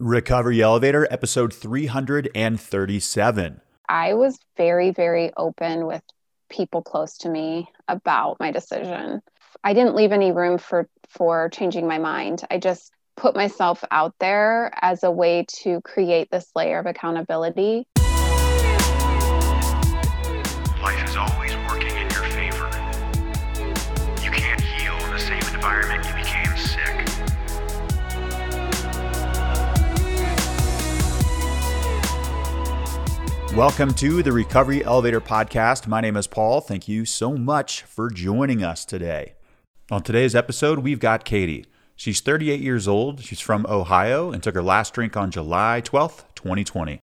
Recovery 0.00 0.62
Elevator, 0.62 1.08
episode 1.10 1.52
337. 1.52 3.60
I 3.88 4.14
was 4.14 4.38
very, 4.56 4.92
very 4.92 5.32
open 5.36 5.86
with 5.86 6.02
people 6.48 6.82
close 6.82 7.18
to 7.18 7.28
me 7.28 7.68
about 7.88 8.38
my 8.38 8.52
decision. 8.52 9.20
I 9.64 9.74
didn't 9.74 9.96
leave 9.96 10.12
any 10.12 10.30
room 10.30 10.58
for 10.58 10.88
for 11.08 11.48
changing 11.48 11.88
my 11.88 11.98
mind. 11.98 12.44
I 12.48 12.58
just 12.58 12.92
put 13.16 13.34
myself 13.34 13.82
out 13.90 14.14
there 14.20 14.70
as 14.80 15.02
a 15.02 15.10
way 15.10 15.44
to 15.62 15.80
create 15.80 16.30
this 16.30 16.48
layer 16.54 16.78
of 16.78 16.86
accountability. 16.86 17.88
Life 20.80 21.08
is 21.08 21.16
always 21.16 21.37
Welcome 33.58 33.92
to 33.94 34.22
the 34.22 34.30
Recovery 34.30 34.84
Elevator 34.84 35.20
Podcast. 35.20 35.88
My 35.88 36.00
name 36.00 36.16
is 36.16 36.28
Paul. 36.28 36.60
Thank 36.60 36.86
you 36.86 37.04
so 37.04 37.32
much 37.36 37.82
for 37.82 38.08
joining 38.08 38.62
us 38.62 38.84
today. 38.84 39.34
On 39.90 40.00
today's 40.00 40.36
episode, 40.36 40.78
we've 40.78 41.00
got 41.00 41.24
Katie. 41.24 41.66
She's 41.96 42.20
38 42.20 42.60
years 42.60 42.86
old. 42.86 43.24
She's 43.24 43.40
from 43.40 43.66
Ohio 43.68 44.30
and 44.30 44.44
took 44.44 44.54
her 44.54 44.62
last 44.62 44.94
drink 44.94 45.16
on 45.16 45.32
July 45.32 45.82
12th, 45.84 46.22
2020. 46.36 47.00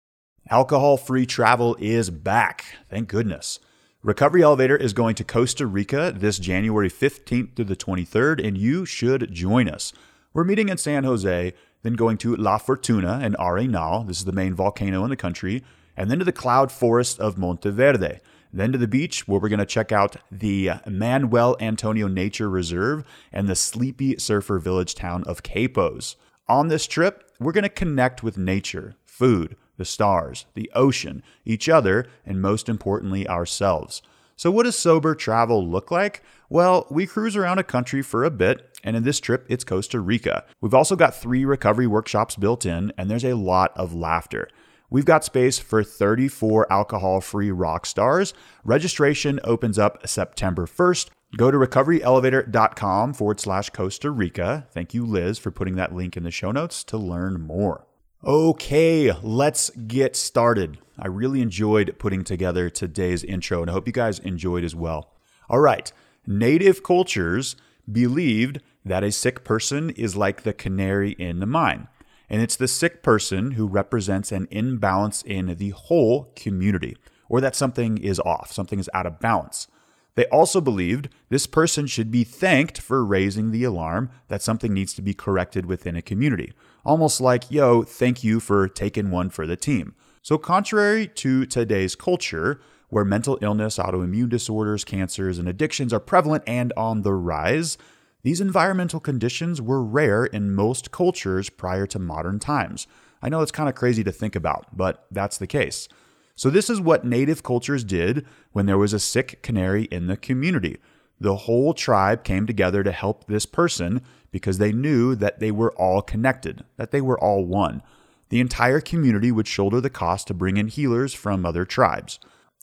Alcohol 0.51 0.95
free 0.95 1.25
travel 1.25 1.75
is 1.79 2.11
back. 2.11 2.65
Thank 2.87 3.09
goodness. 3.09 3.59
Recovery 4.03 4.43
Elevator 4.43 4.77
is 4.77 4.93
going 4.93 5.15
to 5.15 5.23
Costa 5.23 5.65
Rica 5.65 6.13
this 6.15 6.37
January 6.37 6.91
15th 6.91 7.55
through 7.55 7.65
the 7.65 7.75
23rd, 7.75 8.47
and 8.47 8.59
you 8.59 8.85
should 8.85 9.33
join 9.33 9.67
us. 9.67 9.91
We're 10.35 10.43
meeting 10.43 10.69
in 10.69 10.77
San 10.77 11.03
Jose, 11.03 11.51
then 11.81 11.93
going 11.93 12.19
to 12.19 12.35
La 12.35 12.59
Fortuna 12.59 13.21
and 13.23 13.35
Arenal. 13.37 14.05
This 14.05 14.19
is 14.19 14.25
the 14.25 14.31
main 14.31 14.53
volcano 14.53 15.03
in 15.03 15.09
the 15.09 15.15
country 15.15 15.63
and 15.95 16.09
then 16.09 16.19
to 16.19 16.25
the 16.25 16.31
cloud 16.31 16.71
forest 16.71 17.19
of 17.19 17.37
Monteverde, 17.37 18.19
then 18.51 18.71
to 18.71 18.77
the 18.77 18.87
beach 18.87 19.27
where 19.27 19.39
we're 19.39 19.49
going 19.49 19.59
to 19.59 19.65
check 19.65 19.91
out 19.91 20.15
the 20.31 20.71
Manuel 20.87 21.57
Antonio 21.59 22.07
Nature 22.07 22.49
Reserve 22.49 23.03
and 23.31 23.47
the 23.47 23.55
sleepy 23.55 24.17
surfer 24.17 24.59
village 24.59 24.95
town 24.95 25.23
of 25.25 25.43
Quepos. 25.43 26.15
On 26.47 26.67
this 26.67 26.85
trip, 26.85 27.31
we're 27.39 27.51
going 27.51 27.63
to 27.63 27.69
connect 27.69 28.21
with 28.21 28.37
nature, 28.37 28.95
food, 29.05 29.55
the 29.77 29.85
stars, 29.85 30.45
the 30.53 30.71
ocean, 30.75 31.23
each 31.45 31.67
other, 31.67 32.05
and 32.25 32.41
most 32.41 32.69
importantly, 32.69 33.27
ourselves. 33.27 34.01
So, 34.35 34.51
what 34.51 34.63
does 34.63 34.75
sober 34.75 35.15
travel 35.15 35.65
look 35.65 35.89
like? 35.89 36.23
Well, 36.49 36.85
we 36.89 37.07
cruise 37.07 37.35
around 37.35 37.59
a 37.59 37.63
country 37.63 38.01
for 38.01 38.23
a 38.23 38.31
bit, 38.31 38.77
and 38.83 38.95
in 38.95 39.03
this 39.03 39.19
trip, 39.19 39.45
it's 39.47 39.63
Costa 39.63 39.99
Rica. 39.99 40.45
We've 40.59 40.73
also 40.73 40.95
got 40.95 41.15
three 41.15 41.45
recovery 41.45 41.87
workshops 41.87 42.35
built 42.35 42.65
in, 42.65 42.91
and 42.97 43.09
there's 43.09 43.25
a 43.25 43.35
lot 43.35 43.71
of 43.75 43.93
laughter. 43.93 44.49
We've 44.93 45.05
got 45.05 45.25
space 45.25 45.57
for 45.57 45.83
34 45.83 46.71
alcohol 46.71 47.19
free 47.19 47.49
rock 47.49 47.87
stars. 47.87 48.35
Registration 48.63 49.39
opens 49.43 49.79
up 49.79 50.07
September 50.07 50.67
1st. 50.67 51.09
Go 51.35 51.49
to 51.49 51.57
recoveryelevator.com 51.57 53.15
forward 53.15 53.39
slash 53.39 53.71
Costa 53.71 54.11
Rica. 54.11 54.67
Thank 54.69 54.93
you, 54.93 55.03
Liz, 55.03 55.39
for 55.39 55.49
putting 55.49 55.77
that 55.77 55.95
link 55.95 56.15
in 56.15 56.21
the 56.21 56.29
show 56.29 56.51
notes 56.51 56.83
to 56.83 56.97
learn 56.99 57.41
more. 57.41 57.87
Okay, 58.23 59.11
let's 59.23 59.71
get 59.71 60.15
started. 60.15 60.77
I 60.99 61.07
really 61.07 61.41
enjoyed 61.41 61.95
putting 61.97 62.23
together 62.23 62.69
today's 62.69 63.23
intro, 63.23 63.61
and 63.61 63.71
I 63.71 63.73
hope 63.73 63.87
you 63.87 63.93
guys 63.93 64.19
enjoyed 64.19 64.63
as 64.63 64.75
well. 64.75 65.11
All 65.49 65.59
right, 65.59 65.91
native 66.27 66.83
cultures 66.83 67.55
believed 67.91 68.61
that 68.85 69.03
a 69.03 69.11
sick 69.11 69.43
person 69.43 69.89
is 69.89 70.15
like 70.15 70.43
the 70.43 70.53
canary 70.53 71.13
in 71.13 71.39
the 71.39 71.47
mine 71.47 71.87
and 72.29 72.41
it's 72.41 72.55
the 72.55 72.67
sick 72.67 73.03
person 73.03 73.51
who 73.51 73.67
represents 73.67 74.31
an 74.31 74.47
imbalance 74.51 75.21
in 75.23 75.55
the 75.55 75.69
whole 75.71 76.31
community, 76.35 76.97
or 77.29 77.41
that 77.41 77.55
something 77.55 77.97
is 77.97 78.19
off, 78.19 78.51
something 78.51 78.79
is 78.79 78.89
out 78.93 79.05
of 79.05 79.19
balance. 79.19 79.67
They 80.15 80.25
also 80.27 80.61
believed 80.61 81.09
this 81.29 81.47
person 81.47 81.87
should 81.87 82.11
be 82.11 82.23
thanked 82.23 82.79
for 82.79 83.03
raising 83.03 83.51
the 83.51 83.63
alarm 83.63 84.11
that 84.27 84.43
something 84.43 84.73
needs 84.73 84.93
to 84.93 85.01
be 85.01 85.13
corrected 85.13 85.65
within 85.65 85.95
a 85.95 86.01
community. 86.01 86.53
Almost 86.85 87.19
like, 87.19 87.49
yo, 87.49 87.83
thank 87.83 88.23
you 88.23 88.39
for 88.39 88.67
taking 88.67 89.09
one 89.09 89.29
for 89.29 89.47
the 89.47 89.55
team. 89.55 89.95
So, 90.21 90.37
contrary 90.37 91.07
to 91.07 91.45
today's 91.45 91.95
culture, 91.95 92.61
where 92.89 93.03
mental 93.03 93.39
illness, 93.41 93.77
autoimmune 93.77 94.29
disorders, 94.29 94.85
cancers, 94.85 95.39
and 95.39 95.49
addictions 95.49 95.91
are 95.91 95.99
prevalent 95.99 96.43
and 96.45 96.71
on 96.77 97.01
the 97.01 97.13
rise, 97.13 97.77
these 98.23 98.41
environmental 98.41 98.99
conditions 98.99 99.61
were 99.61 99.83
rare 99.83 100.25
in 100.25 100.55
most 100.55 100.91
cultures 100.91 101.49
prior 101.49 101.85
to 101.87 101.99
modern 101.99 102.39
times. 102.39 102.87
I 103.21 103.29
know 103.29 103.41
it's 103.41 103.51
kind 103.51 103.69
of 103.69 103.75
crazy 103.75 104.03
to 104.03 104.11
think 104.11 104.35
about, 104.35 104.75
but 104.75 105.05
that's 105.11 105.37
the 105.37 105.47
case. 105.47 105.87
So, 106.35 106.49
this 106.49 106.69
is 106.69 106.81
what 106.81 107.05
native 107.05 107.43
cultures 107.43 107.83
did 107.83 108.25
when 108.51 108.65
there 108.65 108.77
was 108.77 108.93
a 108.93 108.99
sick 108.99 109.43
canary 109.43 109.83
in 109.85 110.07
the 110.07 110.17
community. 110.17 110.79
The 111.19 111.35
whole 111.35 111.73
tribe 111.73 112.23
came 112.23 112.47
together 112.47 112.81
to 112.83 112.91
help 112.91 113.27
this 113.27 113.45
person 113.45 114.01
because 114.31 114.57
they 114.57 114.71
knew 114.71 115.15
that 115.15 115.39
they 115.39 115.51
were 115.51 115.71
all 115.73 116.01
connected, 116.01 116.63
that 116.77 116.91
they 116.91 117.01
were 117.01 117.19
all 117.19 117.45
one. 117.45 117.83
The 118.29 118.39
entire 118.39 118.81
community 118.81 119.31
would 119.31 119.47
shoulder 119.47 119.79
the 119.79 119.91
cost 119.91 120.27
to 120.27 120.33
bring 120.33 120.57
in 120.57 120.69
healers 120.69 121.13
from 121.13 121.45
other 121.45 121.65
tribes. 121.65 122.19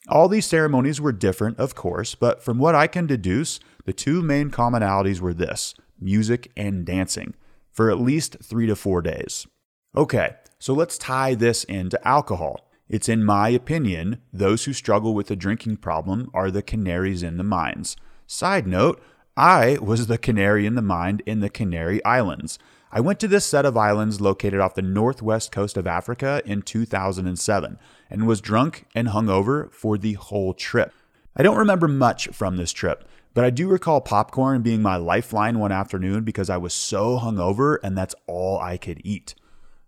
All 0.09 0.29
these 0.29 0.47
ceremonies 0.47 1.01
were 1.01 1.13
different, 1.13 1.59
of 1.59 1.75
course, 1.75 2.17
but 2.17 2.43
from 2.43 2.59
what 2.59 2.75
I 2.75 2.89
can 2.89 3.07
deduce, 3.07 3.61
the 3.91 3.95
two 3.95 4.23
main 4.23 4.53
commonalities 4.53 5.21
were 5.21 5.35
this 5.35 5.75
music 6.01 6.53
and 6.57 6.87
dancing 6.87 7.35
for 7.73 7.91
at 7.91 7.99
least 7.99 8.37
three 8.41 8.69
to 8.69 8.77
four 8.77 9.03
days. 9.03 9.49
Okay, 9.97 10.37
so 10.61 10.73
let's 10.73 10.97
tie 10.97 11.35
this 11.35 11.65
into 11.65 11.99
alcohol. 12.07 12.71
It's 12.89 13.09
in 13.09 13.25
my 13.25 13.49
opinion, 13.49 14.21
those 14.33 14.65
who 14.65 14.73
struggle 14.73 15.13
with 15.13 15.29
a 15.29 15.35
drinking 15.35 15.79
problem 15.79 16.31
are 16.33 16.53
the 16.53 16.63
canaries 16.63 17.25
in 17.25 17.37
the 17.37 17.43
mines. 17.43 17.97
Side 18.29 18.65
note, 18.65 19.03
I 19.37 19.77
was 19.83 20.07
the 20.07 20.19
canary 20.19 20.67
in 20.67 20.77
the 20.77 20.83
mine 20.83 21.19
in 21.27 21.41
the 21.41 21.51
Canary 21.51 22.01
Islands. 22.05 22.61
I 22.93 23.01
went 23.01 23.19
to 23.19 23.27
this 23.27 23.45
set 23.45 23.67
of 23.67 23.77
islands 23.77 24.21
located 24.21 24.61
off 24.61 24.77
the 24.77 24.83
northwest 24.83 25.51
coast 25.51 25.77
of 25.77 25.89
Africa 25.89 26.43
in 26.45 26.63
2007 26.63 27.77
and 28.09 28.27
was 28.29 28.41
drunk 28.41 28.87
and 28.95 29.09
hungover 29.09 29.69
for 29.73 29.99
the 29.99 30.13
whole 30.13 30.55
trip. 30.55 30.93
I 31.37 31.43
don't 31.43 31.59
remember 31.59 31.89
much 31.89 32.29
from 32.29 32.57
this 32.57 32.73
trip, 32.73 33.05
but 33.35 33.45
I 33.45 33.51
do 33.51 33.69
recall 33.69 34.01
popcorn 34.01 34.63
being 34.63 34.83
my 34.83 34.97
lifeline 34.97 35.59
one 35.59 35.73
afternoon 35.73 36.25
because 36.25 36.51
I 36.51 36.57
was 36.57 36.75
so 36.75 37.19
hungover 37.19 37.79
and 37.83 37.97
that's 37.97 38.15
all 38.27 38.59
I 38.59 38.77
could 38.77 39.01
eat. 39.05 39.35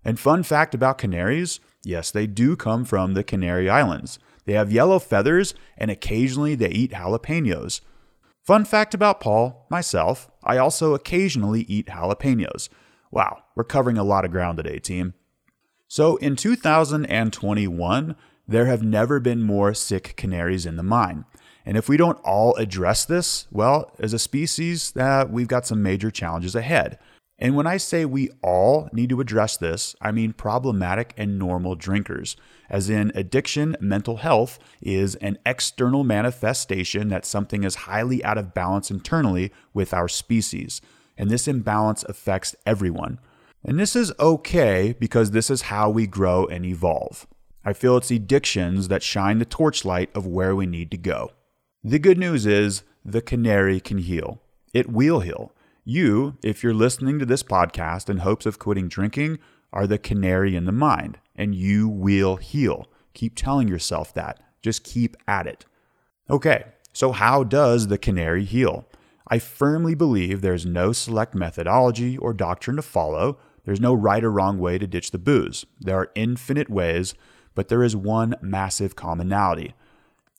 And 0.05 0.19
fun 0.19 0.43
fact 0.43 0.75
about 0.75 0.99
canaries 0.99 1.61
yes, 1.85 2.11
they 2.11 2.27
do 2.27 2.55
come 2.57 2.85
from 2.85 3.15
the 3.15 3.25
Canary 3.25 3.69
Islands. 3.69 4.19
They 4.45 4.53
have 4.53 4.73
yellow 4.73 4.99
feathers 4.99 5.55
and 5.77 5.91
occasionally 5.91 6.55
they 6.55 6.71
eat 6.71 6.93
jalapenos. 6.93 7.81
Fun 8.43 8.65
fact 8.65 8.95
about 8.95 9.21
Paul, 9.21 9.67
myself, 9.71 10.31
I 10.43 10.59
also 10.59 10.95
occasionally 10.95 11.63
eat 11.63 11.87
jalapenos. 11.87 12.69
Wow, 13.11 13.45
we're 13.55 13.65
covering 13.65 13.99
a 13.99 14.05
lot 14.05 14.25
of 14.25 14.31
ground 14.31 14.57
today, 14.57 14.79
team. 14.79 15.15
So 15.87 16.17
in 16.17 16.37
2021, 16.37 18.17
there 18.49 18.67
have 18.67 18.83
never 18.83 19.21
been 19.21 19.43
more 19.43 19.75
sick 19.75 20.15
canaries 20.17 20.67
in 20.67 20.77
the 20.77 20.83
mine. 20.83 21.25
And 21.65 21.77
if 21.77 21.89
we 21.89 21.97
don't 21.97 22.19
all 22.25 22.55
address 22.57 23.05
this, 23.05 23.47
well, 23.51 23.93
as 23.99 24.13
a 24.13 24.19
species, 24.19 24.97
uh, 24.97 25.27
we've 25.29 25.49
got 25.49 25.67
some 25.67 25.83
major 25.83 26.11
challenges 26.11 26.55
ahead. 26.55 26.99
And 27.39 27.57
when 27.57 27.67
I 27.67 27.77
say 27.77 28.05
we 28.05 28.31
all 28.41 28.89
need 28.93 29.09
to 29.11 29.21
address 29.21 29.57
this, 29.57 29.97
I 30.01 30.13
mean 30.13 30.33
problematic 30.33 31.13
and 31.17 31.39
normal 31.39 31.75
drinkers, 31.75 32.37
as 32.71 32.89
in 32.89 33.11
addiction, 33.15 33.77
mental 33.81 34.19
health 34.19 34.59
is 34.81 35.17
an 35.17 35.39
external 35.45 36.05
manifestation 36.05 37.09
that 37.09 37.27
something 37.27 37.65
is 37.65 37.75
highly 37.75 38.25
out 38.25 38.39
of 38.39 38.55
balance 38.55 38.91
internally 38.91 39.53
with 39.75 39.93
our 39.93 40.09
species. 40.09 40.81
And 41.19 41.31
this 41.31 41.49
imbalance 41.49 42.05
affects 42.05 42.55
everyone. 42.65 43.19
And 43.65 43.79
this 43.79 43.95
is 43.95 44.13
okay 44.19 44.95
because 44.99 45.33
this 45.33 45.51
is 45.51 45.63
how 45.63 45.91
we 45.91 46.07
grow 46.07 46.47
and 46.47 46.65
evolve. 46.65 47.27
I 47.65 47.73
feel 47.73 47.97
it's 47.97 48.11
addictions 48.11 48.89
that 48.89 49.03
shine 49.03 49.39
the 49.39 49.45
torchlight 49.45 50.11
of 50.15 50.27
where 50.27 50.57
we 50.57 50.67
need 50.67 50.91
to 50.93 50.97
go. 50.97 51.33
The 51.85 51.99
good 51.99 52.17
news 52.17 52.47
is 52.47 52.85
the 53.05 53.21
canary 53.21 53.81
can 53.81 53.99
heal. 53.99 54.41
It 54.73 54.89
will 54.89 55.19
heal. 55.19 55.53
You, 55.85 56.37
if 56.41 56.63
you're 56.63 56.73
listening 56.73 57.19
to 57.19 57.27
this 57.27 57.43
podcast 57.43 58.09
in 58.09 58.19
hopes 58.19 58.47
of 58.47 58.61
quitting 58.61 58.87
drinking, 58.87 59.41
are 59.73 59.89
the 59.89 59.99
canary 59.99 60.55
in 60.55 60.65
the 60.65 60.71
mind, 60.71 61.19
and 61.35 61.57
you 61.57 61.89
will 61.89 62.37
heal. 62.37 62.87
Keep 63.15 63.35
telling 63.35 63.67
yourself 63.67 64.15
that. 64.15 64.39
Just 64.63 64.85
keep 64.85 65.17
at 65.27 65.49
it. 65.49 65.65
Okay, 66.31 66.67
so 66.93 67.11
how 67.11 67.43
does 67.43 67.89
the 67.89 67.99
canary 67.99 68.45
heal? 68.45 68.87
I 69.27 69.41
firmly 69.41 69.97
believe 69.97 70.41
there's 70.41 70.65
no 70.65 70.93
select 70.93 71.35
methodology 71.35 72.17
or 72.17 72.33
doctrine 72.33 72.77
to 72.77 72.83
follow. 72.83 73.39
There's 73.65 73.81
no 73.81 73.93
right 73.93 74.23
or 74.23 74.31
wrong 74.31 74.61
way 74.61 74.79
to 74.79 74.87
ditch 74.87 75.11
the 75.11 75.19
booze. 75.19 75.67
There 75.81 75.99
are 75.99 76.13
infinite 76.15 76.71
ways, 76.71 77.15
but 77.57 77.67
there 77.67 77.83
is 77.83 77.97
one 77.97 78.37
massive 78.41 78.95
commonality 78.95 79.75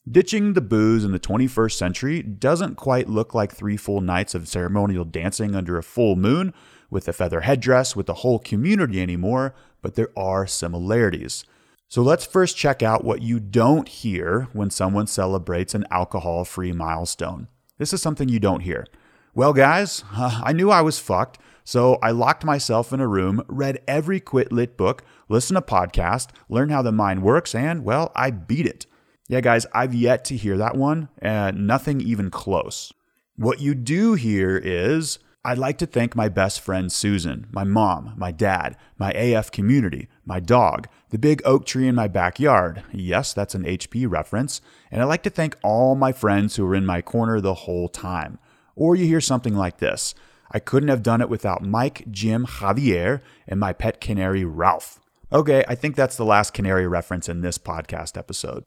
Ditching 0.09 0.51
the 0.51 0.59
booze 0.59 1.05
in 1.05 1.13
the 1.13 1.19
21st 1.19 1.71
century 1.71 2.21
doesn't 2.21 2.75
quite 2.75 3.07
look 3.07 3.33
like 3.33 3.53
three 3.53 3.77
full 3.77 4.01
nights 4.01 4.35
of 4.35 4.49
ceremonial 4.49 5.05
dancing 5.05 5.55
under 5.55 5.77
a 5.77 5.83
full 5.83 6.17
moon 6.17 6.53
with 6.89 7.07
a 7.07 7.13
feather 7.13 7.41
headdress, 7.41 7.95
with 7.95 8.07
the 8.07 8.15
whole 8.15 8.37
community 8.37 9.01
anymore, 9.01 9.55
but 9.81 9.95
there 9.95 10.09
are 10.17 10.45
similarities. 10.45 11.45
So 11.87 12.01
let's 12.01 12.25
first 12.25 12.57
check 12.57 12.83
out 12.83 13.05
what 13.05 13.21
you 13.21 13.39
don't 13.39 13.87
hear 13.87 14.49
when 14.51 14.69
someone 14.69 15.07
celebrates 15.07 15.73
an 15.73 15.85
alcohol 15.89 16.43
free 16.43 16.73
milestone. 16.73 17.47
This 17.77 17.93
is 17.93 18.01
something 18.01 18.27
you 18.27 18.41
don't 18.41 18.59
hear. 18.59 18.85
Well, 19.33 19.53
guys, 19.53 20.03
I 20.11 20.51
knew 20.51 20.69
I 20.69 20.81
was 20.81 20.99
fucked, 20.99 21.39
so 21.63 21.97
I 22.03 22.11
locked 22.11 22.43
myself 22.43 22.91
in 22.91 22.99
a 22.99 23.07
room, 23.07 23.41
read 23.47 23.79
every 23.87 24.19
quit 24.19 24.51
lit 24.51 24.75
book, 24.75 25.05
listened 25.29 25.55
to 25.55 25.61
podcast, 25.61 26.27
learned 26.49 26.71
how 26.71 26.81
the 26.81 26.91
mind 26.91 27.23
works, 27.23 27.55
and, 27.55 27.85
well, 27.85 28.11
I 28.17 28.31
beat 28.31 28.65
it. 28.65 28.85
Yeah, 29.29 29.41
guys, 29.41 29.65
I've 29.73 29.93
yet 29.93 30.25
to 30.25 30.35
hear 30.35 30.57
that 30.57 30.75
one, 30.75 31.09
and 31.19 31.65
nothing 31.65 32.01
even 32.01 32.29
close. 32.29 32.91
What 33.35 33.61
you 33.61 33.73
do 33.73 34.13
hear 34.15 34.57
is, 34.57 35.17
I'd 35.45 35.57
like 35.57 35.77
to 35.79 35.85
thank 35.85 36.15
my 36.15 36.29
best 36.29 36.61
friend 36.61 36.91
Susan, 36.91 37.47
my 37.51 37.63
mom, 37.63 38.13
my 38.17 38.31
dad, 38.31 38.77
my 38.97 39.11
AF 39.11 39.49
community, 39.51 40.07
my 40.25 40.39
dog, 40.39 40.87
the 41.09 41.17
big 41.17 41.41
oak 41.43 41.65
tree 41.65 41.87
in 41.87 41.95
my 41.95 42.07
backyard. 42.07 42.83
Yes, 42.91 43.33
that's 43.33 43.55
an 43.55 43.63
HP 43.63 44.09
reference. 44.09 44.61
And 44.91 45.01
I'd 45.01 45.05
like 45.05 45.23
to 45.23 45.29
thank 45.29 45.57
all 45.63 45.95
my 45.95 46.11
friends 46.11 46.55
who 46.55 46.65
were 46.65 46.75
in 46.75 46.85
my 46.85 47.01
corner 47.01 47.41
the 47.41 47.53
whole 47.53 47.89
time. 47.89 48.39
Or 48.75 48.95
you 48.95 49.05
hear 49.05 49.21
something 49.21 49.55
like 49.55 49.77
this 49.77 50.15
I 50.51 50.59
couldn't 50.59 50.89
have 50.89 51.03
done 51.03 51.21
it 51.21 51.29
without 51.29 51.63
Mike, 51.63 52.05
Jim, 52.11 52.45
Javier, 52.45 53.21
and 53.47 53.59
my 53.59 53.73
pet 53.73 53.99
canary, 53.99 54.45
Ralph. 54.45 54.99
Okay, 55.31 55.63
I 55.67 55.75
think 55.75 55.95
that's 55.95 56.15
the 56.15 56.25
last 56.25 56.53
canary 56.53 56.87
reference 56.87 57.27
in 57.27 57.41
this 57.41 57.57
podcast 57.57 58.17
episode. 58.17 58.63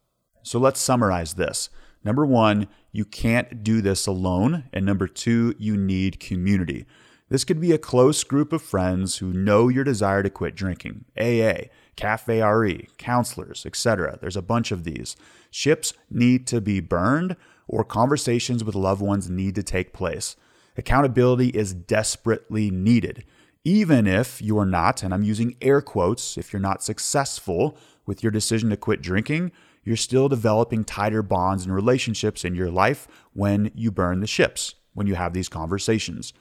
So 0.47 0.61
let's 0.61 0.81
summarize 0.81 1.35
this. 1.35 1.71
Number 2.05 2.25
one, 2.25 2.69
you 2.93 3.05
can't 3.05 3.65
do 3.65 3.81
this 3.81 4.07
alone. 4.07 4.65
And 4.73 4.87
number 4.87 5.09
two, 5.09 5.57
you 5.59 5.77
need 5.77 6.21
community. 6.21 6.87
This 7.29 7.43
could 7.43 7.61
be 7.61 7.73
a 7.73 7.79
close 7.79 8.23
group 8.23 8.53
of 8.53 8.63
friends 8.63 9.17
who 9.17 9.33
know 9.33 9.67
your 9.67 9.83
desire 9.83 10.23
to 10.23 10.31
quit 10.31 10.55
drinking. 10.55 11.05
AA, 11.21 11.65
Cafe 11.97 12.41
RE, 12.41 12.89
counselors, 12.97 13.67
etc. 13.67 14.19
There's 14.21 14.37
a 14.37 14.43
bunch 14.43 14.71
of 14.71 14.85
these. 14.85 15.17
Ships 15.51 15.93
need 16.09 16.47
to 16.47 16.61
be 16.61 16.79
burned 16.79 17.35
or 17.67 17.83
conversations 17.83 18.63
with 18.63 18.77
loved 18.77 19.03
ones 19.03 19.29
need 19.29 19.57
to 19.57 19.65
take 19.65 19.93
place. 19.93 20.37
Accountability 20.77 21.49
is 21.49 21.75
desperately 21.75 22.71
needed. 22.71 23.25
Even 23.65 24.07
if 24.07 24.41
you 24.41 24.57
are 24.61 24.67
not, 24.67 25.03
and 25.03 25.13
I'm 25.13 25.25
using 25.25 25.57
air 25.61 25.81
quotes, 25.81 26.39
if 26.39 26.53
you're 26.53 26.61
not 26.61 26.85
successful 26.85 27.77
with 28.07 28.23
your 28.23 28.31
decision 28.31 28.71
to 28.71 28.77
quit 28.77 29.03
drinking, 29.03 29.51
you're 29.87 29.97
still 29.97 30.29
developing 30.29 30.85
tighter 30.85 31.23
bonds 31.23 31.65
and 31.65 31.75
relationships 31.75 32.45
in 32.45 32.55
your 32.55 32.71
life 32.71 33.09
when 33.33 33.71
you 33.75 33.91
burn 33.91 34.21
the 34.21 34.27
ships, 34.27 34.75
when 34.93 35.07
you 35.07 35.15
have 35.15 35.33
these 35.33 35.49
conversations. 35.49 36.35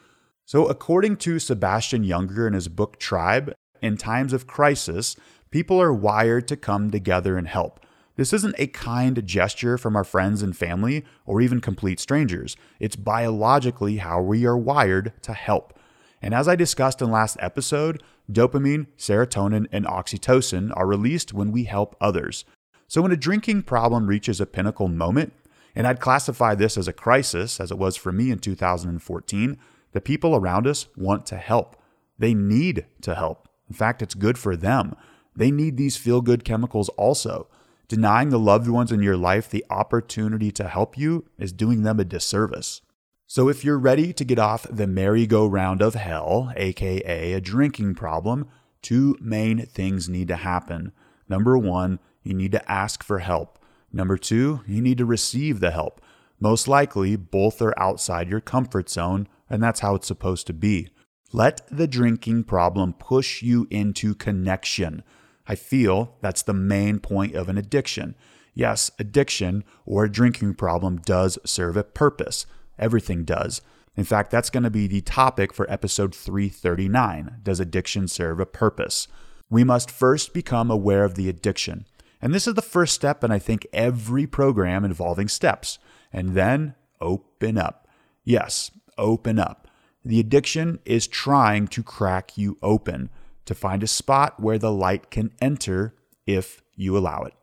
So, 0.44 0.68
according 0.68 1.18
to 1.18 1.39
Sebastian 1.39 2.03
Junger 2.03 2.47
in 2.47 2.53
his 2.53 2.68
book 2.68 3.00
Tribe, 3.00 3.53
in 3.81 3.97
times 3.97 4.33
of 4.33 4.47
crisis, 4.47 5.15
people 5.51 5.81
are 5.81 5.94
wired 5.94 6.47
to 6.50 6.57
come 6.57 6.89
together 6.89 7.38
and 7.38 7.47
help. 7.47 7.80
This 8.15 8.33
isn't 8.33 8.56
a 8.57 8.68
kind 8.68 9.25
gesture 9.25 9.77
from 9.77 9.95
our 9.95 10.03
friends 10.03 10.42
and 10.42 10.56
family 10.56 11.06
or 11.25 11.42
even 11.42 11.62
complete 11.62 12.00
strangers. 12.00 12.56
It's 12.80 12.95
biologically 12.95 13.97
how 13.97 14.21
we 14.21 14.45
are 14.45 14.57
wired 14.57 15.13
to 15.21 15.33
help. 15.33 15.77
And 16.21 16.33
as 16.33 16.47
I 16.47 16.56
discussed 16.56 17.01
in 17.01 17.12
last 17.12 17.38
episode, 17.39 18.01
dopamine, 18.31 18.88
serotonin, 18.97 19.68
and 19.71 19.86
oxytocin 19.86 20.71
are 20.75 20.88
released 20.88 21.33
when 21.33 21.51
we 21.51 21.65
help 21.65 21.95
others. 22.01 22.45
So 22.87 23.01
when 23.01 23.11
a 23.11 23.17
drinking 23.17 23.63
problem 23.63 24.07
reaches 24.07 24.39
a 24.39 24.45
pinnacle 24.45 24.87
moment, 24.87 25.33
and 25.75 25.85
I'd 25.85 25.99
classify 25.99 26.55
this 26.55 26.77
as 26.77 26.87
a 26.87 26.93
crisis, 26.93 27.59
as 27.59 27.71
it 27.71 27.77
was 27.77 27.95
for 27.95 28.11
me 28.11 28.31
in 28.31 28.39
2014, 28.39 29.57
the 29.91 30.01
people 30.01 30.35
around 30.35 30.67
us 30.67 30.87
want 30.95 31.25
to 31.27 31.37
help. 31.37 31.75
They 32.17 32.33
need 32.33 32.85
to 33.01 33.15
help. 33.15 33.49
In 33.69 33.75
fact, 33.75 34.01
it's 34.01 34.13
good 34.13 34.37
for 34.37 34.55
them. 34.55 34.95
They 35.35 35.51
need 35.51 35.77
these 35.77 35.97
feel 35.97 36.21
good 36.21 36.45
chemicals 36.45 36.89
also. 36.89 37.47
Denying 37.87 38.29
the 38.29 38.39
loved 38.39 38.67
ones 38.67 38.91
in 38.91 39.01
your 39.01 39.17
life 39.17 39.49
the 39.49 39.65
opportunity 39.69 40.51
to 40.51 40.67
help 40.67 40.97
you 40.97 41.25
is 41.37 41.51
doing 41.51 41.83
them 41.83 41.99
a 41.99 42.05
disservice. 42.05 42.81
So, 43.27 43.49
if 43.49 43.65
you're 43.65 43.79
ready 43.79 44.13
to 44.13 44.23
get 44.23 44.39
off 44.39 44.67
the 44.69 44.87
merry-go-round 44.87 45.81
of 45.81 45.95
hell, 45.95 46.53
aka 46.55 47.33
a 47.33 47.41
drinking 47.41 47.95
problem, 47.95 48.47
two 48.81 49.17
main 49.19 49.65
things 49.65 50.07
need 50.07 50.27
to 50.27 50.35
happen. 50.35 50.91
Number 51.27 51.57
one, 51.57 51.99
you 52.25 52.33
need 52.33 52.51
to 52.54 52.72
ask 52.72 53.04
for 53.04 53.19
help. 53.19 53.60
Number 53.94 54.18
two, 54.18 54.62
you 54.68 54.81
need 54.81 54.98
to 54.98 55.06
receive 55.06 55.60
the 55.60 55.72
help. 55.72 56.01
Most 56.39 56.68
likely, 56.68 57.16
both 57.16 57.62
are 57.62 57.77
outside 57.80 58.30
your 58.30 58.42
comfort 58.42 58.89
zone, 58.89 59.27
and 59.50 59.63
that's 59.63 59.80
how 59.80 59.95
it's 59.95 60.07
supposed 60.07 60.48
to 60.48 60.54
be. 60.54 60.89
Let 61.31 61.62
the 61.69 61.88
drinking 61.88 62.45
problem 62.45 62.94
push 62.94 63.42
you 63.42 63.68
into 63.69 64.16
connection. 64.16 65.04
I 65.48 65.56
feel 65.56 66.16
that's 66.22 66.44
the 66.44 66.54
main 66.54 67.00
point 67.00 67.36
of 67.36 67.50
an 67.50 67.57
addiction. 67.57 68.16
Yes, 68.54 68.92
addiction 69.00 69.63
or 69.86 70.06
a 70.06 70.12
drinking 70.12 70.56
problem 70.56 70.98
does 70.98 71.38
serve 71.45 71.78
a 71.78 71.83
purpose. 71.83 72.45
Everything 72.80 73.24
does. 73.24 73.62
In 73.98 74.04
fact, 74.04 74.31
that's 74.31 74.50
going 74.50 74.63
to 74.63 74.69
be 74.69 74.88
the 74.88 75.01
topic 75.01 75.54
for 75.54 75.69
episode 75.71 76.13
339 76.13 77.38
Does 77.44 77.60
addiction 77.60 78.07
serve 78.07 78.39
a 78.39 78.45
purpose? 78.45 79.07
We 79.50 79.63
must 79.63 79.92
first 79.92 80.33
become 80.33 80.71
aware 80.71 81.04
of 81.04 81.16
the 81.16 81.30
addiction. 81.30 81.86
And 82.21 82.33
this 82.33 82.47
is 82.47 82.53
the 82.53 82.62
first 82.62 82.94
step 82.95 83.23
in, 83.23 83.31
I 83.31 83.39
think, 83.39 83.67
every 83.73 84.25
program 84.25 84.85
involving 84.85 85.27
steps. 85.27 85.79
And 86.12 86.33
then 86.33 86.75
open 87.01 87.57
up. 87.57 87.88
Yes, 88.23 88.71
open 88.97 89.39
up. 89.39 89.67
The 90.03 90.19
addiction 90.19 90.79
is 90.85 91.07
trying 91.07 91.67
to 91.69 91.83
crack 91.83 92.38
you 92.38 92.57
open 92.62 93.09
to 93.45 93.56
find 93.56 93.83
a 93.83 93.88
spot 93.88 94.39
where 94.39 94.57
the 94.57 94.71
light 94.71 95.12
can 95.12 95.31
enter 95.41 95.95
if 96.25 96.62
you 96.75 96.97
allow 96.97 97.23
it. 97.23 97.33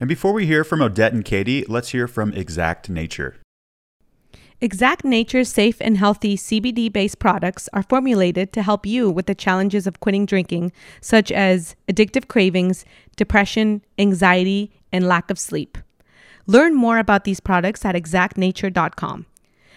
And 0.00 0.08
before 0.08 0.32
we 0.32 0.46
hear 0.46 0.62
from 0.62 0.80
Odette 0.80 1.12
and 1.12 1.24
Katie, 1.24 1.64
let's 1.68 1.90
hear 1.90 2.06
from 2.06 2.32
Exact 2.32 2.88
Nature. 2.88 3.36
Exact 4.60 5.04
Nature's 5.04 5.48
safe 5.48 5.80
and 5.80 5.96
healthy 5.96 6.36
CBD 6.36 6.92
based 6.92 7.20
products 7.20 7.68
are 7.72 7.84
formulated 7.84 8.52
to 8.52 8.62
help 8.62 8.84
you 8.84 9.08
with 9.08 9.26
the 9.26 9.34
challenges 9.34 9.86
of 9.86 10.00
quitting 10.00 10.26
drinking, 10.26 10.72
such 11.00 11.30
as 11.30 11.76
addictive 11.86 12.26
cravings, 12.26 12.84
depression, 13.14 13.82
anxiety, 13.98 14.72
and 14.90 15.06
lack 15.06 15.30
of 15.30 15.38
sleep. 15.38 15.78
Learn 16.48 16.74
more 16.74 16.98
about 16.98 17.22
these 17.22 17.38
products 17.38 17.84
at 17.84 17.94
exactnature.com. 17.94 19.26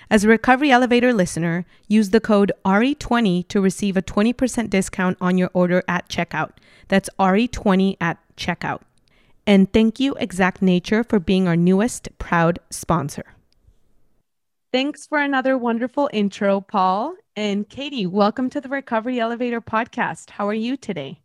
As 0.09 0.23
a 0.23 0.27
Recovery 0.27 0.71
Elevator 0.71 1.13
listener, 1.13 1.63
use 1.87 2.09
the 2.09 2.19
code 2.19 2.51
RE20 2.65 3.47
to 3.49 3.61
receive 3.61 3.95
a 3.95 4.01
20% 4.01 4.71
discount 4.71 5.15
on 5.21 5.37
your 5.37 5.51
order 5.53 5.83
at 5.87 6.09
checkout. 6.09 6.53
That's 6.87 7.09
RE20 7.19 7.97
at 8.01 8.17
checkout. 8.35 8.81
And 9.45 9.71
thank 9.71 9.99
you, 9.99 10.15
Exact 10.15 10.63
Nature, 10.63 11.03
for 11.03 11.19
being 11.19 11.47
our 11.47 11.55
newest 11.55 12.09
proud 12.17 12.57
sponsor. 12.71 13.35
Thanks 14.73 15.05
for 15.05 15.19
another 15.19 15.57
wonderful 15.57 16.09
intro, 16.13 16.61
Paul. 16.61 17.15
And 17.35 17.67
Katie, 17.67 18.05
welcome 18.05 18.49
to 18.51 18.61
the 18.61 18.69
Recovery 18.69 19.19
Elevator 19.19 19.59
podcast. 19.59 20.29
How 20.29 20.47
are 20.47 20.53
you 20.53 20.77
today? 20.77 21.19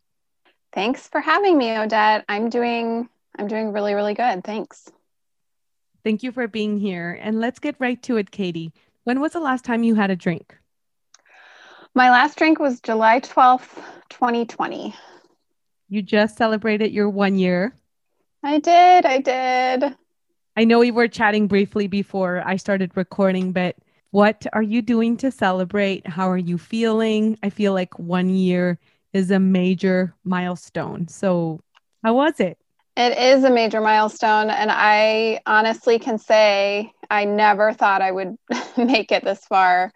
Thanks 0.73 1.07
for 1.07 1.21
having 1.21 1.57
me, 1.57 1.71
Odette. 1.79 2.25
I'm 2.29 2.51
doing 2.51 3.09
I'm 3.39 3.47
doing 3.47 3.73
really 3.73 3.95
really 3.95 4.15
good. 4.15 4.43
Thanks. 4.43 4.91
Thank 6.03 6.25
you 6.25 6.33
for 6.33 6.49
being 6.49 6.77
here. 6.77 7.17
And 7.23 7.39
let's 7.39 7.61
get 7.61 7.77
right 7.79 8.03
to 8.03 8.17
it, 8.17 8.33
Katie. 8.33 8.73
When 9.05 9.21
was 9.21 9.33
the 9.33 9.39
last 9.39 9.65
time 9.65 9.85
you 9.85 9.95
had 9.95 10.11
a 10.11 10.17
drink? 10.17 10.59
My 11.95 12.11
last 12.11 12.37
drink 12.37 12.59
was 12.59 12.81
July 12.81 13.21
12th, 13.21 13.81
2020. 14.11 14.93
You 15.89 16.03
just 16.03 16.37
celebrated 16.37 16.91
your 16.91 17.09
1 17.09 17.39
year. 17.39 17.77
I 18.43 18.59
did. 18.59 19.07
I 19.07 19.21
did. 19.21 19.97
I 20.57 20.65
know 20.65 20.79
we 20.79 20.91
were 20.91 21.07
chatting 21.09 21.49
briefly 21.49 21.87
before 21.87 22.43
I 22.47 22.57
started 22.57 22.91
recording, 22.95 23.53
but 23.53 23.77
what 24.11 24.47
are 24.55 24.63
you 24.63 24.81
doing 24.81 25.19
to 25.19 25.31
celebrate? 25.31 26.07
How 26.07 26.31
are 26.31 26.39
you 26.39 26.57
feeling? 26.57 27.39
I 27.43 27.51
feel 27.51 27.75
like 27.75 27.99
one 27.99 28.31
year 28.31 28.79
is 29.13 29.31
a 29.31 29.39
major 29.39 30.15
milestone. 30.25 31.09
So, 31.09 31.61
how 32.03 32.15
was 32.15 32.41
it? 32.41 32.57
It 32.97 33.19
is 33.19 33.45
a 33.45 33.51
major 33.51 33.83
milestone. 33.83 34.49
And 34.49 34.71
I 34.73 35.41
honestly 35.45 35.99
can 35.99 36.19
say 36.19 36.91
I 37.11 37.27
never 37.27 37.75
thought 37.75 38.01
I 38.01 38.11
would 38.11 38.37
make 38.79 39.13
it 39.13 39.25
this 39.25 39.45
far. 39.45 39.93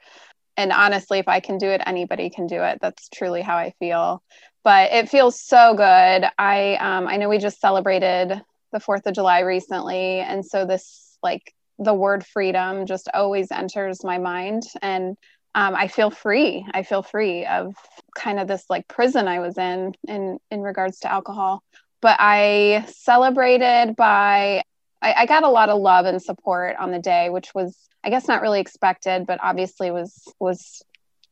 And 0.59 0.73
honestly, 0.73 1.19
if 1.21 1.29
I 1.29 1.41
can 1.41 1.57
do 1.57 1.69
it, 1.69 1.81
anybody 1.87 2.29
can 2.29 2.47
do 2.47 2.63
it. 2.63 2.79
That's 2.83 3.09
truly 3.09 3.41
how 3.41 3.57
I 3.57 3.73
feel. 3.79 4.23
But 4.63 4.93
it 4.93 5.09
feels 5.09 5.41
so 5.41 5.73
good. 5.73 6.29
I 6.39 6.75
um, 6.75 7.09
I 7.09 7.17
know 7.17 7.31
we 7.31 7.39
just 7.39 7.61
celebrated 7.61 8.43
the 8.73 8.81
Fourth 8.81 9.07
of 9.07 9.15
July 9.15 9.41
recently, 9.41 10.21
and 10.21 10.45
so 10.45 10.67
this 10.67 11.19
like 11.23 11.55
the 11.79 11.95
word 11.95 12.27
freedom 12.27 12.87
just 12.87 13.09
always 13.15 13.51
enters 13.51 14.05
my 14.05 14.19
mind, 14.19 14.65
and 14.83 15.17
um, 15.55 15.75
I 15.75 15.89
feel 15.89 16.11
free. 16.11 16.67
I 16.73 16.83
feel 16.85 17.03
free 17.03 17.45
of 17.47 17.75
kind 18.15 18.39
of 18.39 18.49
this 18.49 18.65
like 18.71 18.87
prison 18.89 19.29
I 19.29 19.41
was 19.41 19.59
in 19.59 19.95
in 20.09 20.39
in 20.51 20.63
regards 20.63 21.01
to 21.01 21.13
alcohol. 21.13 21.63
But 22.03 22.17
I 22.21 22.87
celebrated 22.89 23.97
by 23.97 24.63
I, 25.03 25.15
I 25.19 25.27
got 25.27 25.45
a 25.45 25.49
lot 25.49 25.69
of 25.71 25.81
love 25.81 26.07
and 26.07 26.23
support 26.23 26.77
on 26.79 26.91
the 26.93 26.99
day, 27.01 27.31
which 27.31 27.55
was 27.55 27.77
I 28.05 28.11
guess 28.11 28.29
not 28.29 28.43
really 28.43 28.61
expected, 28.61 29.27
but 29.27 29.41
obviously 29.43 29.91
was 29.91 30.23
was 30.41 30.83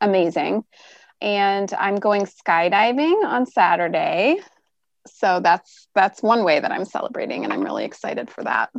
amazing. 0.00 0.64
and 1.20 1.72
I'm 1.74 1.96
going 1.96 2.26
skydiving 2.26 3.24
on 3.24 3.46
Saturday. 3.46 4.40
So 5.14 5.40
that's 5.42 5.88
that's 5.94 6.22
one 6.22 6.44
way 6.44 6.60
that 6.60 6.70
I'm 6.70 6.84
celebrating 6.84 7.44
and 7.44 7.52
I'm 7.52 7.62
really 7.62 7.84
excited 7.84 8.30
for 8.30 8.44
that. 8.44 8.70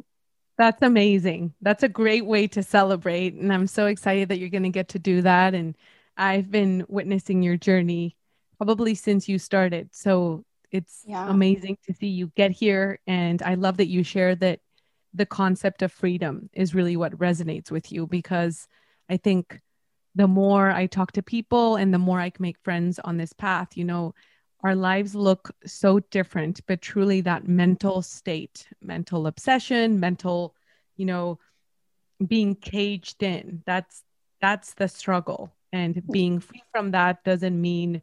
That's 0.57 0.81
amazing. 0.81 1.53
That's 1.62 1.83
a 1.83 1.89
great 1.89 2.25
way 2.25 2.48
to 2.48 2.63
celebrate 2.63 3.33
and 3.33 3.53
I'm 3.53 3.67
so 3.67 3.86
excited 3.86 4.29
that 4.29 4.39
you're 4.39 4.50
going 4.50 4.63
to 4.63 4.69
get 4.69 4.89
to 4.89 5.00
do 5.00 5.21
that 5.21 5.53
and 5.53 5.75
I've 6.17 6.51
been 6.51 6.86
witnessing 6.89 7.41
your 7.41 7.55
journey 7.55 8.17
probably 8.57 8.93
since 8.93 9.29
you 9.29 9.39
started. 9.39 9.89
So 9.93 10.43
it's 10.71 11.03
yeah. 11.07 11.29
amazing 11.29 11.77
to 11.88 11.93
see 11.93 12.07
you 12.07 12.31
get 12.36 12.51
here 12.51 13.00
and 13.07 13.41
I 13.41 13.55
love 13.55 13.77
that 13.77 13.88
you 13.88 14.03
share 14.03 14.36
that 14.36 14.59
the 15.13 15.25
concept 15.25 15.81
of 15.81 15.91
freedom 15.91 16.50
is 16.53 16.75
really 16.75 16.95
what 16.98 17.17
resonates 17.17 17.71
with 17.71 17.91
you 17.91 18.05
because 18.05 18.67
I 19.09 19.17
think 19.17 19.59
the 20.15 20.27
more 20.27 20.69
I 20.69 20.88
talk 20.88 21.13
to 21.13 21.24
people 21.24 21.75
and 21.75 21.93
the 21.93 22.00
more 22.00 22.19
I 22.19 22.29
can 22.29 22.43
make 22.43 22.57
friends 22.59 23.00
on 23.00 23.17
this 23.17 23.33
path, 23.33 23.77
you 23.77 23.86
know, 23.86 24.13
our 24.62 24.75
lives 24.75 25.16
look 25.16 25.51
so 25.66 26.00
different, 26.00 26.62
but 26.68 26.82
truly 26.82 27.22
that 27.22 27.48
mental 27.48 28.01
state, 28.01 28.68
mental 28.82 29.28
obsession, 29.28 30.00
mental, 30.00 30.56
you 30.98 31.06
know, 31.06 31.39
being 32.28 32.56
caged 32.56 33.24
in, 33.24 33.63
that's 33.66 34.04
that's 34.42 34.74
the 34.74 34.88
struggle. 34.88 35.54
And 35.72 36.01
being 36.12 36.39
free 36.39 36.63
from 36.72 36.92
that 36.92 37.24
doesn't 37.24 37.60
mean 37.60 38.01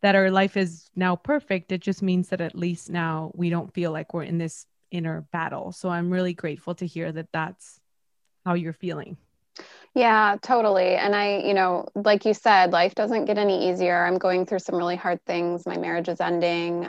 that 0.00 0.14
our 0.14 0.30
life 0.30 0.56
is 0.56 0.90
now 0.96 1.14
perfect. 1.14 1.70
It 1.70 1.80
just 1.80 2.02
means 2.02 2.28
that 2.30 2.40
at 2.40 2.56
least 2.56 2.90
now 2.90 3.30
we 3.34 3.50
don't 3.50 3.72
feel 3.72 3.92
like 3.92 4.14
we're 4.14 4.22
in 4.24 4.38
this 4.38 4.66
inner 4.90 5.26
battle. 5.32 5.72
So 5.72 5.88
I'm 5.88 6.10
really 6.10 6.34
grateful 6.34 6.74
to 6.76 6.86
hear 6.86 7.12
that 7.12 7.28
that's 7.32 7.80
how 8.44 8.54
you're 8.54 8.72
feeling. 8.72 9.16
Yeah, 9.94 10.36
totally. 10.40 10.94
And 10.94 11.14
I, 11.14 11.38
you 11.38 11.54
know, 11.54 11.86
like 11.94 12.24
you 12.24 12.32
said, 12.34 12.72
life 12.72 12.94
doesn't 12.94 13.26
get 13.26 13.36
any 13.38 13.70
easier. 13.70 14.04
I'm 14.06 14.18
going 14.18 14.46
through 14.46 14.60
some 14.60 14.76
really 14.76 14.96
hard 14.96 15.22
things. 15.26 15.66
My 15.66 15.76
marriage 15.76 16.08
is 16.08 16.20
ending. 16.20 16.88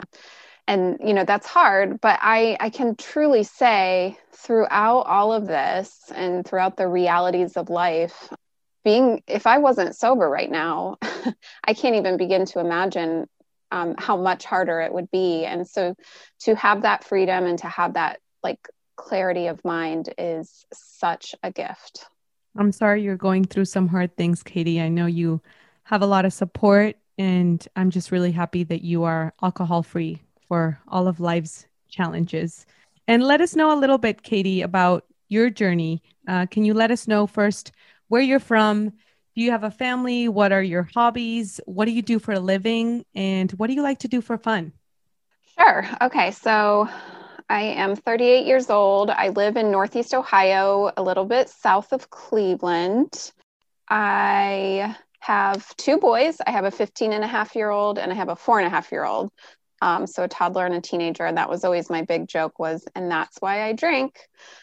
And 0.66 0.98
you 1.04 1.12
know, 1.14 1.24
that's 1.24 1.46
hard, 1.46 2.00
but 2.00 2.18
I 2.22 2.56
I 2.60 2.70
can 2.70 2.96
truly 2.96 3.42
say 3.42 4.18
throughout 4.32 5.02
all 5.02 5.32
of 5.32 5.46
this 5.46 6.10
and 6.14 6.46
throughout 6.46 6.76
the 6.76 6.88
realities 6.88 7.56
of 7.58 7.68
life, 7.70 8.30
being 8.84 9.22
if 9.26 9.46
I 9.46 9.58
wasn't 9.58 9.96
sober 9.96 10.28
right 10.28 10.50
now, 10.50 10.96
I 11.64 11.74
can't 11.74 11.96
even 11.96 12.16
begin 12.16 12.46
to 12.46 12.60
imagine 12.60 13.26
um, 13.72 13.94
how 13.98 14.16
much 14.16 14.44
harder 14.46 14.80
it 14.80 14.92
would 14.94 15.10
be. 15.10 15.44
And 15.44 15.68
so 15.68 15.94
to 16.40 16.54
have 16.56 16.82
that 16.82 17.04
freedom 17.04 17.44
and 17.46 17.58
to 17.60 17.68
have 17.68 17.94
that 17.94 18.20
like 18.42 18.60
clarity 18.96 19.48
of 19.48 19.64
mind 19.64 20.14
is 20.18 20.64
such 20.72 21.34
a 21.42 21.52
gift. 21.52 22.06
I'm 22.56 22.72
sorry 22.72 23.02
you're 23.02 23.16
going 23.16 23.44
through 23.44 23.64
some 23.64 23.88
hard 23.88 24.16
things, 24.16 24.42
Katie. 24.42 24.80
I 24.80 24.88
know 24.88 25.06
you 25.06 25.40
have 25.84 26.02
a 26.02 26.06
lot 26.06 26.24
of 26.24 26.32
support, 26.32 26.96
and 27.18 27.66
I'm 27.76 27.90
just 27.90 28.12
really 28.12 28.32
happy 28.32 28.64
that 28.64 28.82
you 28.82 29.04
are 29.04 29.34
alcohol 29.42 29.82
free 29.82 30.22
for 30.48 30.78
all 30.88 31.08
of 31.08 31.20
life's 31.20 31.66
challenges. 31.88 32.64
And 33.08 33.22
let 33.22 33.40
us 33.40 33.56
know 33.56 33.76
a 33.76 33.80
little 33.80 33.98
bit, 33.98 34.22
Katie, 34.22 34.62
about 34.62 35.04
your 35.28 35.50
journey. 35.50 36.02
Uh, 36.28 36.46
can 36.46 36.64
you 36.64 36.74
let 36.74 36.90
us 36.90 37.08
know 37.08 37.26
first 37.26 37.72
where 38.08 38.22
you're 38.22 38.38
from? 38.38 38.90
Do 39.34 39.42
you 39.42 39.50
have 39.50 39.64
a 39.64 39.70
family? 39.70 40.28
What 40.28 40.52
are 40.52 40.62
your 40.62 40.88
hobbies? 40.94 41.60
What 41.66 41.86
do 41.86 41.90
you 41.90 42.02
do 42.02 42.18
for 42.18 42.32
a 42.32 42.40
living? 42.40 43.04
And 43.14 43.50
what 43.52 43.66
do 43.66 43.74
you 43.74 43.82
like 43.82 43.98
to 44.00 44.08
do 44.08 44.20
for 44.20 44.38
fun? 44.38 44.72
Sure. 45.58 45.84
Okay. 46.00 46.30
So 46.30 46.88
I 47.48 47.60
am 47.60 47.94
38 47.94 48.46
years 48.46 48.70
old. 48.70 49.10
I 49.10 49.28
live 49.28 49.56
in 49.56 49.70
Northeast 49.70 50.14
Ohio, 50.14 50.90
a 50.96 51.02
little 51.02 51.26
bit 51.26 51.50
south 51.50 51.92
of 51.92 52.08
Cleveland. 52.08 53.32
I 53.88 54.96
have 55.20 55.76
two 55.76 55.98
boys. 55.98 56.38
I 56.46 56.50
have 56.50 56.64
a 56.64 56.70
15 56.70 57.12
and 57.12 57.22
a 57.22 57.26
half 57.26 57.54
year 57.54 57.70
old 57.70 57.98
and 57.98 58.10
I 58.10 58.14
have 58.14 58.30
a 58.30 58.36
four 58.36 58.58
and 58.58 58.66
a 58.66 58.70
half 58.70 58.90
year 58.92 59.04
old. 59.04 59.30
Um, 59.82 60.06
so 60.06 60.22
a 60.22 60.28
toddler 60.28 60.64
and 60.64 60.74
a 60.74 60.80
teenager. 60.80 61.26
And 61.26 61.36
that 61.36 61.50
was 61.50 61.64
always 61.64 61.90
my 61.90 62.02
big 62.02 62.26
joke 62.28 62.58
was, 62.58 62.86
and 62.94 63.10
that's 63.10 63.36
why 63.40 63.64
I 63.64 63.72
drink. 63.72 64.18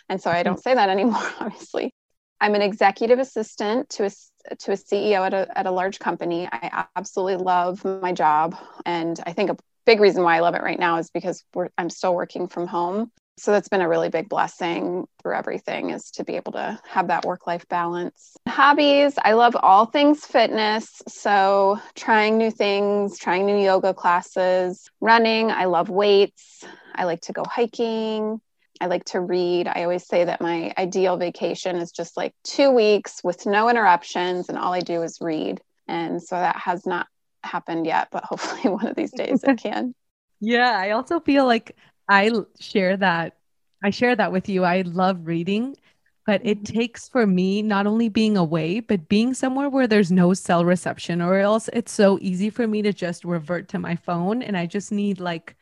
And 0.09 0.19
so 0.19 0.31
I 0.31 0.41
don't 0.41 0.61
say 0.61 0.73
that 0.73 0.89
anymore, 0.97 1.29
obviously. 1.39 1.93
I'm 2.39 2.55
an 2.55 2.63
executive 2.63 3.19
assistant 3.19 3.89
to 3.89 4.05
a, 4.05 4.55
to 4.55 4.71
a 4.71 4.75
CEO 4.75 5.23
at 5.23 5.33
a, 5.35 5.47
at 5.55 5.67
a 5.67 5.71
large 5.71 5.99
company. 5.99 6.49
I 6.51 6.85
absolutely 6.95 7.43
love 7.43 7.85
my 7.85 8.13
job. 8.13 8.55
And 8.83 9.19
I 9.27 9.33
think 9.33 9.51
a 9.51 9.57
big 9.85 9.99
reason 9.99 10.23
why 10.23 10.37
I 10.37 10.39
love 10.39 10.55
it 10.55 10.63
right 10.63 10.79
now 10.79 10.97
is 10.97 11.09
because 11.09 11.43
I'm 11.77 11.89
still 11.89 12.15
working 12.15 12.47
from 12.47 12.67
home. 12.67 13.11
So 13.37 13.51
that's 13.51 13.69
been 13.69 13.81
a 13.81 13.89
really 13.89 14.09
big 14.09 14.29
blessing 14.29 15.07
through 15.21 15.33
everything 15.33 15.89
is 15.89 16.11
to 16.11 16.23
be 16.23 16.35
able 16.35 16.51
to 16.51 16.79
have 16.87 17.07
that 17.07 17.25
work 17.25 17.47
life 17.47 17.67
balance. 17.69 18.35
Hobbies, 18.47 19.15
I 19.23 19.33
love 19.33 19.55
all 19.55 19.85
things 19.85 20.25
fitness. 20.25 21.01
So 21.07 21.79
trying 21.95 22.37
new 22.37 22.51
things, 22.51 23.17
trying 23.17 23.45
new 23.45 23.57
yoga 23.57 23.93
classes, 23.93 24.87
running, 24.99 25.49
I 25.49 25.65
love 25.65 25.89
weights. 25.89 26.63
I 26.93 27.05
like 27.05 27.21
to 27.21 27.33
go 27.33 27.43
hiking. 27.43 28.41
I 28.79 28.87
like 28.87 29.05
to 29.05 29.21
read. 29.21 29.67
I 29.67 29.83
always 29.83 30.05
say 30.05 30.25
that 30.25 30.41
my 30.41 30.73
ideal 30.77 31.15
vacation 31.17 31.77
is 31.77 31.91
just 31.91 32.17
like 32.17 32.33
two 32.43 32.71
weeks 32.71 33.21
with 33.23 33.45
no 33.45 33.69
interruptions, 33.69 34.49
and 34.49 34.57
all 34.57 34.73
I 34.73 34.81
do 34.81 35.03
is 35.03 35.19
read. 35.21 35.61
And 35.87 36.21
so 36.21 36.35
that 36.35 36.57
has 36.57 36.85
not 36.85 37.07
happened 37.43 37.85
yet, 37.85 38.09
but 38.11 38.23
hopefully 38.23 38.71
one 38.71 38.87
of 38.87 38.95
these 38.95 39.11
days 39.11 39.43
it 39.43 39.57
can. 39.63 39.93
yeah, 40.39 40.77
I 40.77 40.91
also 40.91 41.19
feel 41.19 41.45
like 41.45 41.75
I 42.07 42.31
share 42.59 42.97
that. 42.97 43.37
I 43.83 43.89
share 43.89 44.15
that 44.15 44.31
with 44.31 44.47
you. 44.47 44.63
I 44.63 44.81
love 44.81 45.25
reading, 45.25 45.75
but 46.25 46.41
it 46.43 46.63
mm-hmm. 46.63 46.77
takes 46.77 47.09
for 47.09 47.25
me 47.25 47.61
not 47.61 47.87
only 47.87 48.09
being 48.09 48.37
away, 48.37 48.79
but 48.79 49.09
being 49.09 49.33
somewhere 49.33 49.69
where 49.69 49.87
there's 49.87 50.11
no 50.11 50.33
cell 50.33 50.65
reception, 50.65 51.21
or 51.21 51.37
else 51.37 51.69
it's 51.73 51.91
so 51.91 52.19
easy 52.21 52.49
for 52.49 52.67
me 52.67 52.81
to 52.83 52.93
just 52.93 53.25
revert 53.25 53.69
to 53.69 53.79
my 53.79 53.95
phone. 53.95 54.41
And 54.41 54.55
I 54.55 54.65
just 54.65 54.91
need 54.91 55.19
like 55.19 55.55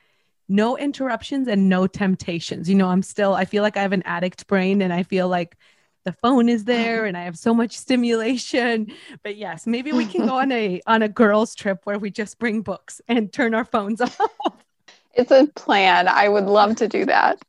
no 0.49 0.77
interruptions 0.77 1.47
and 1.47 1.69
no 1.69 1.87
temptations. 1.87 2.67
You 2.69 2.75
know, 2.75 2.87
I'm 2.87 3.03
still, 3.03 3.33
I 3.33 3.45
feel 3.45 3.63
like 3.63 3.77
I 3.77 3.81
have 3.83 3.93
an 3.93 4.03
addict 4.03 4.47
brain 4.47 4.81
and 4.81 4.91
I 4.91 5.03
feel 5.03 5.29
like 5.29 5.55
the 6.03 6.13
phone 6.13 6.49
is 6.49 6.61
uh-huh. 6.61 6.71
there 6.71 7.05
and 7.05 7.17
I 7.17 7.23
have 7.23 7.37
so 7.37 7.53
much 7.53 7.77
stimulation. 7.77 8.91
But 9.23 9.35
yes, 9.35 9.67
maybe 9.67 9.91
we 9.91 10.05
can 10.05 10.25
go 10.25 10.35
on 10.39 10.51
a 10.51 10.81
on 10.87 11.01
a 11.01 11.09
girls 11.09 11.55
trip 11.55 11.81
where 11.83 11.99
we 11.99 12.11
just 12.11 12.39
bring 12.39 12.61
books 12.61 13.01
and 13.07 13.31
turn 13.31 13.53
our 13.53 13.65
phones 13.65 14.01
off. 14.01 14.65
It's 15.13 15.31
a 15.31 15.47
plan. 15.55 16.07
I 16.07 16.29
would 16.29 16.45
love 16.45 16.75
to 16.77 16.87
do 16.87 17.05
that. 17.05 17.41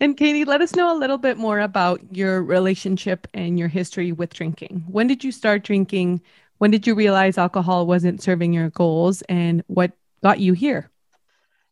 And 0.00 0.16
Katie, 0.16 0.44
let 0.44 0.60
us 0.60 0.74
know 0.74 0.96
a 0.96 0.98
little 0.98 1.18
bit 1.18 1.36
more 1.36 1.60
about 1.60 2.00
your 2.10 2.42
relationship 2.42 3.28
and 3.34 3.56
your 3.56 3.68
history 3.68 4.10
with 4.10 4.34
drinking. 4.34 4.84
When 4.88 5.06
did 5.06 5.22
you 5.22 5.30
start 5.30 5.62
drinking? 5.62 6.22
When 6.58 6.72
did 6.72 6.88
you 6.88 6.96
realize 6.96 7.38
alcohol 7.38 7.86
wasn't 7.86 8.20
serving 8.20 8.52
your 8.52 8.70
goals 8.70 9.22
and 9.28 9.62
what 9.68 9.92
got 10.20 10.40
you 10.40 10.54
here? 10.54 10.90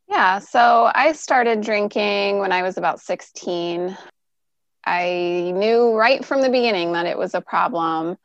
Yeah, 0.08 0.38
so 0.38 0.90
I 0.94 1.12
started 1.12 1.60
drinking 1.60 2.38
when 2.38 2.52
I 2.52 2.62
was 2.62 2.76
about 2.76 3.00
16. 3.00 3.96
I 4.84 5.52
knew 5.54 5.94
right 5.94 6.24
from 6.24 6.42
the 6.42 6.48
beginning 6.48 6.92
that 6.92 7.06
it 7.06 7.18
was 7.18 7.34
a 7.34 7.40
problem. 7.40 8.16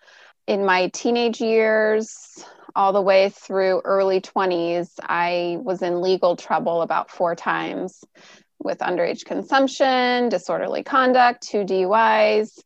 In 0.48 0.66
my 0.66 0.90
teenage 0.90 1.42
years, 1.42 2.44
all 2.76 2.94
the 2.94 3.02
way 3.02 3.30
through 3.30 3.82
early 3.86 4.22
20s, 4.22 4.92
I 5.02 5.58
was 5.62 5.82
in 5.82 6.02
legal 6.02 6.36
trouble 6.36 6.82
about 6.82 7.10
four 7.10 7.36
times 7.36 8.04
with 8.62 8.80
underage 8.80 9.26
consumption, 9.26 10.30
disorderly 10.30 10.84
conduct, 10.84 11.48
two 11.48 11.64
DUIs, 11.64 12.60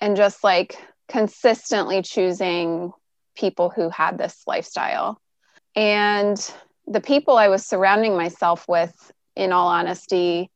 and 0.00 0.16
just 0.16 0.44
like 0.44 0.76
consistently 1.08 2.02
choosing 2.02 2.92
people 3.36 3.70
who 3.70 3.88
had 3.88 4.18
this 4.18 4.42
lifestyle. 4.46 5.20
And 5.74 6.38
the 6.86 7.00
people 7.00 7.36
I 7.36 7.48
was 7.48 7.64
surrounding 7.64 8.16
myself 8.16 8.66
with, 8.68 9.12
in 9.36 9.52
all 9.52 9.68
honesty, 9.68 10.50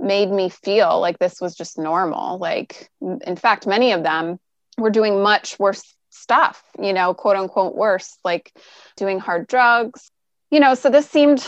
made 0.00 0.30
me 0.30 0.48
feel 0.48 1.00
like 1.00 1.18
this 1.18 1.40
was 1.40 1.54
just 1.54 1.78
normal. 1.78 2.38
Like, 2.38 2.90
in 3.00 3.36
fact, 3.36 3.66
many 3.66 3.92
of 3.92 4.02
them 4.02 4.38
were 4.78 4.90
doing 4.90 5.22
much 5.22 5.58
worse 5.58 5.94
stuff, 6.10 6.62
you 6.80 6.92
know, 6.92 7.14
quote 7.14 7.36
unquote 7.36 7.74
worse, 7.74 8.18
like 8.24 8.52
doing 8.96 9.18
hard 9.18 9.46
drugs, 9.46 10.10
you 10.50 10.60
know. 10.60 10.74
So 10.74 10.90
this 10.90 11.08
seemed, 11.08 11.46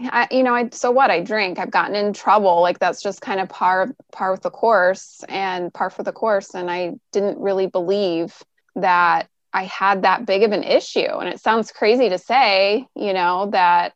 I, 0.00 0.28
you 0.30 0.42
know, 0.42 0.54
I 0.54 0.68
so 0.70 0.90
what? 0.90 1.10
I 1.10 1.20
drink. 1.20 1.58
I've 1.58 1.70
gotten 1.70 1.94
in 1.94 2.12
trouble. 2.12 2.60
Like 2.60 2.78
that's 2.78 3.02
just 3.02 3.20
kind 3.20 3.40
of 3.40 3.48
par 3.48 3.94
par 4.12 4.32
with 4.32 4.42
the 4.42 4.50
course 4.50 5.24
and 5.28 5.72
par 5.72 5.90
for 5.90 6.02
the 6.02 6.12
course. 6.12 6.54
And 6.54 6.70
I 6.70 6.94
didn't 7.12 7.38
really 7.38 7.66
believe 7.66 8.34
that 8.76 9.28
I 9.52 9.64
had 9.64 10.02
that 10.02 10.26
big 10.26 10.42
of 10.42 10.52
an 10.52 10.62
issue. 10.62 11.00
And 11.00 11.28
it 11.28 11.40
sounds 11.40 11.72
crazy 11.72 12.08
to 12.08 12.18
say, 12.18 12.86
you 12.94 13.12
know, 13.12 13.50
that 13.52 13.92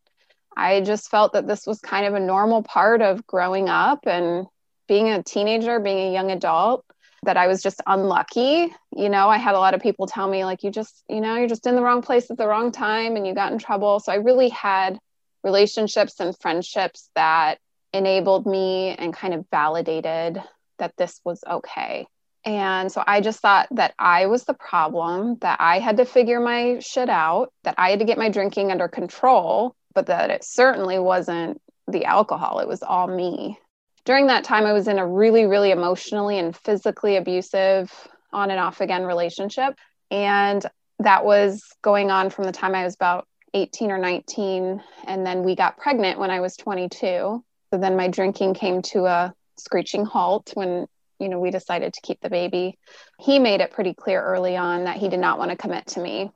I 0.57 0.81
just 0.81 1.11
felt 1.11 1.35
that 1.35 1.47
this 1.47 1.67
was 1.67 1.81
kind 1.81 2.07
of 2.07 2.15
a 2.15 2.21
normal 2.21 2.63
part 2.63 3.03
of 3.03 3.27
growing 3.27 3.69
up 3.69 4.07
and 4.07 4.47
being 4.89 5.09
a 5.11 5.23
teenager, 5.23 5.81
being 5.81 5.99
a 6.09 6.13
young 6.13 6.31
adult, 6.31 6.85
that 7.25 7.37
I 7.37 7.49
was 7.49 7.63
just 7.63 7.81
unlucky. 7.87 8.73
You 8.97 9.09
know, 9.09 9.29
I 9.29 9.39
had 9.39 9.55
a 9.55 9.59
lot 9.59 9.75
of 9.75 9.83
people 9.83 10.07
tell 10.07 10.29
me, 10.29 10.45
like, 10.45 10.63
you 10.63 10.71
just, 10.71 11.03
you 11.09 11.21
know, 11.21 11.37
you're 11.37 11.49
just 11.49 11.67
in 11.67 11.75
the 11.75 11.83
wrong 11.83 12.03
place 12.03 12.31
at 12.31 12.39
the 12.39 12.47
wrong 12.47 12.73
time 12.73 13.17
and 13.17 13.27
you 13.27 13.35
got 13.35 13.53
in 13.53 13.59
trouble. 13.59 14.01
So 14.01 14.13
I 14.13 14.17
really 14.17 14.49
had 14.49 14.99
relationships 15.43 16.21
and 16.21 16.39
friendships 16.39 17.11
that 17.15 17.59
enabled 17.93 18.47
me 18.47 18.95
and 18.97 19.13
kind 19.13 19.35
of 19.35 19.45
validated 19.51 20.43
that 20.79 20.97
this 20.97 21.21
was 21.25 21.43
okay. 21.49 22.07
And 22.45 22.93
so 22.93 23.03
I 23.05 23.21
just 23.21 23.41
thought 23.41 23.67
that 23.73 23.95
I 23.99 24.27
was 24.27 24.45
the 24.45 24.55
problem, 24.55 25.37
that 25.41 25.61
I 25.61 25.81
had 25.81 25.97
to 25.97 26.05
figure 26.05 26.39
my 26.39 26.79
shit 26.79 27.09
out, 27.09 27.53
that 27.65 27.75
I 27.77 27.91
had 27.91 27.99
to 27.99 28.05
get 28.05 28.19
my 28.19 28.29
drinking 28.29 28.71
under 28.71 28.87
control, 28.87 29.75
but 29.97 30.07
that 30.07 30.31
it 30.31 30.45
certainly 30.45 31.01
wasn't 31.01 31.61
the 31.89 32.05
alcohol. 32.05 32.61
It 32.61 32.69
was 32.69 32.83
all 32.83 33.09
me. 33.09 33.59
During 34.05 34.29
that 34.29 34.45
time, 34.45 34.67
I 34.67 34.75
was 34.75 34.87
in 34.87 34.99
a 34.99 35.07
really, 35.07 35.47
really 35.47 35.71
emotionally 35.71 36.39
and 36.39 36.55
physically 36.55 37.17
abusive 37.17 37.91
on 38.31 38.51
and 38.51 38.61
off 38.61 38.81
again 38.83 39.05
relationship. 39.05 39.75
And 40.11 40.65
that 40.99 41.25
was 41.25 41.65
going 41.83 42.11
on 42.11 42.29
from 42.31 42.45
the 42.45 42.53
time 42.53 42.75
I 42.75 42.85
was 42.85 42.95
about 42.95 43.27
18 43.55 43.91
or 43.91 43.99
19. 43.99 44.83
And 45.07 45.27
then 45.27 45.43
we 45.43 45.57
got 45.57 45.79
pregnant 45.79 46.19
when 46.19 46.31
I 46.31 46.41
was 46.41 46.57
22. 46.57 46.91
So 46.99 47.43
then 47.73 47.97
my 47.97 48.09
drinking 48.09 48.55
came 48.55 48.83
to 48.83 49.07
a 49.07 49.35
screeching 49.57 50.05
halt 50.05 50.51
when 50.55 50.87
you 51.19 51.31
know 51.31 51.41
we 51.41 51.51
decided 51.51 51.95
to 51.95 52.01
keep 52.03 52.21
the 52.21 52.29
baby 52.29 52.79
he 53.19 53.39
made 53.39 53.63
it 53.63 53.71
pretty 53.71 53.95
clear 53.95 54.23
early 54.23 54.55
on 54.55 54.85
that 54.85 54.99
he 54.99 55.09
did 55.09 55.19
not 55.19 55.39
want 55.39 55.51
to 55.51 55.57
commit 55.57 55.87
to 55.87 55.99
me 55.99 56.31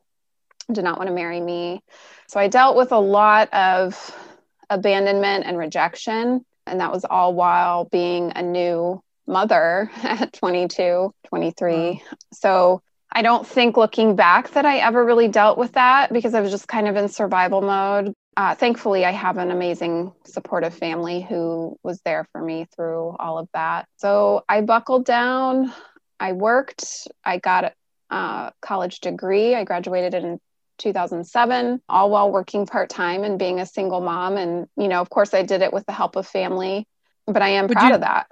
did 0.70 0.84
not 0.84 0.98
want 0.98 1.08
to 1.08 1.14
marry 1.14 1.40
me 1.40 1.80
so 2.26 2.40
i 2.40 2.48
dealt 2.48 2.76
with 2.76 2.92
a 2.92 2.98
lot 2.98 3.52
of 3.52 4.16
abandonment 4.68 5.44
and 5.46 5.58
rejection 5.58 6.44
and 6.66 6.80
that 6.80 6.92
was 6.92 7.04
all 7.04 7.34
while 7.34 7.84
being 7.86 8.32
a 8.36 8.42
new 8.42 9.02
mother 9.26 9.90
at 10.02 10.32
22 10.32 11.12
23 11.28 11.74
wow. 11.74 11.98
so 12.32 12.82
I 13.12 13.22
don't 13.22 13.44
think 13.44 13.76
looking 13.76 14.14
back 14.14 14.50
that 14.52 14.64
I 14.64 14.78
ever 14.78 15.04
really 15.04 15.26
dealt 15.26 15.58
with 15.58 15.72
that 15.72 16.12
because 16.12 16.32
I 16.32 16.40
was 16.40 16.52
just 16.52 16.68
kind 16.68 16.86
of 16.86 16.94
in 16.94 17.08
survival 17.08 17.60
mode, 17.60 18.14
uh, 18.36 18.54
thankfully, 18.54 19.04
I 19.04 19.10
have 19.10 19.36
an 19.38 19.50
amazing 19.50 20.12
supportive 20.24 20.74
family 20.74 21.20
who 21.20 21.76
was 21.82 22.00
there 22.04 22.26
for 22.32 22.40
me 22.40 22.66
through 22.74 23.16
all 23.18 23.38
of 23.38 23.48
that. 23.52 23.86
So 23.96 24.44
I 24.48 24.60
buckled 24.60 25.04
down. 25.04 25.72
I 26.20 26.32
worked. 26.32 27.08
I 27.24 27.38
got 27.38 27.74
a 28.10 28.52
college 28.62 29.00
degree. 29.00 29.54
I 29.54 29.64
graduated 29.64 30.14
in 30.14 30.40
2007, 30.80 31.80
all 31.88 32.10
while 32.10 32.32
working 32.32 32.66
part 32.66 32.90
time 32.90 33.22
and 33.22 33.38
being 33.38 33.60
a 33.60 33.66
single 33.66 34.00
mom. 34.00 34.36
And, 34.36 34.66
you 34.76 34.88
know, 34.88 35.00
of 35.00 35.10
course, 35.10 35.34
I 35.34 35.42
did 35.42 35.62
it 35.62 35.72
with 35.72 35.86
the 35.86 35.92
help 35.92 36.16
of 36.16 36.26
family, 36.26 36.88
but 37.26 37.42
I 37.42 37.50
am 37.50 37.68
would 37.68 37.76
proud 37.76 37.88
you, 37.88 37.94
of 37.94 38.00
that. 38.00 38.26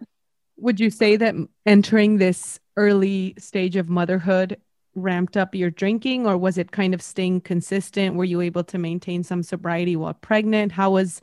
Would 0.57 0.81
you 0.81 0.90
say 0.90 1.17
that 1.17 1.35
entering 1.67 2.19
this 2.19 2.59
early 2.76 3.35
stage 3.38 3.76
of 3.76 3.88
motherhood 3.88 4.57
ramped 4.95 5.37
up 5.37 5.55
your 5.55 5.71
drinking 5.71 6.26
or 6.26 6.37
was 6.37 6.59
it 6.59 6.73
kind 6.73 6.95
of 6.95 7.02
staying 7.02 7.43
consistent? 7.43 8.17
Were 8.17 8.25
you 8.25 8.40
able 8.40 8.64
to 8.64 8.78
maintain 8.78 9.23
some 9.23 9.43
sobriety 9.43 9.95
while 9.95 10.14
pregnant? 10.14 10.73
How 10.73 10.90
was 10.90 11.21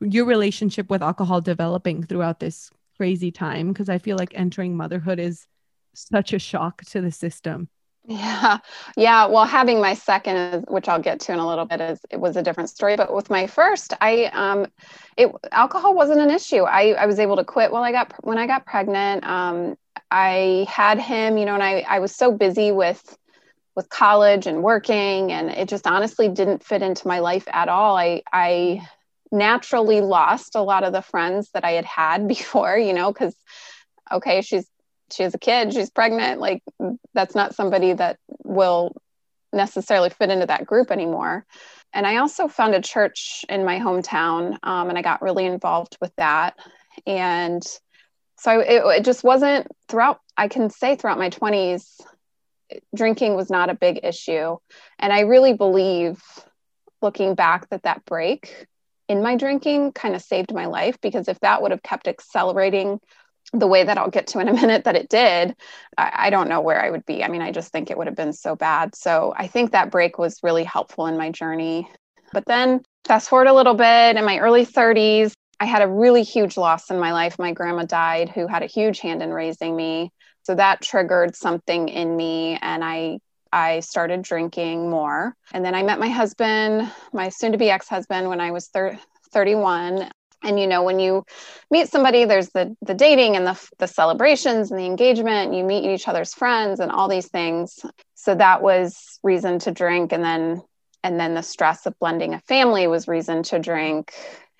your 0.00 0.26
relationship 0.26 0.90
with 0.90 1.02
alcohol 1.02 1.40
developing 1.40 2.04
throughout 2.04 2.40
this 2.40 2.70
crazy 2.96 3.32
time? 3.32 3.68
Because 3.68 3.88
I 3.88 3.98
feel 3.98 4.16
like 4.16 4.32
entering 4.34 4.76
motherhood 4.76 5.18
is 5.18 5.46
such 5.94 6.32
a 6.32 6.38
shock 6.38 6.84
to 6.84 7.00
the 7.00 7.10
system. 7.10 7.68
Yeah. 8.10 8.58
Yeah. 8.96 9.26
Well, 9.26 9.44
having 9.44 9.82
my 9.82 9.92
second, 9.92 10.64
which 10.68 10.88
I'll 10.88 11.00
get 11.00 11.20
to 11.20 11.32
in 11.32 11.38
a 11.38 11.46
little 11.46 11.66
bit, 11.66 11.80
is 11.82 12.00
it 12.10 12.18
was 12.18 12.36
a 12.36 12.42
different 12.42 12.70
story. 12.70 12.96
But 12.96 13.12
with 13.14 13.28
my 13.28 13.46
first, 13.46 13.92
I 14.00 14.30
um 14.32 14.66
it 15.18 15.30
alcohol 15.52 15.94
wasn't 15.94 16.20
an 16.20 16.30
issue. 16.30 16.62
I, 16.62 16.92
I 16.92 17.04
was 17.06 17.18
able 17.18 17.36
to 17.36 17.44
quit 17.44 17.70
while 17.70 17.82
I 17.82 17.92
got 17.92 18.14
when 18.24 18.38
I 18.38 18.46
got 18.46 18.64
pregnant. 18.64 19.24
Um 19.24 19.76
I 20.10 20.66
had 20.70 20.98
him, 20.98 21.36
you 21.36 21.44
know, 21.44 21.52
and 21.54 21.62
I, 21.62 21.84
I 21.86 21.98
was 21.98 22.14
so 22.16 22.32
busy 22.32 22.72
with 22.72 23.18
with 23.76 23.88
college 23.90 24.46
and 24.46 24.62
working 24.62 25.32
and 25.32 25.50
it 25.50 25.68
just 25.68 25.86
honestly 25.86 26.28
didn't 26.28 26.64
fit 26.64 26.82
into 26.82 27.08
my 27.08 27.20
life 27.20 27.46
at 27.52 27.68
all. 27.68 27.96
I 27.96 28.22
I 28.32 28.88
naturally 29.32 30.00
lost 30.00 30.56
a 30.56 30.62
lot 30.62 30.84
of 30.84 30.92
the 30.94 31.02
friends 31.02 31.50
that 31.54 31.64
I 31.64 31.72
had 31.72 31.86
had 31.86 32.28
before, 32.36 32.78
you 32.78 32.94
know, 32.94 33.12
cuz 33.12 33.34
okay, 34.12 34.42
she's 34.42 34.66
she 35.12 35.22
has 35.22 35.34
a 35.34 35.38
kid, 35.38 35.72
she's 35.72 35.90
pregnant, 35.90 36.40
like 36.40 36.62
that's 37.14 37.34
not 37.34 37.54
somebody 37.54 37.92
that 37.92 38.18
will 38.44 38.94
necessarily 39.52 40.10
fit 40.10 40.30
into 40.30 40.46
that 40.46 40.66
group 40.66 40.90
anymore. 40.90 41.46
And 41.92 42.06
I 42.06 42.16
also 42.18 42.48
found 42.48 42.74
a 42.74 42.82
church 42.82 43.44
in 43.48 43.64
my 43.64 43.78
hometown 43.78 44.58
um, 44.62 44.88
and 44.88 44.98
I 44.98 45.02
got 45.02 45.22
really 45.22 45.46
involved 45.46 45.96
with 46.00 46.14
that. 46.16 46.54
And 47.06 47.62
so 48.38 48.60
it, 48.60 48.82
it 48.98 49.04
just 49.04 49.22
wasn't 49.22 49.66
throughout 49.88 50.20
i 50.36 50.48
can 50.48 50.70
say 50.70 50.96
throughout 50.96 51.18
my 51.18 51.30
20s 51.30 52.00
drinking 52.94 53.34
was 53.34 53.50
not 53.50 53.70
a 53.70 53.74
big 53.74 54.00
issue 54.02 54.56
and 54.98 55.12
i 55.12 55.20
really 55.20 55.52
believe 55.52 56.22
looking 57.02 57.34
back 57.34 57.68
that 57.70 57.82
that 57.82 58.04
break 58.04 58.66
in 59.08 59.22
my 59.22 59.36
drinking 59.36 59.92
kind 59.92 60.14
of 60.14 60.22
saved 60.22 60.52
my 60.52 60.66
life 60.66 60.98
because 61.00 61.28
if 61.28 61.38
that 61.40 61.62
would 61.62 61.70
have 61.70 61.82
kept 61.82 62.08
accelerating 62.08 63.00
the 63.52 63.66
way 63.66 63.84
that 63.84 63.98
I'll 63.98 64.10
get 64.10 64.26
to 64.28 64.40
in 64.40 64.48
a 64.48 64.52
minute 64.60 64.84
that 64.84 64.96
it 64.96 65.08
did, 65.08 65.54
I, 65.96 66.12
I, 66.14 66.30
don't 66.30 66.48
know 66.48 66.60
where 66.60 66.82
I 66.82 66.90
would 66.90 67.06
be. 67.06 67.24
I 67.24 67.28
mean, 67.28 67.42
I 67.42 67.50
just 67.50 67.72
think 67.72 67.90
it 67.90 67.96
would 67.96 68.06
have 68.06 68.16
been 68.16 68.32
so 68.32 68.54
bad. 68.54 68.94
So 68.94 69.34
I 69.36 69.46
think 69.46 69.72
that 69.72 69.90
break 69.90 70.18
was 70.18 70.42
really 70.42 70.64
helpful 70.64 71.06
in 71.06 71.16
my 71.16 71.30
journey. 71.30 71.88
But 72.32 72.44
then 72.46 72.82
fast 73.06 73.28
forward 73.28 73.48
a 73.48 73.54
little 73.54 73.74
bit 73.74 74.16
in 74.16 74.24
my 74.24 74.38
early 74.38 74.66
30s, 74.66 75.32
I 75.60 75.64
had 75.64 75.82
a 75.82 75.88
really 75.88 76.22
huge 76.22 76.56
loss 76.56 76.90
in 76.90 77.00
my 77.00 77.12
life. 77.12 77.38
My 77.38 77.52
grandma 77.52 77.84
died, 77.84 78.28
who 78.28 78.46
had 78.46 78.62
a 78.62 78.66
huge 78.66 79.00
hand 79.00 79.22
in 79.22 79.32
raising 79.32 79.74
me. 79.74 80.12
So 80.42 80.54
that 80.54 80.80
triggered 80.80 81.34
something 81.34 81.88
in 81.88 82.16
me, 82.16 82.58
and 82.62 82.84
I 82.84 83.18
I 83.52 83.80
started 83.80 84.22
drinking 84.22 84.88
more. 84.88 85.34
And 85.52 85.64
then 85.64 85.74
I 85.74 85.82
met 85.82 85.98
my 85.98 86.08
husband, 86.08 86.90
my 87.12 87.28
soon 87.30 87.52
to 87.52 87.58
be 87.58 87.70
ex 87.70 87.88
husband, 87.88 88.28
when 88.28 88.40
I 88.40 88.50
was 88.50 88.68
thir- 88.68 88.98
31. 89.32 90.10
And 90.42 90.58
you 90.58 90.66
know, 90.66 90.82
when 90.82 91.00
you 91.00 91.24
meet 91.70 91.88
somebody, 91.88 92.24
there's 92.24 92.50
the 92.50 92.76
the 92.82 92.94
dating 92.94 93.36
and 93.36 93.46
the 93.46 93.68
the 93.78 93.88
celebrations 93.88 94.70
and 94.70 94.78
the 94.78 94.86
engagement. 94.86 95.54
You 95.54 95.64
meet 95.64 95.84
each 95.84 96.08
other's 96.08 96.34
friends 96.34 96.80
and 96.80 96.92
all 96.92 97.08
these 97.08 97.28
things. 97.28 97.80
So 98.14 98.34
that 98.34 98.62
was 98.62 99.18
reason 99.22 99.58
to 99.60 99.72
drink. 99.72 100.12
And 100.12 100.22
then 100.22 100.62
and 101.02 101.18
then 101.18 101.34
the 101.34 101.42
stress 101.42 101.86
of 101.86 101.98
blending 101.98 102.34
a 102.34 102.40
family 102.40 102.86
was 102.86 103.08
reason 103.08 103.42
to 103.44 103.58
drink 103.58 104.12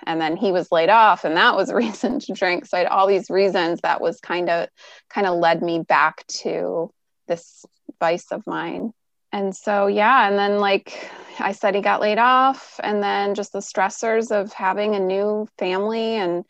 and 0.06 0.20
then 0.20 0.36
he 0.36 0.52
was 0.52 0.70
laid 0.70 0.88
off 0.88 1.24
and 1.24 1.36
that 1.36 1.56
was 1.56 1.72
reason 1.72 2.20
to 2.20 2.32
drink 2.32 2.66
so 2.66 2.76
i 2.76 2.80
had 2.80 2.86
all 2.86 3.06
these 3.06 3.30
reasons 3.30 3.80
that 3.82 4.00
was 4.00 4.20
kind 4.20 4.48
of 4.48 4.68
kind 5.10 5.26
of 5.26 5.38
led 5.38 5.62
me 5.62 5.80
back 5.80 6.26
to 6.26 6.90
this 7.26 7.64
vice 8.00 8.30
of 8.30 8.46
mine 8.46 8.92
and 9.32 9.54
so 9.54 9.86
yeah 9.86 10.28
and 10.28 10.38
then 10.38 10.58
like 10.58 11.10
i 11.38 11.52
said 11.52 11.74
he 11.74 11.80
got 11.80 12.00
laid 12.00 12.18
off 12.18 12.80
and 12.82 13.02
then 13.02 13.34
just 13.34 13.52
the 13.52 13.58
stressors 13.58 14.30
of 14.30 14.52
having 14.52 14.94
a 14.94 15.00
new 15.00 15.46
family 15.58 16.16
and 16.16 16.44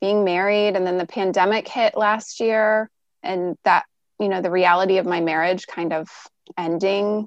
being 0.00 0.24
married 0.24 0.74
and 0.74 0.86
then 0.86 0.98
the 0.98 1.06
pandemic 1.06 1.68
hit 1.68 1.96
last 1.96 2.40
year 2.40 2.90
and 3.22 3.56
that 3.64 3.84
you 4.18 4.28
know 4.28 4.40
the 4.40 4.50
reality 4.50 4.98
of 4.98 5.06
my 5.06 5.20
marriage 5.20 5.66
kind 5.66 5.92
of 5.92 6.08
ending 6.58 7.26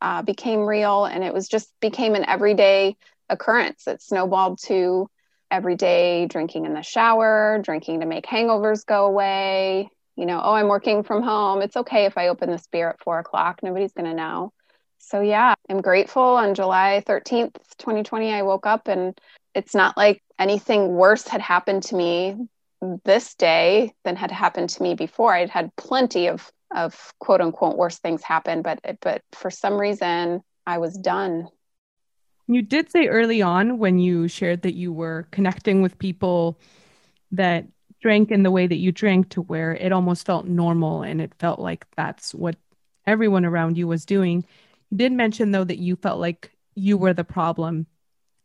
uh, 0.00 0.22
became 0.22 0.60
real 0.60 1.04
and 1.04 1.24
it 1.24 1.34
was 1.34 1.48
just 1.48 1.72
became 1.80 2.14
an 2.14 2.24
everyday 2.26 2.96
occurrence. 3.30 3.86
It 3.86 4.02
snowballed 4.02 4.58
to 4.64 5.08
every 5.50 5.76
day 5.76 6.26
drinking 6.26 6.66
in 6.66 6.74
the 6.74 6.82
shower, 6.82 7.60
drinking 7.62 8.00
to 8.00 8.06
make 8.06 8.26
hangovers 8.26 8.84
go 8.84 9.06
away. 9.06 9.90
You 10.20 10.26
know, 10.26 10.40
oh, 10.42 10.52
I'm 10.52 10.68
working 10.68 11.02
from 11.02 11.22
home. 11.22 11.62
It's 11.62 11.78
okay 11.78 12.04
if 12.04 12.18
I 12.18 12.28
open 12.28 12.50
this 12.50 12.66
beer 12.70 12.90
at 12.90 13.00
four 13.00 13.18
o'clock. 13.18 13.60
Nobody's 13.62 13.92
going 13.92 14.08
to 14.08 14.14
know. 14.14 14.52
So, 14.98 15.22
yeah, 15.22 15.54
I'm 15.70 15.80
grateful. 15.80 16.22
On 16.22 16.54
July 16.54 17.02
13th, 17.06 17.54
2020, 17.78 18.32
I 18.32 18.42
woke 18.42 18.66
up 18.66 18.86
and 18.86 19.18
it's 19.54 19.74
not 19.74 19.96
like 19.96 20.22
anything 20.38 20.88
worse 20.88 21.26
had 21.26 21.40
happened 21.40 21.84
to 21.84 21.96
me 21.96 22.36
this 23.04 23.34
day 23.34 23.94
than 24.04 24.14
had 24.14 24.30
happened 24.30 24.68
to 24.70 24.82
me 24.82 24.94
before. 24.94 25.32
I'd 25.32 25.50
had 25.50 25.74
plenty 25.76 26.26
of 26.28 26.50
of 26.72 27.12
quote 27.18 27.40
unquote 27.40 27.76
worse 27.76 27.98
things 27.98 28.22
happen, 28.22 28.62
but 28.62 28.78
but 29.00 29.22
for 29.32 29.50
some 29.50 29.80
reason 29.80 30.42
I 30.66 30.78
was 30.78 30.96
done 30.96 31.48
you 32.46 32.62
did 32.62 32.90
say 32.90 33.06
early 33.06 33.40
on 33.40 33.78
when 33.78 33.98
you 33.98 34.26
shared 34.26 34.62
that 34.62 34.74
you 34.74 34.92
were 34.92 35.28
connecting 35.30 35.82
with 35.82 35.98
people 35.98 36.58
that 37.30 37.66
drank 38.00 38.30
in 38.30 38.42
the 38.42 38.50
way 38.50 38.66
that 38.66 38.76
you 38.76 38.92
drank 38.92 39.28
to 39.30 39.42
where 39.42 39.74
it 39.74 39.92
almost 39.92 40.26
felt 40.26 40.46
normal 40.46 41.02
and 41.02 41.20
it 41.20 41.34
felt 41.38 41.60
like 41.60 41.86
that's 41.96 42.34
what 42.34 42.56
everyone 43.06 43.44
around 43.44 43.76
you 43.76 43.86
was 43.86 44.04
doing. 44.04 44.44
You 44.90 44.96
did 44.96 45.12
mention 45.12 45.50
though 45.50 45.64
that 45.64 45.78
you 45.78 45.96
felt 45.96 46.20
like 46.20 46.52
you 46.74 46.96
were 46.96 47.12
the 47.12 47.24
problem. 47.24 47.86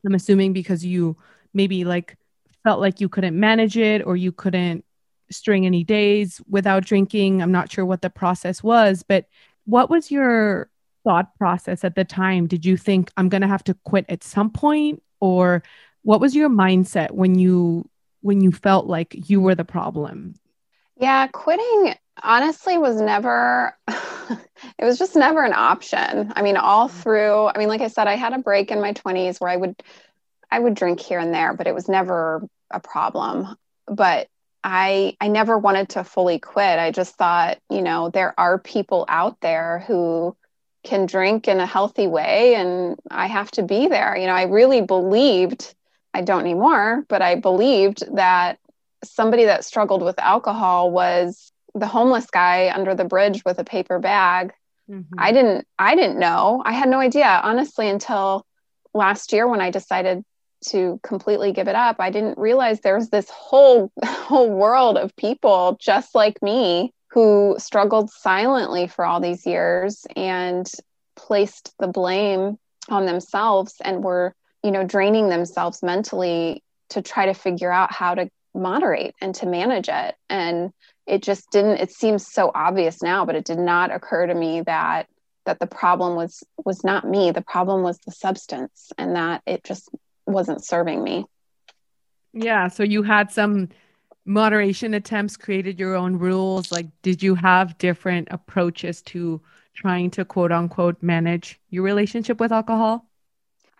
I'm 0.06 0.16
assuming 0.16 0.54
because 0.54 0.86
you 0.86 1.18
maybe 1.54 1.86
like 1.86 2.18
felt 2.64 2.80
like 2.80 3.00
you 3.00 3.10
couldn't 3.10 3.40
manage 3.40 3.78
it 3.78 4.06
or 4.06 4.16
you 4.16 4.32
couldn't 4.32 4.84
string 5.32 5.66
any 5.66 5.84
days 5.84 6.42
without 6.48 6.86
drinking. 6.86 7.42
I'm 7.42 7.52
not 7.52 7.72
sure 7.72 7.86
what 7.86 8.02
the 8.02 8.10
process 8.10 8.62
was, 8.62 9.04
but 9.04 9.26
what 9.66 9.90
was 9.90 10.12
your 10.12 10.70
thought 11.04 11.36
process 11.38 11.84
at 11.84 11.96
the 11.96 12.04
time? 12.04 12.48
Did 12.48 12.66
you 12.66 12.78
think 12.78 13.12
I'm 13.18 13.30
going 13.30 13.42
to 13.42 13.48
have 13.48 13.64
to 13.66 13.74
quit 13.86 14.06
at 14.10 14.24
some 14.24 14.52
point 14.52 15.02
or 15.20 15.64
what 16.04 16.20
was 16.20 16.36
your 16.36 16.50
mindset 16.50 17.12
when 17.12 17.36
you 17.38 17.90
when 18.26 18.42
you 18.42 18.52
felt 18.52 18.88
like 18.88 19.30
you 19.30 19.40
were 19.40 19.54
the 19.54 19.64
problem? 19.64 20.34
Yeah, 20.98 21.28
quitting 21.28 21.94
honestly 22.24 22.78
was 22.78 23.00
never 23.00 23.78
it 23.88 24.84
was 24.84 24.98
just 24.98 25.16
never 25.16 25.44
an 25.44 25.54
option. 25.54 26.34
I 26.36 26.42
mean, 26.42 26.58
all 26.58 26.90
mm-hmm. 26.90 27.02
through, 27.02 27.48
I 27.48 27.58
mean, 27.60 27.68
like 27.68 27.82
I 27.82 27.88
said, 27.88 28.08
I 28.08 28.16
had 28.16 28.34
a 28.34 28.40
break 28.40 28.72
in 28.72 28.82
my 28.82 28.94
20s 28.94 29.40
where 29.40 29.52
I 29.52 29.58
would 29.58 29.82
I 30.50 30.60
would 30.60 30.74
drink 30.74 31.00
here 31.00 31.20
and 31.20 31.34
there, 31.34 31.54
but 31.54 31.68
it 31.68 31.76
was 31.76 31.88
never 31.88 32.42
a 32.72 32.80
problem. 32.80 33.56
But 33.88 34.28
I 34.64 35.16
I 35.22 35.28
never 35.28 35.60
wanted 35.60 35.90
to 35.90 36.04
fully 36.04 36.40
quit. 36.40 36.80
I 36.80 36.90
just 36.90 37.16
thought, 37.16 37.60
you 37.70 37.84
know, 37.84 38.10
there 38.10 38.34
are 38.40 38.58
people 38.58 39.06
out 39.08 39.40
there 39.42 39.84
who 39.88 40.36
can 40.84 41.06
drink 41.06 41.48
in 41.48 41.60
a 41.60 41.66
healthy 41.66 42.08
way 42.08 42.56
and 42.56 42.98
I 43.12 43.28
have 43.28 43.52
to 43.52 43.64
be 43.64 43.88
there. 43.88 44.18
You 44.18 44.26
know, 44.26 44.34
I 44.34 44.44
really 44.44 44.82
believed, 44.82 45.76
I 46.16 46.22
don't 46.22 46.42
anymore, 46.42 47.04
but 47.10 47.22
I 47.22 47.36
believed 47.36 48.16
that 48.16 48.58
somebody 49.04 49.46
that 49.46 49.66
struggled 49.66 50.02
with 50.02 50.18
alcohol 50.18 50.90
was 50.90 51.52
the 51.74 51.88
homeless 51.88 52.28
guy 52.28 52.72
under 52.74 52.96
the 52.96 53.04
bridge 53.04 53.44
with 53.44 53.60
a 53.60 53.66
paper 53.66 54.00
bag. 54.00 54.54
Mm-hmm. 54.90 55.16
I 55.18 55.32
didn't 55.32 55.68
I 55.78 55.96
didn't 55.96 56.18
know. 56.18 56.62
I 56.66 56.72
had 56.72 56.90
no 56.90 57.00
idea 57.00 57.26
honestly 57.44 57.90
until 57.90 58.46
last 58.94 59.34
year 59.34 59.48
when 59.48 59.60
I 59.60 59.72
decided 59.72 60.24
to 60.68 61.00
completely 61.04 61.52
give 61.52 61.68
it 61.68 61.76
up. 61.76 61.98
I 62.00 62.12
didn't 62.12 62.38
realize 62.38 62.80
there 62.80 62.96
was 62.96 63.10
this 63.10 63.30
whole 63.30 63.92
whole 64.06 64.50
world 64.50 64.98
of 64.98 65.16
people 65.18 65.78
just 65.82 66.16
like 66.16 66.42
me 66.42 66.94
who 67.10 67.56
struggled 67.60 68.10
silently 68.10 68.88
for 68.88 69.06
all 69.06 69.20
these 69.20 69.46
years 69.46 70.06
and 70.16 70.70
placed 71.16 71.74
the 71.80 71.88
blame 71.88 72.58
on 72.90 73.06
themselves 73.06 73.76
and 73.84 74.04
were, 74.04 74.36
you 74.66 74.72
know, 74.72 74.84
draining 74.84 75.30
themselves 75.30 75.84
mentally 75.84 76.64
to 76.90 77.04
try 77.04 77.28
to 77.28 77.36
figure 77.36 77.72
out 77.72 77.92
how 77.94 78.16
to 78.16 78.28
moderate 78.56 79.14
and 79.22 79.36
to 79.36 79.46
manage 79.46 79.90
it. 79.90 80.16
And 80.28 80.72
it 81.06 81.22
just 81.22 81.52
didn't 81.52 81.78
it 81.78 81.92
seems 81.92 82.26
so 82.26 82.52
obvious 82.56 83.04
now, 83.04 83.26
but 83.26 83.36
it 83.36 83.46
did 83.46 83.60
not 83.60 83.92
occur 83.92 84.26
to 84.26 84.34
me 84.34 84.62
that 84.62 85.08
that 85.46 85.60
the 85.60 85.68
problem 85.68 86.16
was 86.16 86.44
was 86.66 86.84
not 86.84 87.08
me. 87.08 87.30
The 87.30 87.44
problem 87.44 87.84
was 87.84 88.00
the 88.00 88.12
substance 88.12 88.92
and 88.98 89.16
that 89.16 89.44
it 89.46 89.64
just 89.64 89.88
wasn't 90.26 90.66
serving 90.66 91.04
me. 91.04 91.26
Yeah. 92.34 92.68
So 92.68 92.82
you 92.82 93.04
had 93.04 93.32
some 93.32 93.70
moderation 94.26 94.96
attempts 94.96 95.38
created 95.38 95.80
your 95.80 95.94
own 95.94 96.18
rules. 96.18 96.72
Like 96.72 96.88
did 97.04 97.22
you 97.22 97.36
have 97.36 97.78
different 97.78 98.30
approaches 98.32 99.04
to 99.04 99.42
trying 99.76 100.10
to 100.10 100.26
quote 100.26 100.52
unquote 100.52 101.04
manage 101.04 101.60
your 101.70 101.84
relationship 101.84 102.40
with 102.40 102.52
alcohol 102.52 103.06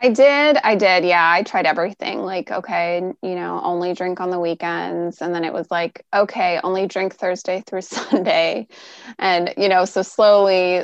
I 0.02 0.10
did. 0.10 0.58
I 0.58 0.76
did. 0.76 1.06
Yeah. 1.06 1.32
I 1.32 1.44
tried 1.44 1.66
everything. 1.66 2.20
Like, 2.20 2.52
okay, 2.52 3.00
you 3.00 3.36
know, 3.36 3.62
only 3.64 3.94
drink 3.94 4.20
on 4.20 4.30
the 4.30 4.40
weekends. 4.40 5.22
And 5.22 5.34
then 5.34 5.46
it 5.46 5.54
was 5.54 5.72
like, 5.72 6.06
okay, 6.14 6.60
only 6.64 6.86
drink 6.86 7.16
Thursday 7.16 7.64
through 7.66 7.82
Sunday. 7.82 8.68
And, 9.18 9.54
you 9.58 9.70
know, 9.70 9.86
so 9.86 10.02
slowly 10.02 10.84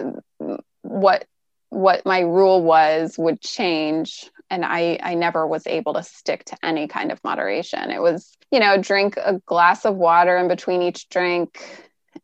what 0.82 1.26
what 1.69 2.06
my 2.06 2.19
rule 2.19 2.62
was 2.62 3.17
would 3.17 3.39
change 3.39 4.30
and 4.50 4.65
I, 4.65 5.00
I 5.02 5.13
never 5.13 5.47
was 5.47 5.65
able 5.65 5.93
to 5.93 6.04
stick 6.04 6.43
to 6.45 6.58
any 6.62 6.89
kind 6.89 7.13
of 7.13 7.24
moderation. 7.24 7.91
It 7.91 8.02
was, 8.02 8.38
you 8.52 8.60
know, 8.60 8.78
drink 8.78 9.15
a 9.15 9.39
glass 9.45 9.86
of 9.86 9.95
water 9.95 10.38
in 10.38 10.50
between 10.50 10.82
each 10.82 11.08
drink 11.08 11.63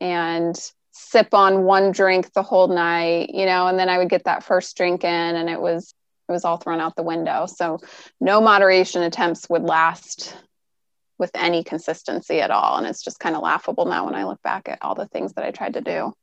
and 0.02 0.54
sip 0.92 1.34
on 1.34 1.64
one 1.64 1.94
drink 1.94 2.34
the 2.34 2.44
whole 2.44 2.68
night, 2.68 3.30
you 3.30 3.46
know, 3.46 3.68
and 3.68 3.80
then 3.80 3.88
I 3.88 3.98
would 3.98 4.10
get 4.10 4.26
that 4.26 4.44
first 4.44 4.76
drink 4.76 5.06
in 5.06 5.10
and 5.38 5.50
it 5.50 5.62
was 5.62 5.94
it 6.28 6.32
was 6.32 6.46
all 6.46 6.58
thrown 6.58 6.80
out 6.80 6.96
the 6.96 7.04
window. 7.04 7.46
So 7.46 7.80
no 8.20 8.42
moderation 8.42 9.04
attempts 9.04 9.50
would 9.50 9.64
last 9.64 10.36
with 11.18 11.32
any 11.34 11.64
consistency 11.64 12.42
at 12.42 12.52
all. 12.52 12.78
And 12.78 12.86
it's 12.86 13.04
just 13.04 13.20
kind 13.20 13.36
of 13.36 13.42
laughable 13.42 13.86
now 13.86 14.06
when 14.06 14.16
I 14.16 14.26
look 14.26 14.42
back 14.44 14.70
at 14.70 14.80
all 14.82 14.96
the 14.96 15.08
things 15.08 15.34
that 15.34 15.46
I 15.46 15.52
tried 15.52 15.74
to 15.74 15.82
do. 15.82 16.14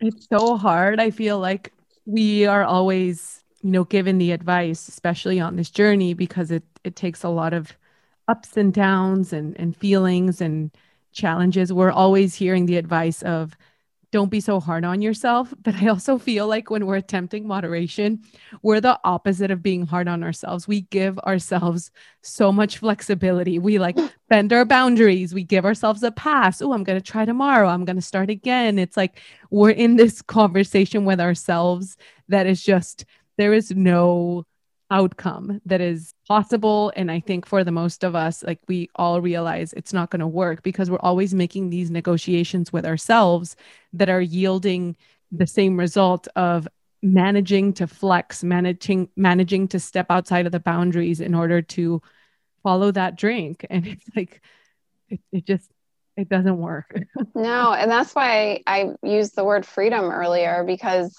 It's 0.00 0.26
so 0.30 0.56
hard. 0.56 1.00
I 1.00 1.10
feel 1.10 1.38
like 1.38 1.72
we 2.06 2.46
are 2.46 2.64
always 2.64 3.44
you 3.62 3.70
know 3.70 3.84
given 3.84 4.18
the 4.18 4.32
advice 4.32 4.88
especially 4.88 5.38
on 5.38 5.56
this 5.56 5.70
journey 5.70 6.14
because 6.14 6.50
it 6.50 6.62
it 6.84 6.96
takes 6.96 7.22
a 7.22 7.28
lot 7.28 7.52
of 7.52 7.76
ups 8.28 8.56
and 8.56 8.72
downs 8.72 9.32
and 9.32 9.58
and 9.58 9.76
feelings 9.76 10.40
and 10.40 10.70
challenges 11.12 11.72
we're 11.72 11.90
always 11.90 12.34
hearing 12.34 12.66
the 12.66 12.76
advice 12.76 13.22
of 13.22 13.56
don't 14.10 14.30
be 14.30 14.40
so 14.40 14.58
hard 14.60 14.84
on 14.84 15.02
yourself. 15.02 15.52
But 15.62 15.76
I 15.76 15.88
also 15.88 16.18
feel 16.18 16.46
like 16.46 16.70
when 16.70 16.86
we're 16.86 16.96
attempting 16.96 17.46
moderation, 17.46 18.22
we're 18.62 18.80
the 18.80 18.98
opposite 19.04 19.50
of 19.50 19.62
being 19.62 19.86
hard 19.86 20.08
on 20.08 20.22
ourselves. 20.24 20.66
We 20.66 20.82
give 20.82 21.18
ourselves 21.20 21.90
so 22.22 22.50
much 22.50 22.78
flexibility. 22.78 23.58
We 23.58 23.78
like 23.78 23.98
bend 24.28 24.52
our 24.52 24.64
boundaries. 24.64 25.34
We 25.34 25.44
give 25.44 25.64
ourselves 25.64 26.02
a 26.02 26.10
pass. 26.10 26.62
Oh, 26.62 26.72
I'm 26.72 26.84
going 26.84 26.98
to 26.98 27.04
try 27.04 27.24
tomorrow. 27.24 27.68
I'm 27.68 27.84
going 27.84 27.96
to 27.96 28.02
start 28.02 28.30
again. 28.30 28.78
It's 28.78 28.96
like 28.96 29.20
we're 29.50 29.70
in 29.70 29.96
this 29.96 30.22
conversation 30.38 31.04
with 31.04 31.20
ourselves 31.20 31.96
that 32.28 32.46
is 32.46 32.62
just, 32.62 33.04
there 33.36 33.52
is 33.52 33.70
no 33.70 34.44
outcome 34.90 35.60
that 35.66 35.80
is 35.80 36.14
possible. 36.26 36.92
And 36.96 37.10
i 37.10 37.20
think 37.20 37.46
for 37.46 37.62
the 37.64 37.72
most 37.72 38.04
of 38.04 38.14
us 38.14 38.42
like 38.42 38.60
we 38.68 38.88
all 38.96 39.20
realize 39.20 39.72
it's 39.74 39.92
not 39.92 40.10
going 40.10 40.20
to 40.20 40.26
work 40.26 40.62
because 40.62 40.90
we're 40.90 40.98
always 41.00 41.34
making 41.34 41.70
these 41.70 41.90
negotiations 41.90 42.72
with 42.72 42.86
ourselves 42.86 43.56
that 43.92 44.08
are 44.08 44.20
yielding 44.20 44.96
the 45.30 45.46
same 45.46 45.78
result 45.78 46.26
of 46.36 46.66
managing 47.02 47.72
to 47.74 47.86
flex 47.86 48.42
managing 48.42 49.08
managing 49.16 49.68
to 49.68 49.78
step 49.78 50.06
outside 50.10 50.46
of 50.46 50.52
the 50.52 50.60
boundaries 50.60 51.20
in 51.20 51.34
order 51.34 51.62
to 51.62 52.02
follow 52.62 52.90
that 52.90 53.16
drink. 53.16 53.64
And 53.70 53.86
it's 53.86 54.06
like 54.16 54.42
it, 55.08 55.20
it 55.32 55.44
just 55.44 55.70
it 56.16 56.28
doesn't 56.28 56.58
work. 56.58 56.98
No 57.34 57.72
and 57.72 57.90
that's 57.90 58.14
why 58.14 58.62
i 58.66 58.90
used 59.02 59.36
the 59.36 59.44
word 59.44 59.64
freedom 59.64 60.04
earlier 60.10 60.64
because 60.64 61.14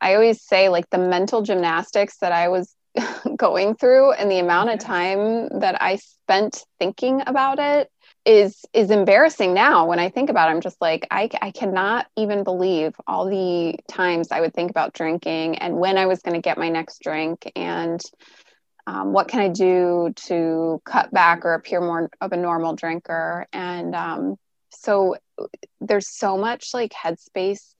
I 0.00 0.14
always 0.14 0.42
say 0.42 0.68
like 0.68 0.90
the 0.90 0.98
mental 0.98 1.42
gymnastics 1.42 2.18
that 2.18 2.32
I 2.32 2.48
was 2.48 2.74
going 3.36 3.74
through 3.74 4.12
and 4.12 4.30
the 4.30 4.38
amount 4.38 4.70
of 4.70 4.78
time 4.78 5.48
that 5.60 5.80
I 5.80 5.96
spent 5.96 6.64
thinking 6.78 7.22
about 7.26 7.58
it 7.58 7.90
is 8.24 8.64
is 8.72 8.90
embarrassing 8.90 9.52
now 9.52 9.86
when 9.86 9.98
I 9.98 10.08
think 10.08 10.30
about 10.30 10.48
it. 10.48 10.52
I'm 10.52 10.60
just 10.60 10.80
like 10.80 11.06
I 11.10 11.28
I 11.40 11.50
cannot 11.50 12.06
even 12.16 12.44
believe 12.44 12.94
all 13.06 13.28
the 13.28 13.76
times 13.88 14.28
I 14.30 14.40
would 14.40 14.54
think 14.54 14.70
about 14.70 14.92
drinking 14.92 15.58
and 15.58 15.76
when 15.76 15.98
I 15.98 16.06
was 16.06 16.22
going 16.22 16.34
to 16.34 16.40
get 16.40 16.58
my 16.58 16.68
next 16.68 17.00
drink 17.02 17.50
and 17.56 18.00
um, 18.86 19.12
what 19.12 19.28
can 19.28 19.40
I 19.40 19.48
do 19.48 20.12
to 20.26 20.82
cut 20.84 21.12
back 21.12 21.44
or 21.44 21.54
appear 21.54 21.80
more 21.80 22.10
of 22.20 22.32
a 22.32 22.36
normal 22.36 22.74
drinker 22.74 23.46
and 23.52 23.94
um, 23.94 24.36
so 24.70 25.16
there's 25.80 26.08
so 26.08 26.36
much 26.36 26.70
like 26.74 26.92
headspace 26.92 27.74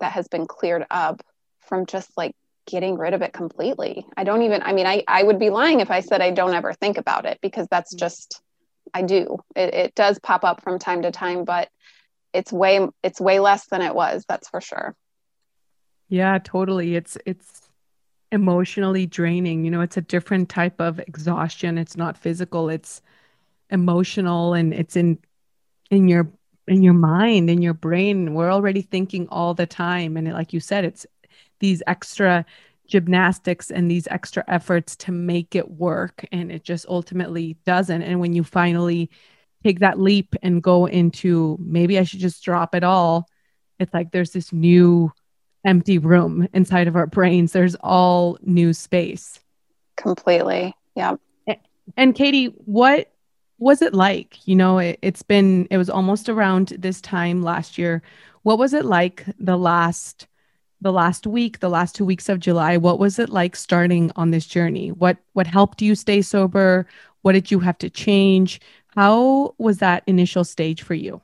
that 0.00 0.12
has 0.12 0.28
been 0.28 0.46
cleared 0.46 0.86
up 0.90 1.22
from 1.60 1.86
just 1.86 2.10
like 2.16 2.34
getting 2.70 2.96
rid 2.96 3.14
of 3.14 3.22
it 3.22 3.32
completely. 3.32 4.06
I 4.16 4.24
don't 4.24 4.42
even, 4.42 4.62
I 4.62 4.72
mean, 4.72 4.86
I, 4.86 5.02
I 5.08 5.22
would 5.22 5.38
be 5.38 5.50
lying 5.50 5.80
if 5.80 5.90
I 5.90 6.00
said 6.00 6.20
I 6.20 6.30
don't 6.30 6.54
ever 6.54 6.72
think 6.72 6.98
about 6.98 7.26
it 7.26 7.38
because 7.42 7.66
that's 7.70 7.94
mm. 7.94 7.98
just, 7.98 8.40
I 8.94 9.02
do. 9.02 9.38
It, 9.56 9.74
it 9.74 9.94
does 9.94 10.18
pop 10.20 10.44
up 10.44 10.62
from 10.62 10.78
time 10.78 11.02
to 11.02 11.10
time, 11.10 11.44
but 11.44 11.68
it's 12.32 12.52
way, 12.52 12.86
it's 13.02 13.20
way 13.20 13.40
less 13.40 13.66
than 13.66 13.82
it 13.82 13.94
was. 13.94 14.24
That's 14.28 14.48
for 14.48 14.60
sure. 14.60 14.94
Yeah, 16.08 16.38
totally. 16.38 16.96
It's, 16.96 17.18
it's 17.26 17.68
emotionally 18.32 19.06
draining. 19.06 19.64
You 19.64 19.70
know, 19.72 19.80
it's 19.80 19.96
a 19.96 20.02
different 20.02 20.48
type 20.48 20.80
of 20.80 21.00
exhaustion. 21.00 21.78
It's 21.78 21.96
not 21.96 22.16
physical, 22.16 22.68
it's 22.68 23.02
emotional 23.70 24.54
and 24.54 24.72
it's 24.72 24.96
in, 24.96 25.18
in 25.90 26.08
your, 26.08 26.30
in 26.68 26.82
your 26.82 26.94
mind, 26.94 27.50
in 27.50 27.62
your 27.62 27.74
brain. 27.74 28.34
We're 28.34 28.52
already 28.52 28.82
thinking 28.82 29.28
all 29.28 29.54
the 29.54 29.66
time. 29.66 30.16
And 30.16 30.28
it, 30.28 30.34
like 30.34 30.52
you 30.52 30.60
said, 30.60 30.84
it's 30.84 31.06
these 31.60 31.82
extra 31.86 32.44
gymnastics 32.86 33.70
and 33.70 33.90
these 33.90 34.08
extra 34.08 34.42
efforts 34.48 34.96
to 34.96 35.12
make 35.12 35.54
it 35.54 35.70
work 35.70 36.24
and 36.32 36.50
it 36.50 36.64
just 36.64 36.86
ultimately 36.88 37.56
doesn't. 37.64 38.02
And 38.02 38.18
when 38.18 38.32
you 38.32 38.42
finally 38.42 39.10
take 39.62 39.78
that 39.80 40.00
leap 40.00 40.34
and 40.42 40.62
go 40.62 40.86
into 40.86 41.56
maybe 41.60 41.98
I 41.98 42.04
should 42.04 42.20
just 42.20 42.42
drop 42.42 42.74
it 42.74 42.82
all 42.82 43.28
it's 43.78 43.94
like 43.94 44.10
there's 44.10 44.32
this 44.32 44.52
new 44.52 45.10
empty 45.64 45.98
room 45.98 46.46
inside 46.52 46.86
of 46.86 46.96
our 46.96 47.06
brains. 47.06 47.52
There's 47.52 47.76
all 47.76 48.38
new 48.42 48.72
space. 48.74 49.40
Completely. 49.96 50.74
Yeah 50.94 51.16
and 51.96 52.14
Katie 52.14 52.46
what 52.46 53.12
was 53.58 53.82
it 53.82 53.94
like? 53.94 54.46
You 54.46 54.56
know 54.56 54.78
it, 54.78 54.98
it's 55.02 55.22
been 55.22 55.66
it 55.70 55.76
was 55.76 55.90
almost 55.90 56.28
around 56.28 56.68
this 56.78 57.00
time 57.00 57.42
last 57.42 57.78
year. 57.78 58.02
What 58.42 58.58
was 58.58 58.72
it 58.72 58.84
like 58.84 59.24
the 59.38 59.58
last 59.58 60.26
the 60.80 60.92
last 60.92 61.26
week, 61.26 61.60
the 61.60 61.68
last 61.68 61.94
two 61.94 62.04
weeks 62.04 62.28
of 62.28 62.40
July, 62.40 62.76
what 62.76 62.98
was 62.98 63.18
it 63.18 63.28
like 63.28 63.54
starting 63.56 64.10
on 64.16 64.30
this 64.30 64.46
journey? 64.46 64.90
What 64.90 65.18
what 65.32 65.46
helped 65.46 65.82
you 65.82 65.94
stay 65.94 66.22
sober? 66.22 66.86
What 67.22 67.32
did 67.32 67.50
you 67.50 67.60
have 67.60 67.78
to 67.78 67.90
change? 67.90 68.60
How 68.96 69.54
was 69.58 69.78
that 69.78 70.02
initial 70.06 70.44
stage 70.44 70.82
for 70.82 70.94
you? 70.94 71.20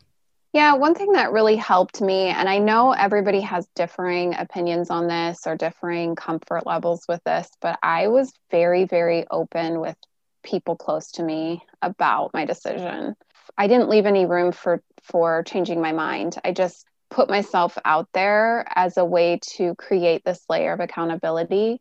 Yeah, 0.53 0.75
one 0.75 0.95
thing 0.95 1.13
that 1.13 1.33
really 1.33 1.57
helped 1.57 2.01
me, 2.01 2.29
and 2.29 2.49
I 2.49 2.59
know 2.59 2.93
everybody 2.93 3.41
has 3.43 3.69
differing 3.75 4.35
opinions 4.35 4.89
on 4.89 5.07
this 5.07 5.47
or 5.47 5.55
differing 5.55 6.17
comfort 6.17 6.67
levels 6.67 7.05
with 7.09 7.23
this, 7.25 7.49
but 7.61 7.79
I 7.83 8.09
was 8.09 8.33
very, 8.51 8.85
very 8.85 9.27
open 9.31 9.81
with 9.81 9.97
people 10.43 10.77
close 10.77 11.11
to 11.13 11.23
me 11.23 11.63
about 11.83 12.33
my 12.33 12.47
decision. 12.47 13.17
I 13.59 13.67
didn't 13.67 13.91
leave 13.91 14.07
any 14.07 14.27
room 14.27 14.53
for 14.53 14.83
for 15.03 15.43
changing 15.43 15.81
my 15.81 15.93
mind. 15.93 16.37
I 16.45 16.53
just 16.53 16.87
put 17.11 17.29
myself 17.29 17.79
out 17.85 18.09
there 18.13 18.67
as 18.75 18.97
a 18.97 19.05
way 19.05 19.39
to 19.43 19.75
create 19.77 20.25
this 20.25 20.45
layer 20.49 20.73
of 20.73 20.81
accountability 20.81 21.81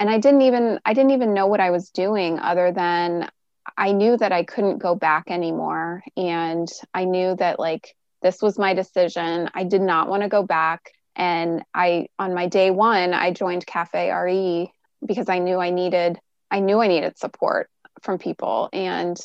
and 0.00 0.08
i 0.10 0.18
didn't 0.18 0.42
even 0.42 0.80
i 0.84 0.94
didn't 0.94 1.12
even 1.12 1.34
know 1.34 1.46
what 1.46 1.60
i 1.60 1.70
was 1.70 1.90
doing 1.90 2.38
other 2.38 2.72
than 2.72 3.28
I 3.76 3.92
knew 3.92 4.16
that 4.16 4.32
I 4.32 4.44
couldn't 4.44 4.78
go 4.78 4.94
back 4.94 5.24
anymore. 5.28 6.02
And 6.16 6.68
I 6.92 7.04
knew 7.04 7.34
that 7.36 7.58
like 7.58 7.94
this 8.22 8.40
was 8.42 8.58
my 8.58 8.74
decision. 8.74 9.50
I 9.54 9.64
did 9.64 9.82
not 9.82 10.08
want 10.08 10.22
to 10.22 10.28
go 10.28 10.42
back. 10.42 10.92
And 11.16 11.62
I, 11.74 12.08
on 12.18 12.34
my 12.34 12.46
day 12.46 12.70
one, 12.70 13.14
I 13.14 13.30
joined 13.30 13.66
Cafe 13.66 14.10
RE 14.10 14.72
because 15.06 15.28
I 15.28 15.38
knew 15.38 15.58
I 15.58 15.70
needed, 15.70 16.18
I 16.50 16.60
knew 16.60 16.80
I 16.80 16.88
needed 16.88 17.18
support 17.18 17.68
from 18.02 18.18
people. 18.18 18.68
And 18.72 19.18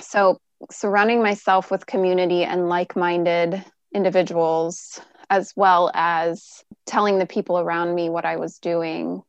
so 0.00 0.40
surrounding 0.70 1.22
myself 1.22 1.70
with 1.70 1.86
community 1.86 2.44
and 2.44 2.68
like-minded 2.68 3.64
individuals 3.96 5.00
as 5.30 5.52
well 5.56 5.90
as 5.94 6.62
telling 6.84 7.18
the 7.18 7.26
people 7.26 7.58
around 7.58 7.94
me 7.94 8.10
what 8.10 8.26
I 8.26 8.36
was 8.36 8.58
doing 8.58 9.22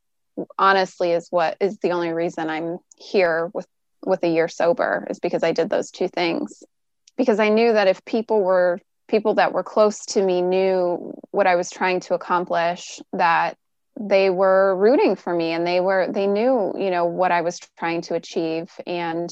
honestly 0.59 1.13
is 1.13 1.27
what 1.31 1.57
is 1.59 1.77
the 1.77 1.91
only 1.91 2.11
reason 2.11 2.49
I'm 2.49 2.77
here 2.97 3.49
with 3.53 3.65
with 4.05 4.23
a 4.23 4.27
year 4.27 4.47
sober 4.47 5.07
is 5.09 5.19
because 5.19 5.43
I 5.43 5.53
did 5.53 5.69
those 5.69 5.89
two 5.89 6.07
things. 6.07 6.63
Because 7.17 7.39
I 7.39 7.49
knew 7.49 7.73
that 7.73 7.87
if 7.87 8.05
people 8.05 8.43
were 8.43 8.79
people 9.07 9.35
that 9.35 9.53
were 9.53 9.63
close 9.63 10.05
to 10.07 10.21
me 10.21 10.41
knew 10.41 11.13
what 11.31 11.47
I 11.47 11.55
was 11.55 11.71
trying 11.71 12.01
to 12.01 12.13
accomplish 12.13 12.99
that 13.13 13.57
they 13.99 14.29
were 14.29 14.75
rooting 14.75 15.15
for 15.15 15.33
me 15.33 15.51
and 15.53 15.65
they 15.65 15.79
were 15.79 16.11
they 16.11 16.27
knew 16.27 16.73
you 16.77 16.91
know 16.91 17.05
what 17.05 17.31
I 17.31 17.41
was 17.41 17.59
trying 17.79 18.01
to 18.01 18.15
achieve 18.15 18.69
and 18.85 19.29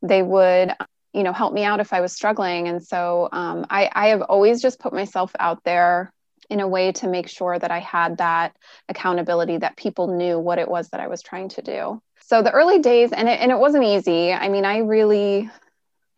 they 0.00 0.22
would 0.22 0.72
you 1.16 1.22
know 1.22 1.32
help 1.32 1.54
me 1.54 1.64
out 1.64 1.80
if 1.80 1.94
I 1.94 2.02
was 2.02 2.12
struggling. 2.12 2.68
And 2.68 2.84
so 2.84 3.30
um, 3.32 3.66
I, 3.70 3.90
I 3.92 4.08
have 4.08 4.20
always 4.20 4.60
just 4.60 4.78
put 4.78 4.92
myself 4.92 5.32
out 5.40 5.64
there 5.64 6.12
in 6.50 6.60
a 6.60 6.68
way 6.68 6.92
to 6.92 7.08
make 7.08 7.28
sure 7.28 7.58
that 7.58 7.70
I 7.70 7.78
had 7.78 8.18
that 8.18 8.54
accountability 8.88 9.56
that 9.58 9.76
people 9.76 10.08
knew 10.08 10.38
what 10.38 10.58
it 10.58 10.68
was 10.68 10.90
that 10.90 11.00
I 11.00 11.08
was 11.08 11.22
trying 11.22 11.48
to 11.50 11.62
do. 11.62 12.02
So 12.20 12.42
the 12.42 12.52
early 12.52 12.80
days 12.80 13.12
and 13.12 13.28
it, 13.28 13.40
and 13.40 13.50
it 13.50 13.58
wasn't 13.58 13.84
easy. 13.84 14.32
I 14.32 14.50
mean 14.50 14.66
I 14.66 14.78
really 14.78 15.50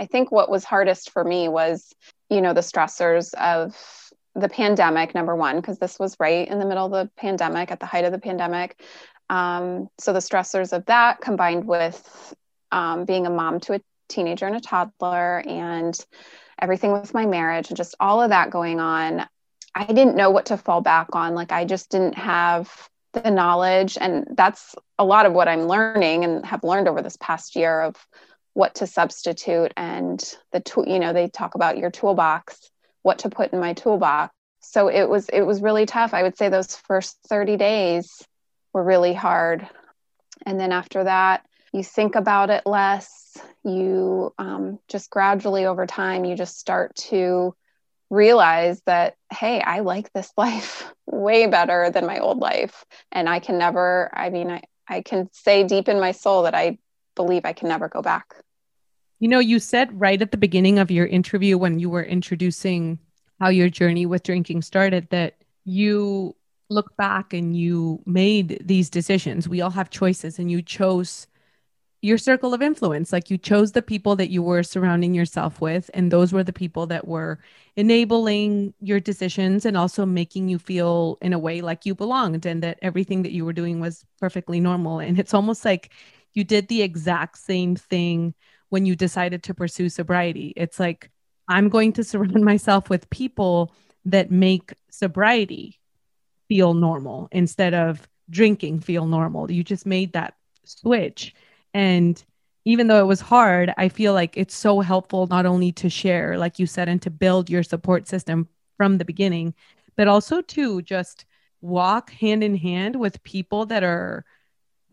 I 0.00 0.06
think 0.06 0.32
what 0.32 0.50
was 0.50 0.64
hardest 0.64 1.10
for 1.10 1.22
me 1.22 1.48
was 1.48 1.94
you 2.28 2.40
know 2.40 2.52
the 2.52 2.60
stressors 2.60 3.32
of 3.34 3.76
the 4.34 4.48
pandemic 4.48 5.14
number 5.14 5.36
one 5.36 5.56
because 5.56 5.78
this 5.78 5.98
was 5.98 6.16
right 6.18 6.46
in 6.46 6.58
the 6.58 6.66
middle 6.66 6.86
of 6.86 6.92
the 6.92 7.10
pandemic 7.16 7.70
at 7.70 7.78
the 7.78 7.86
height 7.86 8.04
of 8.04 8.12
the 8.12 8.18
pandemic. 8.18 8.80
Um, 9.30 9.88
so 9.98 10.12
the 10.12 10.18
stressors 10.18 10.72
of 10.72 10.86
that 10.86 11.20
combined 11.20 11.66
with 11.66 12.34
um, 12.72 13.04
being 13.04 13.26
a 13.26 13.30
mom 13.30 13.60
to 13.60 13.74
a 13.74 13.80
teenager 14.08 14.46
and 14.46 14.56
a 14.56 14.60
toddler 14.60 15.42
and 15.46 16.04
everything 16.60 16.92
with 16.92 17.14
my 17.14 17.26
marriage 17.26 17.68
and 17.68 17.76
just 17.76 17.94
all 18.00 18.20
of 18.20 18.30
that 18.30 18.50
going 18.50 18.80
on 18.80 19.26
i 19.74 19.84
didn't 19.84 20.16
know 20.16 20.30
what 20.30 20.46
to 20.46 20.56
fall 20.56 20.80
back 20.80 21.14
on. 21.14 21.34
Like 21.34 21.52
i 21.52 21.64
just 21.64 21.90
didn't 21.90 22.16
have 22.16 22.88
the 23.12 23.30
knowledge. 23.30 23.96
And 23.98 24.26
that's 24.36 24.74
a 24.98 25.04
lot 25.04 25.26
of 25.26 25.32
what 25.32 25.48
i'm 25.48 25.66
learning 25.66 26.24
and 26.24 26.44
have 26.44 26.64
learned 26.64 26.88
over 26.88 27.02
this 27.02 27.16
past 27.16 27.56
year 27.56 27.82
of 27.82 27.96
what 28.54 28.74
to 28.76 28.86
substitute 28.86 29.72
and 29.76 30.34
the 30.52 30.60
tool 30.60 30.84
you 30.86 30.98
know 30.98 31.12
they 31.12 31.28
talk 31.28 31.54
about 31.54 31.78
your 31.78 31.90
toolbox 31.90 32.70
what 33.02 33.20
to 33.20 33.30
put 33.30 33.52
in 33.52 33.58
my 33.58 33.72
toolbox. 33.72 34.34
So 34.60 34.88
it 34.88 35.08
was 35.08 35.28
it 35.30 35.42
was 35.42 35.62
really 35.62 35.86
tough. 35.86 36.14
I 36.14 36.22
would 36.22 36.36
say 36.36 36.48
those 36.48 36.76
first 36.76 37.16
30 37.28 37.56
days 37.56 38.22
were 38.72 38.84
really 38.84 39.14
hard. 39.14 39.66
And 40.44 40.60
then 40.60 40.72
after 40.72 41.04
that 41.04 41.46
you 41.72 41.82
think 41.82 42.14
about 42.14 42.50
it 42.50 42.66
less 42.66 43.36
you 43.64 44.32
um, 44.38 44.78
just 44.88 45.10
gradually 45.10 45.66
over 45.66 45.86
time 45.86 46.24
you 46.24 46.36
just 46.36 46.58
start 46.58 46.94
to 46.96 47.54
realize 48.10 48.80
that 48.86 49.16
hey 49.32 49.60
i 49.60 49.80
like 49.80 50.12
this 50.12 50.32
life 50.36 50.92
way 51.06 51.46
better 51.46 51.90
than 51.90 52.06
my 52.06 52.18
old 52.18 52.38
life 52.38 52.84
and 53.12 53.28
i 53.28 53.38
can 53.38 53.58
never 53.58 54.10
i 54.12 54.30
mean 54.30 54.50
i, 54.50 54.62
I 54.88 55.02
can 55.02 55.28
say 55.32 55.64
deep 55.64 55.88
in 55.88 56.00
my 56.00 56.12
soul 56.12 56.44
that 56.44 56.54
i 56.54 56.78
believe 57.14 57.44
i 57.44 57.52
can 57.52 57.68
never 57.68 57.88
go 57.88 58.02
back 58.02 58.34
you 59.20 59.28
know, 59.28 59.40
you 59.40 59.58
said 59.58 59.98
right 59.98 60.20
at 60.20 60.30
the 60.30 60.36
beginning 60.36 60.78
of 60.78 60.90
your 60.90 61.06
interview 61.06 61.58
when 61.58 61.78
you 61.78 61.90
were 61.90 62.04
introducing 62.04 62.98
how 63.40 63.48
your 63.48 63.68
journey 63.68 64.06
with 64.06 64.22
drinking 64.22 64.62
started 64.62 65.08
that 65.10 65.36
you 65.64 66.36
look 66.70 66.96
back 66.96 67.32
and 67.32 67.56
you 67.56 68.00
made 68.06 68.62
these 68.64 68.90
decisions. 68.90 69.48
We 69.48 69.60
all 69.60 69.70
have 69.70 69.90
choices, 69.90 70.38
and 70.38 70.50
you 70.50 70.62
chose 70.62 71.26
your 72.00 72.18
circle 72.18 72.54
of 72.54 72.62
influence. 72.62 73.12
Like 73.12 73.30
you 73.30 73.38
chose 73.38 73.72
the 73.72 73.82
people 73.82 74.16
that 74.16 74.30
you 74.30 74.42
were 74.42 74.62
surrounding 74.62 75.14
yourself 75.14 75.60
with, 75.60 75.90
and 75.94 76.10
those 76.10 76.32
were 76.32 76.44
the 76.44 76.52
people 76.52 76.86
that 76.86 77.08
were 77.08 77.38
enabling 77.76 78.74
your 78.80 79.00
decisions 79.00 79.64
and 79.64 79.76
also 79.76 80.06
making 80.06 80.48
you 80.48 80.58
feel 80.58 81.18
in 81.20 81.32
a 81.32 81.38
way 81.38 81.60
like 81.60 81.86
you 81.86 81.94
belonged 81.94 82.46
and 82.46 82.62
that 82.62 82.78
everything 82.82 83.22
that 83.22 83.32
you 83.32 83.44
were 83.44 83.52
doing 83.52 83.80
was 83.80 84.04
perfectly 84.20 84.60
normal. 84.60 84.98
And 85.00 85.18
it's 85.18 85.34
almost 85.34 85.64
like 85.64 85.90
you 86.34 86.44
did 86.44 86.68
the 86.68 86.82
exact 86.82 87.38
same 87.38 87.76
thing 87.76 88.34
when 88.68 88.86
you 88.86 88.94
decided 88.94 89.42
to 89.44 89.54
pursue 89.54 89.88
sobriety. 89.88 90.52
It's 90.56 90.78
like, 90.78 91.10
I'm 91.48 91.68
going 91.68 91.92
to 91.94 92.04
surround 92.04 92.44
myself 92.44 92.90
with 92.90 93.10
people 93.10 93.72
that 94.04 94.30
make 94.30 94.72
sobriety 94.90 95.80
feel 96.48 96.74
normal 96.74 97.28
instead 97.32 97.74
of 97.74 98.08
drinking 98.30 98.80
feel 98.80 99.06
normal. 99.06 99.50
You 99.50 99.64
just 99.64 99.86
made 99.86 100.12
that 100.12 100.34
switch. 100.64 101.34
And 101.78 102.22
even 102.64 102.88
though 102.88 102.98
it 102.98 103.06
was 103.06 103.20
hard, 103.20 103.72
I 103.78 103.88
feel 103.88 104.12
like 104.12 104.36
it's 104.36 104.56
so 104.56 104.80
helpful 104.80 105.28
not 105.28 105.46
only 105.46 105.70
to 105.72 105.88
share, 105.88 106.36
like 106.36 106.58
you 106.58 106.66
said, 106.66 106.88
and 106.88 107.00
to 107.02 107.08
build 107.08 107.48
your 107.48 107.62
support 107.62 108.08
system 108.08 108.48
from 108.76 108.98
the 108.98 109.04
beginning, 109.04 109.54
but 109.94 110.08
also 110.08 110.40
to 110.42 110.82
just 110.82 111.24
walk 111.60 112.10
hand 112.10 112.42
in 112.42 112.56
hand 112.56 112.96
with 112.96 113.22
people 113.22 113.64
that 113.66 113.84
are 113.84 114.24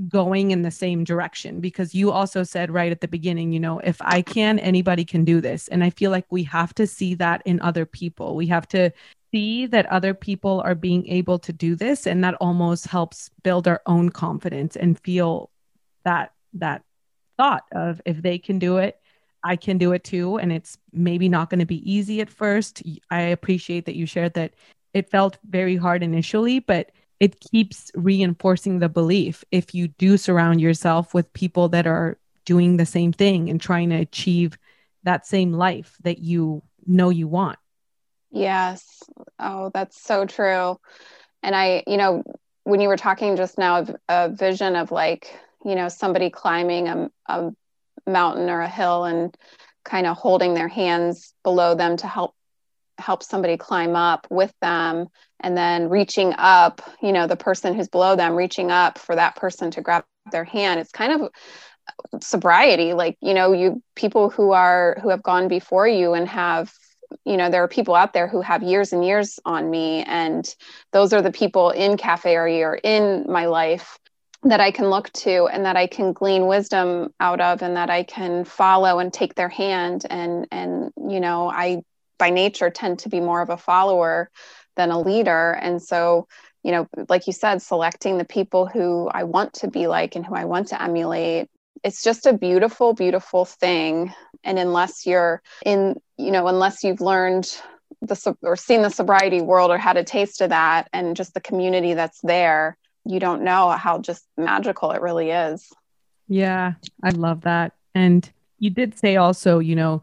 going 0.07 0.51
in 0.51 0.61
the 0.61 0.69
same 0.69 1.03
direction. 1.03 1.59
Because 1.59 1.95
you 1.95 2.11
also 2.11 2.43
said 2.43 2.69
right 2.69 2.91
at 2.91 3.01
the 3.01 3.07
beginning 3.07 3.51
you 3.51 3.59
know 3.59 3.79
if 3.79 3.99
i 4.01 4.21
can 4.21 4.59
anybody 4.59 5.03
can 5.03 5.25
do 5.25 5.41
this. 5.41 5.67
And 5.69 5.83
i 5.83 5.89
feel 5.89 6.11
like 6.11 6.25
we 6.29 6.43
have 6.43 6.75
to 6.75 6.85
see 6.85 7.15
that 7.15 7.41
in 7.45 7.59
other 7.61 7.87
people. 7.87 8.35
We 8.35 8.45
have 8.47 8.67
to 8.69 8.91
see 9.33 9.65
that 9.65 9.87
other 9.87 10.13
people 10.13 10.61
are 10.63 10.75
being 10.75 11.07
able 11.07 11.39
to 11.39 11.51
do 11.51 11.75
this. 11.75 12.05
And 12.05 12.23
that 12.23 12.35
almost 12.35 12.85
helps 12.85 13.31
build 13.41 13.67
our 13.67 13.81
own 13.87 14.09
confidence 14.09 14.75
and 14.75 14.99
feel 14.99 15.49
that 16.03 16.34
that 16.55 16.81
thought 17.37 17.63
of 17.73 18.01
if 18.05 18.21
they 18.21 18.37
can 18.37 18.59
do 18.59 18.77
it 18.77 18.99
i 19.43 19.55
can 19.55 19.77
do 19.77 19.91
it 19.91 20.03
too 20.03 20.37
and 20.37 20.51
it's 20.51 20.77
maybe 20.91 21.29
not 21.29 21.49
going 21.49 21.59
to 21.59 21.65
be 21.65 21.89
easy 21.91 22.21
at 22.21 22.29
first 22.29 22.81
i 23.11 23.21
appreciate 23.21 23.85
that 23.85 23.95
you 23.95 24.05
shared 24.05 24.33
that 24.33 24.53
it 24.93 25.09
felt 25.09 25.37
very 25.49 25.75
hard 25.75 26.01
initially 26.01 26.59
but 26.59 26.91
it 27.19 27.39
keeps 27.39 27.91
reinforcing 27.95 28.79
the 28.79 28.89
belief 28.89 29.43
if 29.51 29.73
you 29.73 29.87
do 29.87 30.17
surround 30.17 30.59
yourself 30.59 31.13
with 31.13 31.31
people 31.33 31.69
that 31.69 31.87
are 31.87 32.17
doing 32.45 32.77
the 32.77 32.85
same 32.85 33.11
thing 33.11 33.49
and 33.49 33.59
trying 33.59 33.89
to 33.89 33.95
achieve 33.95 34.57
that 35.03 35.25
same 35.25 35.53
life 35.53 35.97
that 36.03 36.19
you 36.19 36.61
know 36.85 37.09
you 37.09 37.27
want. 37.27 37.57
Yes. 38.31 39.03
Oh, 39.39 39.71
that's 39.73 40.01
so 40.01 40.25
true. 40.25 40.77
And 41.41 41.55
I, 41.55 41.83
you 41.87 41.97
know, 41.97 42.23
when 42.63 42.81
you 42.81 42.87
were 42.87 42.97
talking 42.97 43.35
just 43.35 43.57
now 43.57 43.79
of 43.79 43.95
a 44.09 44.29
vision 44.29 44.75
of 44.75 44.91
like, 44.91 45.37
you 45.65 45.75
know, 45.75 45.89
somebody 45.89 46.29
climbing 46.29 46.87
a, 46.87 47.09
a 47.27 47.51
mountain 48.07 48.49
or 48.49 48.61
a 48.61 48.69
hill 48.69 49.05
and 49.05 49.35
kind 49.83 50.07
of 50.07 50.15
holding 50.17 50.53
their 50.53 50.67
hands 50.67 51.33
below 51.43 51.75
them 51.75 51.97
to 51.97 52.07
help 52.07 52.33
help 52.97 53.21
somebody 53.21 53.57
climb 53.57 53.93
up 53.95 54.25
with 54.29 54.53
them 54.61 55.07
and 55.41 55.57
then 55.57 55.89
reaching 55.89 56.33
up 56.37 56.81
you 57.01 57.11
know 57.11 57.27
the 57.27 57.35
person 57.35 57.73
who's 57.73 57.89
below 57.89 58.15
them 58.15 58.35
reaching 58.35 58.71
up 58.71 58.97
for 58.97 59.15
that 59.15 59.35
person 59.35 59.69
to 59.71 59.81
grab 59.81 60.05
their 60.31 60.45
hand. 60.45 60.79
It's 60.79 60.91
kind 60.91 61.11
of 61.11 61.29
sobriety 62.21 62.93
like 62.93 63.17
you 63.21 63.33
know 63.33 63.51
you 63.51 63.81
people 63.95 64.29
who 64.29 64.51
are 64.51 64.97
who 65.01 65.09
have 65.09 65.21
gone 65.21 65.47
before 65.47 65.87
you 65.87 66.13
and 66.13 66.27
have 66.27 66.73
you 67.25 67.37
know 67.37 67.49
there 67.49 67.63
are 67.63 67.67
people 67.67 67.95
out 67.95 68.13
there 68.13 68.27
who 68.27 68.41
have 68.41 68.63
years 68.63 68.93
and 68.93 69.05
years 69.05 69.39
on 69.45 69.69
me 69.69 70.03
and 70.03 70.55
those 70.93 71.13
are 71.13 71.21
the 71.21 71.31
people 71.31 71.69
in 71.69 71.97
Cafe 71.97 72.35
RE 72.35 72.79
in 72.83 73.25
my 73.29 73.45
life 73.45 73.99
that 74.45 74.61
I 74.61 74.71
can 74.71 74.89
look 74.89 75.11
to 75.13 75.47
and 75.47 75.65
that 75.65 75.75
I 75.75 75.87
can 75.87 76.13
glean 76.13 76.47
wisdom 76.47 77.13
out 77.19 77.41
of 77.41 77.61
and 77.61 77.75
that 77.77 77.89
I 77.89 78.03
can 78.03 78.45
follow 78.45 78.99
and 78.99 79.11
take 79.11 79.35
their 79.35 79.49
hand. 79.49 80.05
And 80.09 80.47
and 80.51 80.91
you 80.97 81.19
know 81.19 81.49
I 81.49 81.81
by 82.17 82.29
nature 82.29 82.69
tend 82.69 82.99
to 82.99 83.09
be 83.09 83.19
more 83.19 83.41
of 83.41 83.49
a 83.49 83.57
follower 83.57 84.29
than 84.75 84.91
a 84.91 84.99
leader. 84.99 85.51
And 85.51 85.81
so 85.81 86.27
you 86.63 86.71
know 86.71 86.87
like 87.09 87.27
you 87.27 87.33
said 87.33 87.61
selecting 87.61 88.17
the 88.17 88.25
people 88.25 88.65
who 88.65 89.07
i 89.13 89.23
want 89.23 89.53
to 89.53 89.69
be 89.69 89.85
like 89.85 90.15
and 90.15 90.25
who 90.25 90.33
i 90.33 90.45
want 90.45 90.69
to 90.69 90.81
emulate 90.81 91.47
it's 91.83 92.01
just 92.01 92.25
a 92.25 92.33
beautiful 92.33 92.93
beautiful 92.93 93.45
thing. 93.45 94.11
And 94.43 94.57
unless 94.57 95.05
you're 95.05 95.41
in 95.63 95.95
you 96.17 96.31
know 96.31 96.47
unless 96.47 96.83
you've 96.83 97.01
learned 97.01 97.55
the 98.01 98.35
or 98.41 98.55
seen 98.55 98.81
the 98.81 98.89
sobriety 98.89 99.41
world 99.41 99.69
or 99.69 99.77
had 99.77 99.95
a 99.95 100.03
taste 100.03 100.41
of 100.41 100.49
that 100.49 100.89
and 100.91 101.15
just 101.15 101.35
the 101.35 101.39
community 101.39 101.93
that's 101.93 102.19
there 102.21 102.77
you 103.05 103.19
don't 103.19 103.43
know 103.43 103.69
how 103.71 103.99
just 103.99 104.25
magical 104.37 104.91
it 104.91 105.01
really 105.01 105.31
is 105.31 105.71
yeah 106.27 106.73
i 107.03 107.09
love 107.09 107.41
that 107.41 107.73
and 107.93 108.31
you 108.59 108.69
did 108.69 108.97
say 108.97 109.15
also 109.15 109.59
you 109.59 109.75
know 109.75 110.01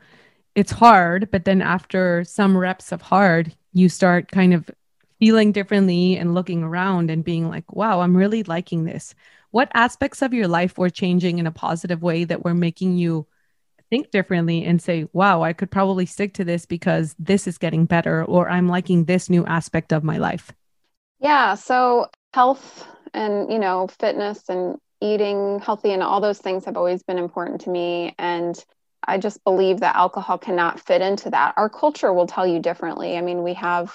it's 0.54 0.72
hard, 0.72 1.30
but 1.30 1.44
then 1.44 1.62
after 1.62 2.24
some 2.24 2.56
reps 2.56 2.92
of 2.92 3.02
hard, 3.02 3.54
you 3.72 3.88
start 3.88 4.30
kind 4.30 4.52
of 4.52 4.70
feeling 5.18 5.52
differently 5.52 6.16
and 6.16 6.34
looking 6.34 6.62
around 6.62 7.10
and 7.10 7.24
being 7.24 7.48
like, 7.48 7.72
wow, 7.72 8.00
I'm 8.00 8.16
really 8.16 8.42
liking 8.42 8.84
this. 8.84 9.14
What 9.50 9.70
aspects 9.74 10.20
of 10.20 10.34
your 10.34 10.48
life 10.48 10.76
were 10.76 10.90
changing 10.90 11.38
in 11.38 11.46
a 11.46 11.52
positive 11.52 12.02
way 12.02 12.24
that 12.24 12.44
were 12.44 12.54
making 12.54 12.96
you 12.96 13.26
think 13.88 14.10
differently 14.10 14.64
and 14.64 14.80
say, 14.80 15.06
wow, 15.12 15.42
I 15.42 15.52
could 15.52 15.70
probably 15.70 16.06
stick 16.06 16.34
to 16.34 16.44
this 16.44 16.66
because 16.66 17.14
this 17.18 17.46
is 17.46 17.58
getting 17.58 17.84
better 17.84 18.24
or 18.24 18.48
I'm 18.48 18.68
liking 18.68 19.04
this 19.04 19.30
new 19.30 19.46
aspect 19.46 19.92
of 19.92 20.02
my 20.02 20.18
life? 20.18 20.52
Yeah. 21.20 21.54
So, 21.54 22.08
health 22.34 22.86
and, 23.14 23.52
you 23.52 23.58
know, 23.58 23.88
fitness 23.98 24.48
and 24.48 24.76
eating 25.00 25.60
healthy 25.60 25.92
and 25.92 26.02
all 26.02 26.20
those 26.20 26.38
things 26.38 26.64
have 26.64 26.76
always 26.76 27.02
been 27.02 27.18
important 27.18 27.62
to 27.62 27.70
me. 27.70 28.14
And 28.18 28.56
I 29.04 29.18
just 29.18 29.42
believe 29.44 29.80
that 29.80 29.96
alcohol 29.96 30.38
cannot 30.38 30.80
fit 30.80 31.02
into 31.02 31.30
that. 31.30 31.54
Our 31.56 31.68
culture 31.68 32.12
will 32.12 32.26
tell 32.26 32.46
you 32.46 32.60
differently. 32.60 33.18
I 33.18 33.20
mean, 33.20 33.42
we 33.42 33.54
have 33.54 33.94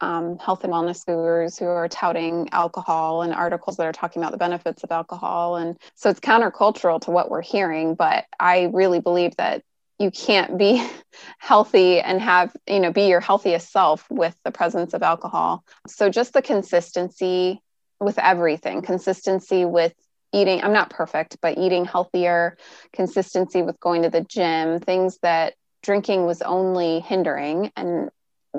um, 0.00 0.36
health 0.38 0.64
and 0.64 0.72
wellness 0.72 1.06
gurus 1.06 1.58
who 1.58 1.66
are 1.66 1.88
touting 1.88 2.48
alcohol 2.50 3.22
and 3.22 3.32
articles 3.32 3.76
that 3.76 3.86
are 3.86 3.92
talking 3.92 4.20
about 4.20 4.32
the 4.32 4.38
benefits 4.38 4.82
of 4.82 4.90
alcohol. 4.90 5.56
And 5.56 5.78
so 5.94 6.10
it's 6.10 6.18
countercultural 6.18 7.00
to 7.02 7.12
what 7.12 7.30
we're 7.30 7.42
hearing. 7.42 7.94
But 7.94 8.24
I 8.40 8.70
really 8.72 9.00
believe 9.00 9.36
that 9.36 9.62
you 10.02 10.10
can't 10.10 10.58
be 10.58 10.84
healthy 11.38 12.00
and 12.00 12.20
have, 12.20 12.54
you 12.66 12.80
know, 12.80 12.92
be 12.92 13.06
your 13.06 13.20
healthiest 13.20 13.70
self 13.70 14.06
with 14.10 14.36
the 14.44 14.50
presence 14.50 14.94
of 14.94 15.02
alcohol. 15.02 15.64
So 15.88 16.10
just 16.10 16.32
the 16.32 16.42
consistency 16.42 17.62
with 18.00 18.18
everything, 18.18 18.82
consistency 18.82 19.64
with 19.64 19.94
eating 20.34 20.62
i'm 20.62 20.72
not 20.72 20.88
perfect 20.88 21.36
but 21.42 21.58
eating 21.58 21.84
healthier 21.84 22.56
consistency 22.94 23.62
with 23.62 23.78
going 23.80 24.02
to 24.02 24.08
the 24.08 24.22
gym 24.22 24.80
things 24.80 25.18
that 25.22 25.52
drinking 25.82 26.24
was 26.24 26.40
only 26.40 27.00
hindering 27.00 27.70
and 27.76 28.08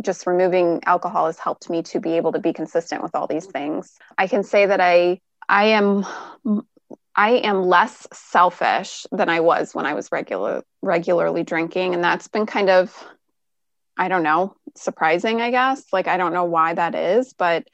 just 0.01 0.25
removing 0.27 0.81
alcohol 0.85 1.27
has 1.27 1.39
helped 1.39 1.69
me 1.69 1.83
to 1.83 1.99
be 1.99 2.13
able 2.17 2.31
to 2.31 2.39
be 2.39 2.53
consistent 2.53 3.03
with 3.03 3.15
all 3.15 3.27
these 3.27 3.45
things. 3.45 3.95
I 4.17 4.27
can 4.27 4.43
say 4.43 4.65
that 4.65 4.81
I 4.81 5.19
I 5.47 5.65
am 5.65 6.05
I 7.15 7.31
am 7.31 7.63
less 7.63 8.07
selfish 8.13 9.05
than 9.11 9.29
I 9.29 9.39
was 9.39 9.75
when 9.75 9.85
I 9.85 9.93
was 9.93 10.11
regular 10.11 10.63
regularly 10.81 11.43
drinking 11.43 11.93
and 11.93 12.03
that's 12.03 12.27
been 12.27 12.45
kind 12.45 12.69
of 12.69 13.05
I 13.95 14.07
don't 14.07 14.23
know, 14.23 14.55
surprising 14.75 15.41
I 15.41 15.51
guess. 15.51 15.85
Like 15.93 16.07
I 16.07 16.17
don't 16.17 16.33
know 16.33 16.45
why 16.45 16.73
that 16.73 16.95
is, 16.95 17.33
but 17.33 17.67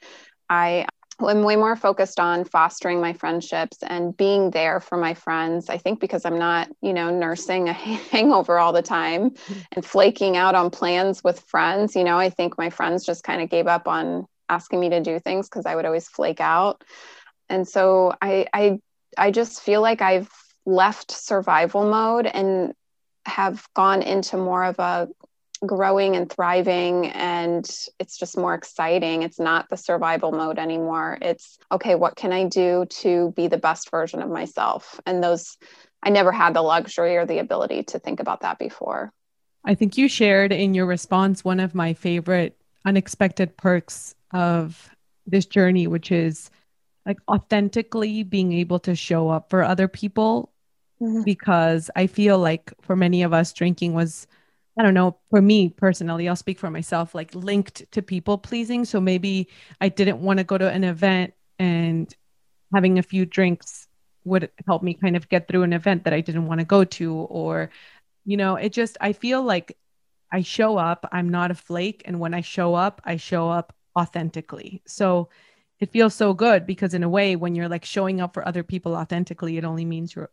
I 0.48 0.86
I'm 1.22 1.42
way 1.42 1.56
more 1.56 1.76
focused 1.76 2.18
on 2.18 2.44
fostering 2.44 3.00
my 3.00 3.12
friendships 3.12 3.78
and 3.82 4.16
being 4.16 4.50
there 4.50 4.80
for 4.80 4.96
my 4.96 5.14
friends. 5.14 5.68
I 5.68 5.76
think 5.76 6.00
because 6.00 6.24
I'm 6.24 6.38
not, 6.38 6.68
you 6.80 6.92
know, 6.92 7.10
nursing 7.10 7.68
a 7.68 7.72
hangover 8.12 8.58
all 8.58 8.72
the 8.72 8.82
time 8.82 9.34
and 9.72 9.84
flaking 9.84 10.36
out 10.36 10.54
on 10.54 10.70
plans 10.70 11.22
with 11.22 11.40
friends. 11.40 11.94
You 11.94 12.04
know, 12.04 12.18
I 12.18 12.30
think 12.30 12.56
my 12.56 12.70
friends 12.70 13.04
just 13.04 13.24
kind 13.24 13.42
of 13.42 13.50
gave 13.50 13.66
up 13.66 13.86
on 13.86 14.26
asking 14.48 14.80
me 14.80 14.88
to 14.90 15.00
do 15.00 15.18
things 15.18 15.48
because 15.48 15.66
I 15.66 15.74
would 15.74 15.84
always 15.84 16.08
flake 16.08 16.40
out. 16.40 16.82
And 17.48 17.66
so 17.68 18.14
I, 18.22 18.46
I, 18.52 18.78
I 19.16 19.30
just 19.30 19.62
feel 19.62 19.80
like 19.80 20.02
I've 20.02 20.30
left 20.66 21.10
survival 21.10 21.88
mode 21.88 22.26
and 22.26 22.72
have 23.26 23.66
gone 23.74 24.02
into 24.02 24.36
more 24.36 24.64
of 24.64 24.78
a 24.78 25.08
growing 25.66 26.16
and 26.16 26.30
thriving 26.30 27.08
and 27.08 27.68
it's 27.98 28.16
just 28.16 28.36
more 28.36 28.54
exciting. 28.54 29.22
It's 29.22 29.38
not 29.38 29.68
the 29.68 29.76
survival 29.76 30.32
mode 30.32 30.58
anymore. 30.58 31.18
It's 31.20 31.58
okay 31.70 31.94
what 31.94 32.16
can 32.16 32.32
i 32.32 32.44
do 32.48 32.86
to 32.86 33.32
be 33.36 33.46
the 33.46 33.58
best 33.58 33.90
version 33.90 34.22
of 34.22 34.30
myself? 34.30 35.00
And 35.06 35.22
those 35.22 35.56
i 36.02 36.08
never 36.08 36.32
had 36.32 36.54
the 36.54 36.62
luxury 36.62 37.16
or 37.16 37.26
the 37.26 37.38
ability 37.38 37.82
to 37.84 37.98
think 37.98 38.20
about 38.20 38.40
that 38.40 38.58
before. 38.58 39.12
I 39.64 39.74
think 39.74 39.98
you 39.98 40.08
shared 40.08 40.52
in 40.52 40.72
your 40.72 40.86
response 40.86 41.44
one 41.44 41.60
of 41.60 41.74
my 41.74 41.92
favorite 41.92 42.56
unexpected 42.86 43.56
perks 43.58 44.14
of 44.32 44.88
this 45.26 45.44
journey 45.44 45.86
which 45.86 46.10
is 46.10 46.50
like 47.10 47.18
authentically 47.28 48.22
being 48.22 48.52
able 48.52 48.78
to 48.78 48.94
show 48.94 49.28
up 49.28 49.50
for 49.50 49.62
other 49.62 49.88
people 49.88 50.52
mm-hmm. 51.02 51.22
because 51.24 51.90
i 51.96 52.06
feel 52.06 52.38
like 52.38 52.72
for 52.80 52.94
many 52.94 53.24
of 53.24 53.32
us 53.32 53.52
drinking 53.52 53.94
was 53.94 54.26
I 54.78 54.82
don't 54.82 54.94
know, 54.94 55.18
for 55.28 55.42
me 55.42 55.68
personally, 55.68 56.28
I'll 56.28 56.36
speak 56.36 56.58
for 56.58 56.70
myself, 56.70 57.14
like 57.14 57.34
linked 57.34 57.90
to 57.92 58.00
people 58.00 58.38
pleasing. 58.38 58.84
So 58.86 58.98
maybe 58.98 59.48
I 59.80 59.90
didn't 59.90 60.22
want 60.22 60.38
to 60.38 60.44
go 60.44 60.56
to 60.56 60.70
an 60.70 60.84
event 60.84 61.34
and 61.58 62.14
having 62.72 62.98
a 62.98 63.02
few 63.02 63.26
drinks 63.26 63.88
would 64.24 64.50
help 64.66 64.82
me 64.82 64.94
kind 64.94 65.16
of 65.16 65.28
get 65.28 65.48
through 65.48 65.64
an 65.64 65.74
event 65.74 66.04
that 66.04 66.14
I 66.14 66.22
didn't 66.22 66.46
want 66.46 66.60
to 66.60 66.64
go 66.64 66.84
to. 66.84 67.14
Or, 67.14 67.70
you 68.24 68.36
know, 68.36 68.56
it 68.56 68.72
just, 68.72 68.96
I 69.00 69.12
feel 69.12 69.42
like 69.42 69.76
I 70.32 70.42
show 70.42 70.78
up, 70.78 71.06
I'm 71.12 71.28
not 71.28 71.50
a 71.50 71.54
flake. 71.54 72.02
And 72.04 72.20
when 72.20 72.32
I 72.32 72.40
show 72.40 72.74
up, 72.74 73.02
I 73.04 73.16
show 73.16 73.50
up 73.50 73.74
authentically. 73.98 74.82
So 74.86 75.28
it 75.80 75.90
feels 75.90 76.14
so 76.14 76.34
good 76.34 76.66
because, 76.66 76.94
in 76.94 77.02
a 77.02 77.08
way, 77.08 77.36
when 77.36 77.54
you're 77.54 77.68
like 77.68 77.84
showing 77.84 78.20
up 78.20 78.34
for 78.34 78.46
other 78.46 78.62
people 78.62 78.94
authentically, 78.94 79.56
it 79.56 79.64
only 79.64 79.84
means 79.84 80.14
you're 80.14 80.30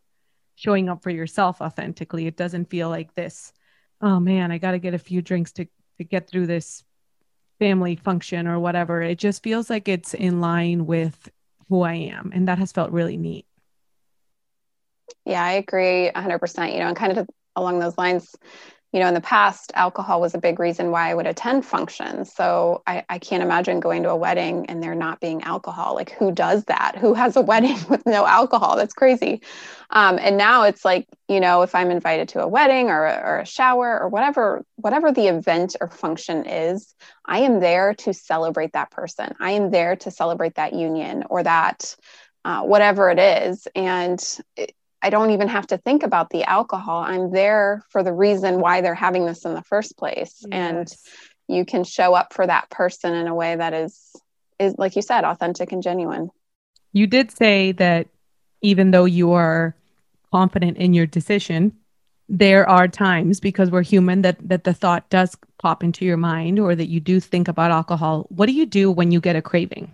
showing 0.54 0.88
up 0.88 1.02
for 1.02 1.10
yourself 1.10 1.60
authentically. 1.60 2.26
It 2.26 2.36
doesn't 2.36 2.70
feel 2.70 2.88
like 2.88 3.14
this 3.14 3.52
oh 4.00 4.20
man, 4.20 4.50
I 4.50 4.58
got 4.58 4.72
to 4.72 4.78
get 4.78 4.94
a 4.94 4.98
few 4.98 5.22
drinks 5.22 5.52
to 5.52 5.66
to 5.98 6.04
get 6.04 6.28
through 6.28 6.46
this 6.46 6.84
family 7.58 7.96
function 7.96 8.46
or 8.46 8.60
whatever. 8.60 9.02
It 9.02 9.18
just 9.18 9.42
feels 9.42 9.68
like 9.68 9.88
it's 9.88 10.14
in 10.14 10.40
line 10.40 10.86
with 10.86 11.28
who 11.68 11.82
I 11.82 11.94
am, 11.94 12.30
and 12.32 12.48
that 12.48 12.58
has 12.58 12.72
felt 12.72 12.92
really 12.92 13.16
neat. 13.16 13.46
Yeah, 15.24 15.42
I 15.44 15.52
agree 15.52 16.10
100%. 16.14 16.72
You 16.72 16.80
know, 16.80 16.88
and 16.88 16.96
kind 16.96 17.18
of 17.18 17.28
along 17.56 17.80
those 17.80 17.98
lines, 17.98 18.34
you 18.92 19.00
know, 19.00 19.08
in 19.08 19.14
the 19.14 19.20
past, 19.20 19.70
alcohol 19.74 20.20
was 20.20 20.34
a 20.34 20.38
big 20.38 20.58
reason 20.58 20.90
why 20.90 21.10
I 21.10 21.14
would 21.14 21.26
attend 21.26 21.66
functions. 21.66 22.32
So 22.32 22.82
I, 22.86 23.04
I, 23.08 23.18
can't 23.18 23.42
imagine 23.42 23.80
going 23.80 24.02
to 24.04 24.10
a 24.10 24.16
wedding 24.16 24.64
and 24.66 24.82
there 24.82 24.94
not 24.94 25.20
being 25.20 25.42
alcohol. 25.42 25.94
Like, 25.94 26.12
who 26.12 26.32
does 26.32 26.64
that? 26.64 26.96
Who 26.96 27.12
has 27.12 27.36
a 27.36 27.40
wedding 27.42 27.76
with 27.90 28.06
no 28.06 28.26
alcohol? 28.26 28.76
That's 28.76 28.94
crazy. 28.94 29.42
Um, 29.90 30.18
and 30.18 30.38
now 30.38 30.62
it's 30.62 30.86
like, 30.86 31.06
you 31.28 31.38
know, 31.38 31.60
if 31.62 31.74
I'm 31.74 31.90
invited 31.90 32.30
to 32.30 32.42
a 32.42 32.48
wedding 32.48 32.88
or, 32.88 33.04
or 33.06 33.40
a 33.40 33.46
shower 33.46 34.00
or 34.00 34.08
whatever, 34.08 34.64
whatever 34.76 35.12
the 35.12 35.26
event 35.28 35.76
or 35.80 35.88
function 35.90 36.46
is, 36.46 36.94
I 37.26 37.40
am 37.40 37.60
there 37.60 37.92
to 37.94 38.14
celebrate 38.14 38.72
that 38.72 38.90
person. 38.90 39.34
I 39.38 39.52
am 39.52 39.70
there 39.70 39.96
to 39.96 40.10
celebrate 40.10 40.54
that 40.54 40.72
union 40.72 41.24
or 41.28 41.42
that 41.42 41.94
uh, 42.44 42.62
whatever 42.62 43.10
it 43.10 43.18
is. 43.18 43.68
And 43.74 44.22
it, 44.56 44.74
I 45.02 45.10
don't 45.10 45.30
even 45.30 45.48
have 45.48 45.66
to 45.68 45.78
think 45.78 46.02
about 46.02 46.30
the 46.30 46.44
alcohol. 46.44 47.02
I'm 47.02 47.30
there 47.30 47.82
for 47.90 48.02
the 48.02 48.12
reason 48.12 48.60
why 48.60 48.80
they're 48.80 48.94
having 48.94 49.26
this 49.26 49.44
in 49.44 49.54
the 49.54 49.62
first 49.62 49.96
place. 49.96 50.34
Yes. 50.40 50.48
And 50.50 50.94
you 51.48 51.64
can 51.64 51.84
show 51.84 52.14
up 52.14 52.32
for 52.32 52.46
that 52.46 52.68
person 52.70 53.14
in 53.14 53.26
a 53.26 53.34
way 53.34 53.56
that 53.56 53.74
is 53.74 54.14
is 54.58 54.74
like 54.76 54.96
you 54.96 55.02
said, 55.02 55.24
authentic 55.24 55.72
and 55.72 55.82
genuine. 55.82 56.30
You 56.92 57.06
did 57.06 57.30
say 57.30 57.72
that 57.72 58.08
even 58.60 58.90
though 58.90 59.04
you 59.04 59.32
are 59.32 59.74
confident 60.32 60.78
in 60.78 60.94
your 60.94 61.06
decision, 61.06 61.72
there 62.28 62.68
are 62.68 62.88
times 62.88 63.40
because 63.40 63.70
we're 63.70 63.82
human 63.82 64.22
that 64.22 64.36
that 64.48 64.64
the 64.64 64.74
thought 64.74 65.08
does 65.10 65.36
pop 65.58 65.82
into 65.82 66.04
your 66.04 66.16
mind 66.16 66.58
or 66.58 66.74
that 66.74 66.88
you 66.88 67.00
do 67.00 67.20
think 67.20 67.48
about 67.48 67.70
alcohol. 67.70 68.26
What 68.30 68.46
do 68.46 68.52
you 68.52 68.66
do 68.66 68.90
when 68.90 69.12
you 69.12 69.20
get 69.20 69.36
a 69.36 69.42
craving? 69.42 69.92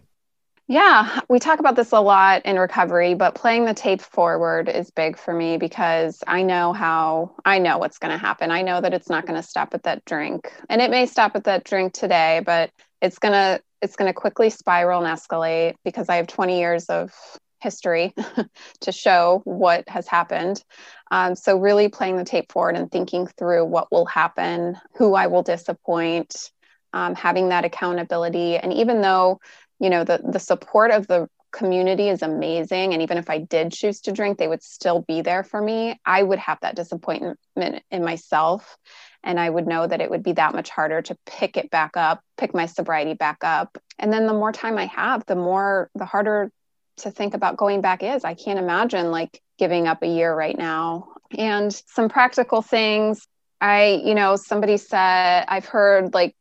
Yeah, 0.66 1.20
we 1.28 1.38
talk 1.40 1.58
about 1.58 1.76
this 1.76 1.92
a 1.92 2.00
lot 2.00 2.46
in 2.46 2.58
recovery, 2.58 3.12
but 3.14 3.34
playing 3.34 3.66
the 3.66 3.74
tape 3.74 4.00
forward 4.00 4.70
is 4.70 4.90
big 4.90 5.18
for 5.18 5.34
me 5.34 5.58
because 5.58 6.24
I 6.26 6.42
know 6.42 6.72
how 6.72 7.34
I 7.44 7.58
know 7.58 7.76
what's 7.76 7.98
going 7.98 8.12
to 8.12 8.18
happen. 8.18 8.50
I 8.50 8.62
know 8.62 8.80
that 8.80 8.94
it's 8.94 9.10
not 9.10 9.26
going 9.26 9.40
to 9.40 9.46
stop 9.46 9.74
at 9.74 9.82
that 9.82 10.06
drink. 10.06 10.50
And 10.70 10.80
it 10.80 10.90
may 10.90 11.04
stop 11.04 11.36
at 11.36 11.44
that 11.44 11.64
drink 11.64 11.92
today, 11.92 12.40
but 12.46 12.70
it's 13.02 13.18
going 13.18 13.32
to 13.32 13.60
it's 13.82 13.96
going 13.96 14.08
to 14.08 14.14
quickly 14.14 14.48
spiral 14.48 15.04
and 15.04 15.18
escalate 15.18 15.74
because 15.84 16.08
I 16.08 16.16
have 16.16 16.28
20 16.28 16.58
years 16.58 16.86
of 16.86 17.12
history 17.60 18.14
to 18.80 18.92
show 18.92 19.42
what 19.44 19.86
has 19.86 20.08
happened. 20.08 20.64
Um, 21.10 21.34
so 21.34 21.58
really 21.58 21.88
playing 21.88 22.16
the 22.16 22.24
tape 22.24 22.50
forward 22.50 22.76
and 22.76 22.90
thinking 22.90 23.26
through 23.26 23.66
what 23.66 23.92
will 23.92 24.06
happen, 24.06 24.78
who 24.96 25.14
I 25.14 25.26
will 25.26 25.42
disappoint, 25.42 26.50
um, 26.94 27.14
having 27.14 27.50
that 27.50 27.64
accountability. 27.64 28.56
And 28.56 28.72
even 28.72 29.02
though 29.02 29.40
you 29.80 29.90
know 29.90 30.04
the 30.04 30.20
the 30.24 30.38
support 30.38 30.90
of 30.90 31.06
the 31.06 31.28
community 31.52 32.08
is 32.08 32.22
amazing. 32.22 32.92
And 32.92 33.02
even 33.02 33.16
if 33.16 33.30
i 33.30 33.38
did 33.38 33.72
choose 33.72 34.00
to 34.02 34.12
drink 34.12 34.38
they 34.38 34.48
would 34.48 34.62
still 34.62 35.02
be 35.02 35.22
there 35.22 35.44
for 35.44 35.60
me. 35.62 36.00
I 36.04 36.22
would 36.22 36.40
have 36.40 36.58
that 36.62 36.74
disappointment 36.74 37.38
in 37.56 38.04
myself. 38.04 38.76
And 39.22 39.38
i 39.38 39.48
would 39.48 39.66
know 39.66 39.86
that 39.86 40.00
it 40.00 40.10
would 40.10 40.22
be 40.22 40.32
that 40.32 40.54
much 40.54 40.70
harder 40.70 41.00
to 41.02 41.16
pick 41.26 41.56
it 41.56 41.70
back 41.70 41.96
up 41.96 42.20
pick 42.36 42.54
my 42.54 42.66
sobriety 42.66 43.14
back 43.14 43.38
up. 43.42 43.78
And 43.98 44.12
then 44.12 44.26
the 44.26 44.32
more 44.34 44.52
time 44.52 44.78
i 44.78 44.86
have 44.86 45.24
the 45.26 45.36
more 45.36 45.90
the 45.94 46.04
harder 46.04 46.50
to 46.98 47.10
think 47.10 47.34
about 47.34 47.56
going 47.56 47.80
back 47.80 48.02
is. 48.02 48.24
I 48.24 48.34
can't 48.34 48.58
imagine 48.58 49.10
like 49.10 49.40
giving 49.58 49.86
up 49.88 50.02
a 50.02 50.06
year 50.06 50.34
right 50.34 50.56
now. 50.56 51.08
And 51.36 51.72
some 51.72 52.08
practical 52.08 52.62
things. 52.62 53.26
I 53.60 54.02
you 54.04 54.14
know 54.14 54.36
somebody 54.36 54.76
said 54.76 55.44
i've 55.48 55.64
heard 55.64 56.12
like 56.12 56.34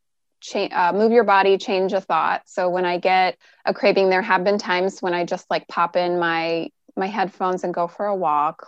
cha- 0.44 0.68
uh, 0.72 0.92
move 0.92 1.12
your 1.12 1.24
body, 1.24 1.56
change 1.58 1.92
a 1.92 2.00
thought. 2.00 2.42
So 2.46 2.68
when 2.68 2.84
I 2.84 2.98
get 2.98 3.38
a 3.64 3.72
craving, 3.72 4.10
there 4.10 4.22
have 4.22 4.44
been 4.44 4.58
times 4.58 5.00
when 5.00 5.14
I 5.14 5.24
just 5.24 5.50
like 5.50 5.66
pop 5.68 5.96
in 5.96 6.18
my 6.18 6.70
my 6.96 7.06
headphones 7.06 7.64
and 7.64 7.74
go 7.74 7.88
for 7.88 8.06
a 8.06 8.14
walk, 8.14 8.66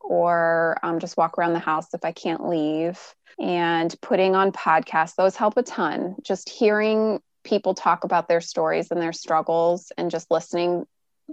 or 0.00 0.78
um, 0.82 0.98
just 0.98 1.16
walk 1.16 1.38
around 1.38 1.52
the 1.52 1.60
house 1.60 1.94
if 1.94 2.04
I 2.04 2.12
can't 2.12 2.48
leave. 2.48 2.98
And 3.38 3.94
putting 4.00 4.34
on 4.34 4.50
podcasts, 4.50 5.14
those 5.14 5.36
help 5.36 5.56
a 5.56 5.62
ton. 5.62 6.16
Just 6.22 6.48
hearing 6.48 7.20
people 7.44 7.74
talk 7.74 8.02
about 8.02 8.26
their 8.26 8.40
stories 8.40 8.90
and 8.90 9.00
their 9.00 9.12
struggles, 9.12 9.92
and 9.96 10.10
just 10.10 10.30
listening 10.30 10.86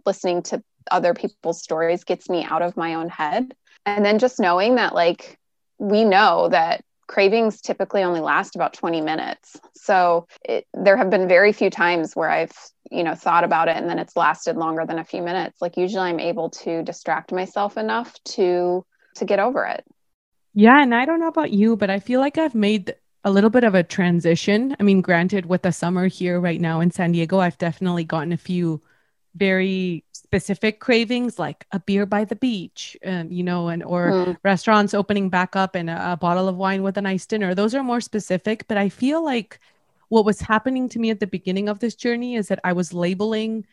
listening 0.06 0.43
to 0.43 0.62
other 0.91 1.14
people's 1.14 1.64
stories 1.64 2.04
gets 2.04 2.30
me 2.30 2.43
out 2.43 2.62
of 2.62 2.78
my 2.78 2.96
own 2.96 3.10
head. 3.10 3.56
And 3.86 4.06
then 4.06 4.20
just 4.20 4.39
knowing 4.39 4.76
that 4.76 4.93
like 4.93 5.39
we 5.80 6.04
know 6.04 6.50
that 6.50 6.84
cravings 7.08 7.62
typically 7.62 8.03
only 8.03 8.20
last 8.20 8.56
about 8.56 8.74
20 8.74 9.01
minutes. 9.01 9.60
So 9.76 10.28
it, 10.43 10.66
there 10.74 10.97
have 10.97 11.10
been 11.10 11.28
very 11.28 11.53
few 11.53 11.70
times 11.70 12.16
where 12.16 12.30
I've, 12.30 12.53
you 12.91 13.03
know, 13.03 13.16
thought 13.16 13.43
about 13.43 13.68
it 13.68 13.78
and 13.78 13.89
then 13.89 13.99
it's 13.99 14.16
lasted 14.16 14.58
longer 14.58 14.86
than 14.86 14.99
a 14.99 15.03
few 15.03 15.22
minutes. 15.22 15.62
Like 15.62 15.78
usually 15.78 16.10
I'm 16.10 16.20
able 16.20 16.49
to 16.51 16.84
distract 16.84 17.32
myself 17.32 17.78
enough 17.78 18.14
to 18.36 18.86
to 19.16 19.26
get 19.26 19.39
over 19.39 19.66
it. 19.66 19.86
Yeah, 20.53 20.82
and 20.82 20.93
I 20.93 21.06
don't 21.06 21.20
know 21.20 21.28
about 21.28 21.51
you, 21.51 21.76
but 21.76 21.89
I 21.89 21.99
feel 21.99 22.20
like 22.20 22.38
I've 22.38 22.56
made 22.56 22.95
a 23.24 23.32
little 23.32 23.49
bit 23.49 23.64
of 23.64 23.76
a 23.76 23.84
transition. 23.84 24.76
I 24.80 24.84
mean, 24.84 25.01
granted 25.01 25.47
with 25.47 25.64
the 25.64 25.72
summer 25.72 26.08
here 26.08 26.39
right 26.39 26.62
now 26.62 26.80
in 26.80 26.91
San 26.91 27.12
Diego, 27.12 27.39
I've 27.39 27.58
definitely 27.58 28.03
gotten 28.03 28.32
a 28.32 28.38
few 28.38 28.82
very 29.36 30.04
specific 30.12 30.80
cravings 30.80 31.38
like 31.38 31.66
a 31.72 31.80
beer 31.80 32.06
by 32.06 32.26
the 32.26 32.36
beach 32.36 32.98
um, 33.06 33.32
you 33.32 33.44
know 33.44 33.68
and 33.68 33.84
or 33.84 34.12
mm. 34.12 34.38
restaurants 34.44 34.94
opening 34.94 35.30
back 35.30 35.56
up 35.56 35.76
and 35.76 35.90
a, 35.90 36.14
a 36.14 36.18
bottle 36.18 36.48
of 36.48 36.56
wine 36.56 36.84
with 36.84 36.98
a 36.98 37.02
nice 37.02 37.26
dinner. 37.26 37.54
Those 37.54 37.76
are 37.76 37.84
more 37.84 38.02
specific 38.02 38.68
but 38.68 38.78
i 38.78 38.90
feel 38.90 39.24
like 39.24 39.60
what 40.10 40.26
was 40.26 40.40
happening 40.40 40.88
to 40.90 41.00
me 41.00 41.10
at 41.10 41.20
the 41.20 41.28
beginning 41.28 41.70
of 41.70 41.80
this 41.80 41.96
journey 41.96 42.36
is 42.36 42.48
that 42.48 42.60
i 42.64 42.74
was 42.74 42.94
labeling 42.94 43.66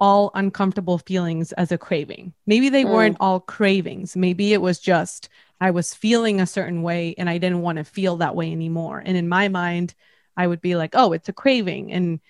all 0.00 0.30
uncomfortable 0.34 0.98
feelings 0.98 1.50
as 1.52 1.72
a 1.72 1.78
craving. 1.78 2.32
Maybe 2.46 2.68
they 2.68 2.84
mm. 2.84 2.92
weren't 2.92 3.16
all 3.18 3.40
cravings. 3.40 4.16
Maybe 4.16 4.52
it 4.52 4.62
was 4.62 4.78
just 4.78 5.28
i 5.60 5.72
was 5.72 5.92
feeling 5.92 6.40
a 6.40 6.46
certain 6.46 6.82
way 6.82 7.16
and 7.18 7.28
i 7.28 7.36
didn't 7.36 7.62
want 7.62 7.78
to 7.78 7.84
feel 7.84 8.16
that 8.18 8.36
way 8.36 8.52
anymore. 8.52 9.02
And 9.04 9.16
in 9.16 9.28
my 9.28 9.48
mind 9.48 9.94
i 10.36 10.46
would 10.46 10.60
be 10.60 10.76
like 10.76 10.94
oh 10.94 11.12
it's 11.12 11.28
a 11.28 11.32
craving. 11.32 11.92
And 11.92 12.20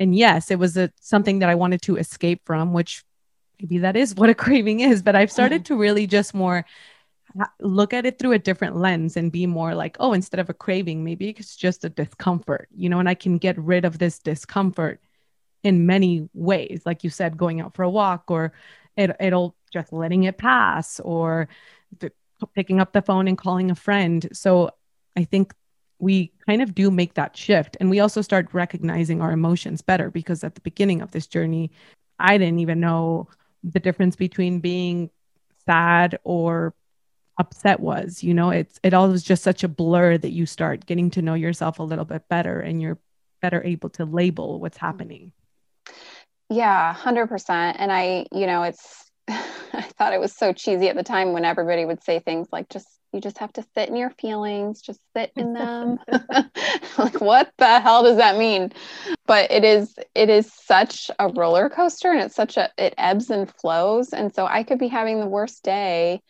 and 0.00 0.16
yes, 0.16 0.50
it 0.50 0.58
was 0.58 0.78
a, 0.78 0.90
something 1.00 1.40
that 1.40 1.50
I 1.50 1.54
wanted 1.54 1.82
to 1.82 1.96
escape 1.96 2.40
from, 2.46 2.72
which 2.72 3.04
maybe 3.60 3.78
that 3.78 3.96
is 3.96 4.14
what 4.14 4.30
a 4.30 4.34
craving 4.46 4.80
is. 4.80 5.02
But 5.02 5.14
I've 5.14 5.30
started 5.30 5.66
to 5.66 5.76
really 5.76 6.06
just 6.06 6.34
more 6.34 6.64
look 7.60 7.92
at 7.92 8.06
it 8.06 8.18
through 8.18 8.32
a 8.32 8.38
different 8.38 8.76
lens 8.76 9.16
and 9.16 9.30
be 9.30 9.46
more 9.46 9.74
like, 9.74 9.98
oh, 10.00 10.14
instead 10.14 10.40
of 10.40 10.48
a 10.48 10.54
craving, 10.54 11.04
maybe 11.04 11.28
it's 11.28 11.54
just 11.54 11.84
a 11.84 11.90
discomfort, 11.90 12.68
you 12.74 12.88
know, 12.88 12.98
and 12.98 13.08
I 13.08 13.14
can 13.14 13.36
get 13.36 13.58
rid 13.58 13.84
of 13.84 13.98
this 13.98 14.18
discomfort 14.18 15.00
in 15.62 15.86
many 15.86 16.28
ways. 16.32 16.82
Like 16.86 17.04
you 17.04 17.10
said, 17.10 17.36
going 17.36 17.60
out 17.60 17.74
for 17.74 17.82
a 17.82 17.90
walk 17.90 18.30
or 18.30 18.54
it, 18.96 19.14
it'll 19.20 19.54
just 19.70 19.92
letting 19.92 20.24
it 20.24 20.38
pass 20.38 20.98
or 20.98 21.48
the, 21.98 22.10
picking 22.54 22.80
up 22.80 22.92
the 22.92 23.02
phone 23.02 23.28
and 23.28 23.36
calling 23.36 23.70
a 23.70 23.74
friend. 23.74 24.26
So 24.32 24.70
I 25.14 25.24
think 25.24 25.52
we 26.00 26.32
kind 26.46 26.62
of 26.62 26.74
do 26.74 26.90
make 26.90 27.14
that 27.14 27.36
shift. 27.36 27.76
And 27.80 27.90
we 27.90 28.00
also 28.00 28.22
start 28.22 28.48
recognizing 28.52 29.20
our 29.20 29.32
emotions 29.32 29.82
better 29.82 30.10
because 30.10 30.42
at 30.42 30.54
the 30.54 30.60
beginning 30.60 31.02
of 31.02 31.10
this 31.12 31.26
journey, 31.26 31.70
I 32.18 32.38
didn't 32.38 32.60
even 32.60 32.80
know 32.80 33.28
the 33.62 33.80
difference 33.80 34.16
between 34.16 34.60
being 34.60 35.10
sad 35.66 36.18
or 36.24 36.74
upset 37.38 37.80
was. 37.80 38.22
You 38.22 38.34
know, 38.34 38.50
it's 38.50 38.80
it 38.82 38.94
all 38.94 39.08
was 39.08 39.22
just 39.22 39.42
such 39.42 39.64
a 39.64 39.68
blur 39.68 40.18
that 40.18 40.30
you 40.30 40.46
start 40.46 40.86
getting 40.86 41.10
to 41.10 41.22
know 41.22 41.34
yourself 41.34 41.78
a 41.78 41.84
little 41.84 42.04
bit 42.04 42.28
better 42.28 42.60
and 42.60 42.80
you're 42.80 42.98
better 43.40 43.62
able 43.64 43.90
to 43.90 44.04
label 44.04 44.60
what's 44.60 44.76
happening. 44.76 45.32
Yeah, 46.50 46.94
100%. 46.94 47.76
And 47.78 47.92
I, 47.92 48.26
you 48.32 48.46
know, 48.46 48.64
it's 48.64 49.10
I 49.28 49.82
thought 49.98 50.12
it 50.12 50.20
was 50.20 50.34
so 50.34 50.52
cheesy 50.52 50.88
at 50.88 50.96
the 50.96 51.02
time 51.02 51.32
when 51.32 51.44
everybody 51.44 51.84
would 51.84 52.02
say 52.02 52.18
things 52.18 52.48
like 52.52 52.68
just 52.68 52.88
you 53.12 53.20
just 53.20 53.38
have 53.38 53.52
to 53.54 53.64
sit 53.74 53.88
in 53.88 53.96
your 53.96 54.10
feelings 54.10 54.80
just 54.80 55.00
sit 55.16 55.32
in 55.36 55.52
them. 55.54 55.98
Like 56.98 57.20
what 57.20 57.52
the 57.58 57.80
hell 57.80 58.02
does 58.02 58.16
that 58.16 58.36
mean? 58.36 58.72
But 59.26 59.50
it 59.50 59.64
is 59.64 59.94
it 60.14 60.28
is 60.28 60.52
such 60.52 61.10
a 61.18 61.28
roller 61.28 61.68
coaster 61.70 62.10
and 62.12 62.20
it's 62.20 62.34
such 62.34 62.56
a 62.56 62.70
it 62.78 62.94
ebbs 62.98 63.30
and 63.30 63.50
flows. 63.50 64.12
And 64.12 64.34
so 64.34 64.46
i 64.46 64.62
could 64.62 64.78
be 64.78 64.88
having 64.88 65.20
the 65.20 65.26
worst 65.26 65.62
day 65.62 66.20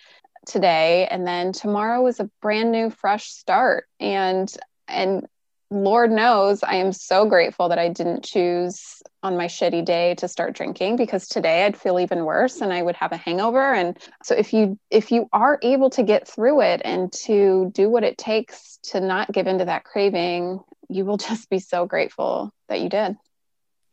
today 0.47 1.07
and 1.11 1.27
then 1.27 1.53
tomorrow 1.53 2.07
is 2.07 2.21
a 2.21 2.31
brand 2.41 2.73
new 2.73 2.91
fresh 2.91 3.27
start. 3.31 3.87
And 3.99 4.53
and 4.89 5.27
lord 5.71 6.11
knows 6.11 6.63
i 6.63 6.75
am 6.75 6.93
so 6.93 7.27
grateful 7.27 7.69
that 7.69 7.79
i 7.79 7.89
didn't 7.89 8.25
choose 8.25 9.01
on 9.23 9.37
my 9.37 9.47
shitty 9.47 9.85
day 9.85 10.15
to 10.15 10.27
start 10.27 10.55
drinking 10.55 10.97
because 10.97 11.29
today 11.29 11.65
I'd 11.67 11.77
feel 11.77 12.01
even 12.01 12.25
worse 12.25 12.63
and 12.63 12.73
I 12.73 12.81
would 12.81 12.97
have 12.97 13.13
a 13.13 13.19
hangover. 13.19 13.75
And 13.75 13.99
so 14.23 14.35
if 14.35 14.55
you 14.55 14.79
if 14.91 15.13
you 15.13 15.29
are 15.33 15.59
able 15.63 15.91
to 15.91 16.03
get 16.03 16.27
through 16.27 16.63
it 16.63 16.81
and 16.85 17.13
to 17.25 17.71
do 17.75 17.91
what 17.91 18.03
it 18.03 18.17
takes 18.17 18.79
to 18.85 19.01
not 19.01 19.31
give 19.31 19.47
into 19.47 19.67
that 19.67 19.85
craving 19.85 20.61
you 20.91 21.05
will 21.05 21.17
just 21.29 21.49
be 21.49 21.59
so 21.59 21.87
grateful 21.87 22.53
that 22.69 22.81
you 22.81 22.89
did. 22.89 23.17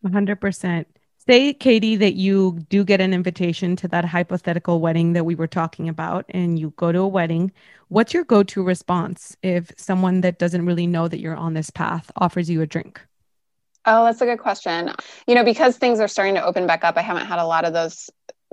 100% 0.05 0.85
say 1.27 1.53
katie 1.53 1.95
that 1.95 2.15
you 2.15 2.59
do 2.69 2.83
get 2.83 3.01
an 3.01 3.13
invitation 3.13 3.75
to 3.75 3.87
that 3.87 4.05
hypothetical 4.05 4.79
wedding 4.79 5.13
that 5.13 5.25
we 5.25 5.35
were 5.35 5.47
talking 5.47 5.89
about 5.89 6.25
and 6.29 6.57
you 6.59 6.73
go 6.77 6.91
to 6.91 6.99
a 6.99 7.07
wedding 7.07 7.51
what's 7.89 8.13
your 8.13 8.23
go-to 8.23 8.63
response 8.63 9.35
if 9.43 9.71
someone 9.77 10.21
that 10.21 10.39
doesn't 10.39 10.65
really 10.65 10.87
know 10.87 11.07
that 11.07 11.19
you're 11.19 11.35
on 11.35 11.53
this 11.53 11.69
path 11.69 12.11
offers 12.17 12.49
you 12.49 12.61
a 12.61 12.67
drink 12.67 13.01
Oh, 13.89 14.03
that's 14.03 14.19
a 14.19 14.25
good 14.25 14.39
question. 14.39 14.91
You 15.27 15.35
know, 15.35 15.45
because 15.45 15.77
things 15.77 16.01
are 16.01 16.09
starting 16.09 16.35
to 16.35 16.43
open 16.43 16.67
back 16.67 16.83
up, 16.83 16.97
I 16.97 17.01
haven't 17.01 17.25
had 17.25 17.39
a 17.39 17.45
lot 17.45 17.63
of 17.63 17.71
those 17.71 18.09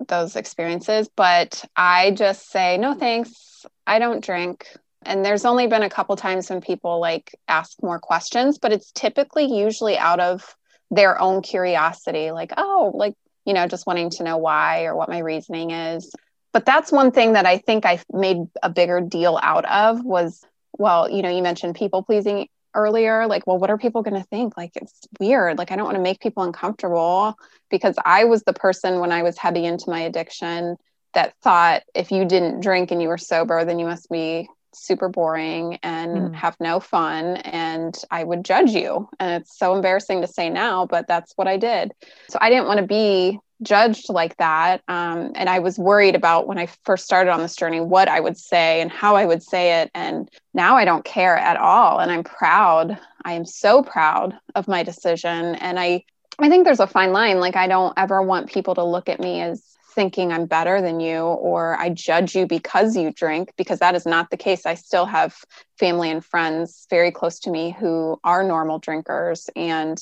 those 0.07 0.37
experiences, 0.37 1.09
but 1.17 1.65
I 1.77 2.13
just 2.13 2.51
say, 2.51 2.79
"No, 2.79 2.95
thanks. 2.95 3.67
I 3.85 3.99
don't 3.99 4.25
drink." 4.25 4.69
And 5.03 5.25
there's 5.25 5.45
only 5.45 5.67
been 5.67 5.83
a 5.83 5.91
couple 5.91 6.15
times 6.15 6.49
when 6.49 6.61
people 6.61 7.01
like 7.01 7.35
ask 7.49 7.83
more 7.83 7.99
questions, 7.99 8.59
but 8.59 8.73
it's 8.73 8.93
typically 8.93 9.45
usually 9.45 9.99
out 9.99 10.21
of 10.21 10.57
their 10.95 11.21
own 11.21 11.43
curiosity, 11.43 12.31
like, 12.31 12.53
"Oh, 12.57 12.93
like, 12.95 13.15
you 13.45 13.55
know, 13.55 13.67
just 13.67 13.87
wanting 13.87 14.11
to 14.11 14.25
know 14.25 14.37
why 14.37 14.85
or 14.85 14.95
what 14.95 15.09
my 15.09 15.19
reasoning 15.19 15.71
is." 15.71 16.13
But 16.53 16.67
that's 16.67 16.93
one 16.93 17.11
thing 17.11 17.33
that 17.35 17.47
I 17.47 17.59
think 17.59 17.85
I 17.85 18.01
made 18.13 18.39
a 18.63 18.71
bigger 18.71 19.01
deal 19.01 19.39
out 19.43 19.65
of 19.67 20.05
was 20.05 20.45
well, 20.77 21.09
you 21.09 21.23
know, 21.23 21.31
you 21.31 21.43
mentioned 21.43 21.77
people 21.77 22.03
pleasing 22.03 22.49
earlier 22.75 23.27
like 23.27 23.47
well 23.47 23.59
what 23.59 23.71
are 23.71 23.79
people 23.79 24.03
going 24.03 24.21
to 24.21 24.29
think 24.29 24.57
like 24.57 24.73
it's 24.75 25.07
weird 25.21 25.59
like 25.59 25.71
i 25.71 25.77
don't 25.77 25.85
want 25.85 25.97
to 25.97 26.03
make 26.03 26.21
people 26.21 26.43
uncomfortable 26.43 27.37
because 27.71 27.95
i 28.05 28.25
was 28.25 28.43
the 28.43 28.53
person 28.53 29.01
when 29.01 29.13
i 29.13 29.23
was 29.23 29.39
heavy 29.39 29.65
into 29.65 29.89
my 29.89 30.01
addiction 30.01 30.77
that 31.15 31.35
thought 31.43 31.83
if 31.95 32.11
you 32.11 32.25
didn't 32.25 32.61
drink 32.61 32.91
and 32.91 33.01
you 33.01 33.09
were 33.09 33.19
sober 33.19 33.65
then 33.65 33.79
you 33.79 33.87
must 33.87 34.09
be 34.11 34.49
super 34.75 35.09
boring 35.09 35.79
and 35.83 36.17
mm. 36.17 36.35
have 36.35 36.57
no 36.61 36.81
fun 36.81 37.37
and 37.39 38.03
i 38.11 38.23
would 38.25 38.45
judge 38.45 38.71
you 38.71 39.09
and 39.19 39.43
it's 39.43 39.59
so 39.59 39.75
embarrassing 39.75 40.21
to 40.21 40.27
say 40.27 40.49
now 40.51 40.87
but 40.87 41.07
that's 41.07 41.33
what 41.37 41.49
i 41.49 41.57
did 41.57 41.93
so 42.29 42.39
i 42.41 42.51
didn't 42.51 42.67
want 42.67 42.81
to 42.81 42.87
be 42.87 43.39
judged 43.63 44.09
like 44.09 44.37
that. 44.37 44.83
Um, 44.89 45.33
and 45.35 45.49
I 45.49 45.59
was 45.59 45.79
worried 45.79 46.15
about 46.15 46.47
when 46.47 46.59
I 46.59 46.69
first 46.85 47.05
started 47.05 47.31
on 47.31 47.41
this 47.41 47.57
journey 47.57 47.81
what 47.81 48.09
I 48.09 48.21
would 48.21 48.37
say 48.37 48.81
and 48.81 48.91
how 48.91 49.17
I 49.17 49.27
would 49.27 49.43
say 49.43 49.81
it. 49.81 49.91
And 49.95 50.31
now 50.53 50.77
I 50.77 50.85
don't 50.85 51.05
care 51.05 51.37
at 51.37 51.57
all. 51.57 51.99
And 51.99 52.11
I'm 52.11 52.25
proud. 52.25 52.99
I 53.25 53.33
am 53.33 53.45
so 53.45 53.83
proud 53.83 54.39
of 54.55 54.69
my 54.69 54.83
decision. 54.83 55.55
And 55.57 55.79
I, 55.79 56.05
I 56.39 56.49
think 56.49 56.65
there's 56.65 56.81
a 56.81 56.87
fine 56.87 57.13
line. 57.13 57.41
Like, 57.41 57.57
I 57.57 57.67
don't 57.67 57.95
ever 57.97 58.23
want 58.23 58.51
people 58.51 58.75
to 58.75 58.85
look 58.85 59.09
at 59.09 59.21
me 59.21 59.41
as 59.41 59.74
thinking 59.95 60.33
I'm 60.33 60.47
better 60.47 60.81
than 60.81 61.01
you 61.01 61.21
or 61.21 61.79
I 61.79 61.91
judge 61.91 62.35
you 62.35 62.47
because 62.47 62.97
you 62.97 63.13
drink, 63.13 63.53
because 63.57 63.79
that 63.79 63.95
is 63.95 64.07
not 64.07 64.31
the 64.31 64.37
case. 64.37 64.67
I 64.67 64.75
still 64.75 65.07
have 65.07 65.37
family 65.79 66.11
and 66.11 66.25
friends 66.25 66.87
very 66.91 67.11
close 67.11 67.39
to 67.41 67.51
me 67.51 67.77
who 67.79 68.19
are 68.25 68.43
normal 68.43 68.79
drinkers. 68.79 69.49
And 69.57 69.99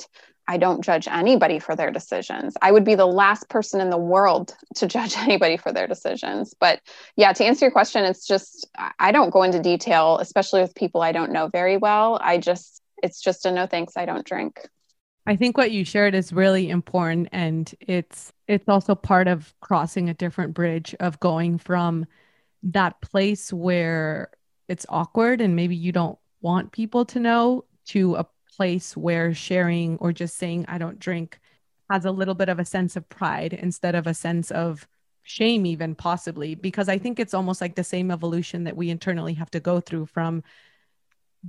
I 0.48 0.56
don't 0.56 0.82
judge 0.82 1.06
anybody 1.08 1.58
for 1.58 1.76
their 1.76 1.90
decisions. 1.90 2.54
I 2.62 2.72
would 2.72 2.84
be 2.84 2.94
the 2.94 3.06
last 3.06 3.48
person 3.48 3.80
in 3.80 3.90
the 3.90 3.98
world 3.98 4.54
to 4.76 4.86
judge 4.96 5.16
anybody 5.16 5.56
for 5.56 5.72
their 5.72 5.86
decisions. 5.86 6.54
But 6.58 6.80
yeah, 7.16 7.32
to 7.32 7.44
answer 7.44 7.66
your 7.66 7.72
question, 7.72 8.04
it's 8.04 8.26
just, 8.26 8.68
I 8.98 9.12
don't 9.12 9.30
go 9.30 9.42
into 9.42 9.60
detail, 9.60 10.18
especially 10.18 10.62
with 10.62 10.74
people 10.74 11.02
I 11.02 11.12
don't 11.12 11.32
know 11.32 11.48
very 11.48 11.76
well. 11.76 12.18
I 12.22 12.38
just, 12.38 12.82
it's 13.02 13.20
just 13.20 13.46
a 13.46 13.52
no 13.52 13.66
thanks, 13.66 13.96
I 13.96 14.04
don't 14.04 14.26
drink. 14.26 14.68
I 15.26 15.36
think 15.36 15.56
what 15.56 15.70
you 15.70 15.84
shared 15.84 16.14
is 16.14 16.32
really 16.32 16.68
important 16.68 17.28
and 17.30 17.72
it's 17.80 18.32
it's 18.52 18.68
also 18.68 18.94
part 18.94 19.28
of 19.28 19.54
crossing 19.60 20.10
a 20.10 20.14
different 20.14 20.52
bridge 20.52 20.94
of 21.00 21.18
going 21.20 21.56
from 21.56 22.06
that 22.62 23.00
place 23.00 23.52
where 23.52 24.30
it's 24.68 24.84
awkward 24.88 25.40
and 25.40 25.56
maybe 25.56 25.74
you 25.74 25.90
don't 25.90 26.18
want 26.42 26.70
people 26.70 27.04
to 27.06 27.18
know 27.18 27.64
to 27.86 28.14
a 28.16 28.26
place 28.56 28.96
where 28.96 29.32
sharing 29.32 29.96
or 29.98 30.12
just 30.12 30.36
saying 30.36 30.66
I 30.68 30.76
don't 30.76 30.98
drink 30.98 31.40
has 31.90 32.04
a 32.04 32.10
little 32.10 32.34
bit 32.34 32.50
of 32.50 32.58
a 32.58 32.64
sense 32.64 32.94
of 32.94 33.08
pride 33.08 33.54
instead 33.54 33.94
of 33.94 34.06
a 34.06 34.14
sense 34.14 34.50
of 34.50 34.86
shame 35.22 35.64
even 35.64 35.94
possibly 35.94 36.54
because 36.54 36.88
I 36.88 36.98
think 36.98 37.18
it's 37.18 37.34
almost 37.34 37.60
like 37.60 37.74
the 37.74 37.84
same 37.84 38.10
evolution 38.10 38.64
that 38.64 38.76
we 38.76 38.90
internally 38.90 39.34
have 39.34 39.50
to 39.52 39.60
go 39.60 39.80
through 39.80 40.06
from 40.06 40.42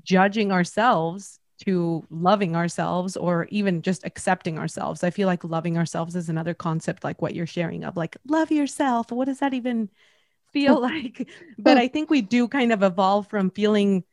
judging 0.03 0.51
ourselves 0.51 1.39
to 1.65 2.05
loving 2.09 2.55
ourselves 2.55 3.15
or 3.15 3.47
even 3.49 3.81
just 3.81 4.05
accepting 4.05 4.59
ourselves. 4.59 5.03
I 5.03 5.09
feel 5.09 5.27
like 5.27 5.43
loving 5.43 5.77
ourselves 5.77 6.15
is 6.15 6.27
another 6.29 6.53
concept 6.53 7.03
like 7.03 7.21
what 7.21 7.35
you're 7.35 7.47
sharing 7.47 7.83
of 7.83 7.95
like 7.95 8.17
love 8.27 8.51
yourself. 8.51 9.11
What 9.11 9.25
does 9.25 9.39
that 9.39 9.53
even 9.53 9.89
feel 10.51 10.81
like? 10.81 11.29
But 11.57 11.77
I 11.77 11.87
think 11.87 12.09
we 12.09 12.21
do 12.21 12.47
kind 12.47 12.73
of 12.73 12.83
evolve 12.83 13.27
from 13.27 13.49
feeling 13.49 14.03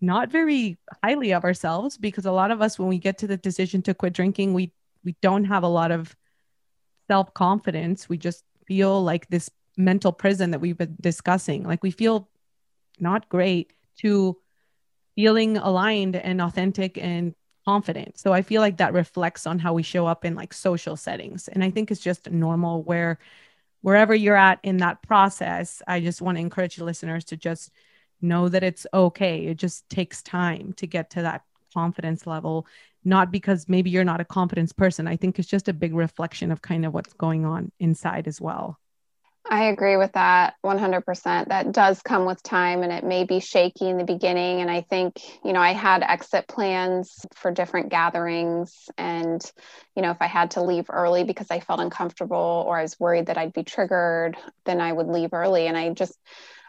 not 0.00 0.30
very 0.30 0.78
highly 1.04 1.32
of 1.32 1.44
ourselves 1.44 1.96
because 1.96 2.26
a 2.26 2.32
lot 2.32 2.50
of 2.50 2.60
us 2.60 2.78
when 2.78 2.88
we 2.88 2.98
get 2.98 3.18
to 3.18 3.28
the 3.28 3.36
decision 3.36 3.82
to 3.82 3.94
quit 3.94 4.12
drinking 4.12 4.52
we 4.52 4.72
we 5.04 5.14
don't 5.22 5.44
have 5.44 5.62
a 5.62 5.68
lot 5.68 5.92
of 5.92 6.16
self-confidence 7.08 8.08
we 8.08 8.18
just 8.18 8.42
feel 8.66 9.02
like 9.04 9.28
this 9.28 9.48
mental 9.76 10.12
prison 10.12 10.50
that 10.50 10.60
we've 10.60 10.76
been 10.76 10.96
discussing 11.00 11.62
like 11.62 11.84
we 11.84 11.92
feel 11.92 12.28
not 12.98 13.28
great 13.28 13.72
to 13.98 14.36
feeling 15.14 15.56
aligned 15.56 16.16
and 16.16 16.40
authentic 16.40 16.98
and 16.98 17.34
confident. 17.64 18.18
So 18.18 18.32
I 18.32 18.42
feel 18.42 18.60
like 18.60 18.78
that 18.78 18.92
reflects 18.92 19.46
on 19.46 19.58
how 19.58 19.72
we 19.72 19.82
show 19.82 20.06
up 20.06 20.24
in 20.24 20.34
like 20.34 20.52
social 20.52 20.96
settings. 20.96 21.48
And 21.48 21.62
I 21.62 21.70
think 21.70 21.90
it's 21.90 22.00
just 22.00 22.30
normal 22.30 22.82
where 22.82 23.18
wherever 23.82 24.14
you're 24.14 24.36
at 24.36 24.60
in 24.62 24.78
that 24.78 25.02
process, 25.02 25.82
I 25.86 26.00
just 26.00 26.22
want 26.22 26.36
to 26.36 26.40
encourage 26.40 26.78
listeners 26.78 27.24
to 27.26 27.36
just 27.36 27.70
know 28.20 28.48
that 28.48 28.62
it's 28.62 28.86
okay. 28.94 29.46
It 29.46 29.56
just 29.56 29.88
takes 29.88 30.22
time 30.22 30.72
to 30.74 30.86
get 30.86 31.10
to 31.10 31.22
that 31.22 31.42
confidence 31.74 32.26
level, 32.26 32.66
not 33.04 33.32
because 33.32 33.68
maybe 33.68 33.90
you're 33.90 34.04
not 34.04 34.20
a 34.20 34.24
confidence 34.24 34.72
person. 34.72 35.08
I 35.08 35.16
think 35.16 35.38
it's 35.38 35.48
just 35.48 35.68
a 35.68 35.72
big 35.72 35.94
reflection 35.94 36.52
of 36.52 36.62
kind 36.62 36.86
of 36.86 36.94
what's 36.94 37.12
going 37.14 37.44
on 37.44 37.72
inside 37.80 38.28
as 38.28 38.40
well. 38.40 38.78
I 39.52 39.64
agree 39.64 39.98
with 39.98 40.12
that 40.14 40.54
100%. 40.64 41.48
That 41.48 41.72
does 41.72 42.00
come 42.00 42.24
with 42.24 42.42
time 42.42 42.82
and 42.82 42.90
it 42.90 43.04
may 43.04 43.24
be 43.24 43.38
shaky 43.38 43.86
in 43.86 43.98
the 43.98 44.04
beginning. 44.04 44.62
And 44.62 44.70
I 44.70 44.80
think, 44.80 45.20
you 45.44 45.52
know, 45.52 45.60
I 45.60 45.74
had 45.74 46.02
exit 46.02 46.48
plans 46.48 47.26
for 47.34 47.50
different 47.50 47.90
gatherings. 47.90 48.74
And, 48.96 49.42
you 49.94 50.00
know, 50.00 50.10
if 50.10 50.16
I 50.22 50.26
had 50.26 50.52
to 50.52 50.62
leave 50.62 50.86
early 50.88 51.24
because 51.24 51.48
I 51.50 51.60
felt 51.60 51.80
uncomfortable 51.80 52.64
or 52.66 52.78
I 52.78 52.82
was 52.82 52.98
worried 52.98 53.26
that 53.26 53.36
I'd 53.36 53.52
be 53.52 53.62
triggered, 53.62 54.38
then 54.64 54.80
I 54.80 54.90
would 54.90 55.08
leave 55.08 55.34
early. 55.34 55.66
And 55.66 55.76
I 55.76 55.90
just, 55.90 56.18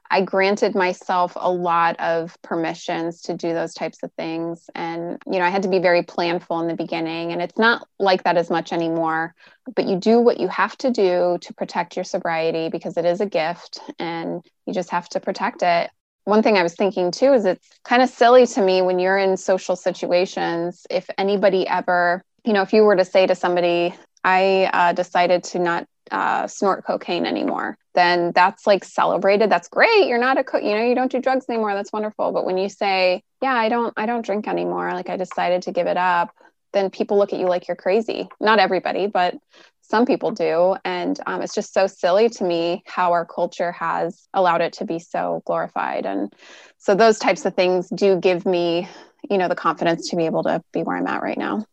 I 0.10 0.22
granted 0.22 0.76
myself 0.76 1.34
a 1.36 1.52
lot 1.52 2.00
of 2.00 2.38
permissions 2.42 3.22
to 3.24 3.34
do 3.34 3.54
those 3.54 3.74
types 3.74 4.04
of 4.04 4.12
things. 4.14 4.70
And, 4.76 5.18
you 5.26 5.40
know, 5.40 5.46
I 5.46 5.50
had 5.50 5.64
to 5.64 5.70
be 5.70 5.80
very 5.80 6.04
planful 6.04 6.62
in 6.62 6.68
the 6.68 6.76
beginning. 6.76 7.32
And 7.32 7.42
it's 7.42 7.58
not 7.58 7.88
like 8.00 8.24
that 8.24 8.38
as 8.38 8.50
much 8.50 8.72
anymore. 8.72 9.34
But 9.76 9.88
you 9.88 9.98
do 9.98 10.20
what 10.20 10.40
you 10.40 10.48
have 10.50 10.78
to 10.80 10.92
do 10.92 11.38
to 11.42 11.54
protect 11.54 11.96
your 11.96 12.04
sobriety 12.04 12.70
because 12.70 12.98
it 12.98 13.06
is 13.06 13.22
a 13.22 13.26
gift 13.26 13.80
and 13.98 14.46
you 14.66 14.74
just 14.74 14.92
have 14.92 15.10
to 15.10 15.20
protect 15.20 15.64
it. 15.64 15.90
One 16.26 16.44
thing 16.44 16.58
I 16.58 16.64
was 16.64 16.76
thinking 16.76 17.12
too 17.12 17.34
is 17.34 17.46
it's 17.46 17.68
kind 17.84 18.02
of 18.02 18.10
silly 18.10 18.48
to 18.48 18.62
me 18.62 18.82
when 18.82 19.00
you're 19.00 19.18
in 19.18 19.36
social 19.36 19.76
situations, 19.76 20.86
if 20.90 21.10
anybody 21.18 21.68
ever, 21.68 22.24
you 22.46 22.54
know, 22.54 22.62
if 22.62 22.72
you 22.72 22.84
were 22.84 22.96
to 22.96 23.06
say 23.06 23.26
to 23.26 23.36
somebody, 23.36 23.94
I 24.24 24.70
uh, 24.74 24.94
decided 24.94 25.44
to 25.46 25.60
not 25.60 25.88
uh, 26.12 26.48
snort 26.48 26.86
cocaine 26.86 27.26
anymore, 27.26 27.78
then 27.96 28.32
that's 28.34 28.68
like 28.68 28.84
celebrated. 28.84 29.50
That's 29.50 29.68
great. 29.68 30.08
You're 30.08 30.20
not 30.20 30.38
a 30.38 30.44
co- 30.44 30.60
you 30.60 30.76
know 30.76 30.84
you 30.84 30.96
don't 30.96 31.12
do 31.12 31.20
drugs 31.20 31.46
anymore. 31.50 31.74
That's 31.74 31.94
wonderful. 31.94 32.32
But 32.32 32.46
when 32.46 32.58
you 32.58 32.70
say, 32.70 33.24
yeah, 33.42 33.54
I 33.54 33.70
don't 33.70 33.94
I 33.98 34.06
don't 34.06 34.26
drink 34.26 34.48
anymore, 34.48 34.92
like 34.94 35.10
I 35.10 35.18
decided 35.18 35.64
to 35.64 35.72
give 35.72 35.88
it 35.88 35.98
up, 35.98 36.34
then 36.74 36.90
people 36.90 37.18
look 37.18 37.34
at 37.34 37.40
you 37.40 37.48
like 37.48 37.68
you're 37.68 37.76
crazy. 37.76 38.28
Not 38.40 38.60
everybody, 38.60 39.08
but 39.08 39.36
some 39.82 40.06
people 40.06 40.32
do. 40.32 40.76
And 40.84 41.20
um, 41.28 41.42
it's 41.42 41.54
just 41.54 41.74
so 41.74 41.88
silly 41.88 42.30
to 42.30 42.44
me 42.44 42.84
how 42.86 43.12
our 43.12 43.26
culture 43.26 43.72
has 43.74 44.28
allowed 44.34 44.62
it 44.62 44.74
to 44.74 44.86
be 44.86 44.98
so 44.98 45.44
glorified. 45.46 46.06
And 46.06 46.34
so 46.78 46.96
those 46.96 47.20
types 47.20 47.46
of 47.46 47.56
things 47.56 47.90
do 47.90 48.18
give 48.20 48.46
me, 48.46 48.88
you 49.30 49.38
know, 49.38 49.48
the 49.48 49.56
confidence 49.56 50.10
to 50.10 50.16
be 50.16 50.26
able 50.26 50.44
to 50.44 50.62
be 50.72 50.84
where 50.84 50.98
I'm 50.98 51.08
at 51.08 51.22
right 51.22 51.38
now. 51.38 51.66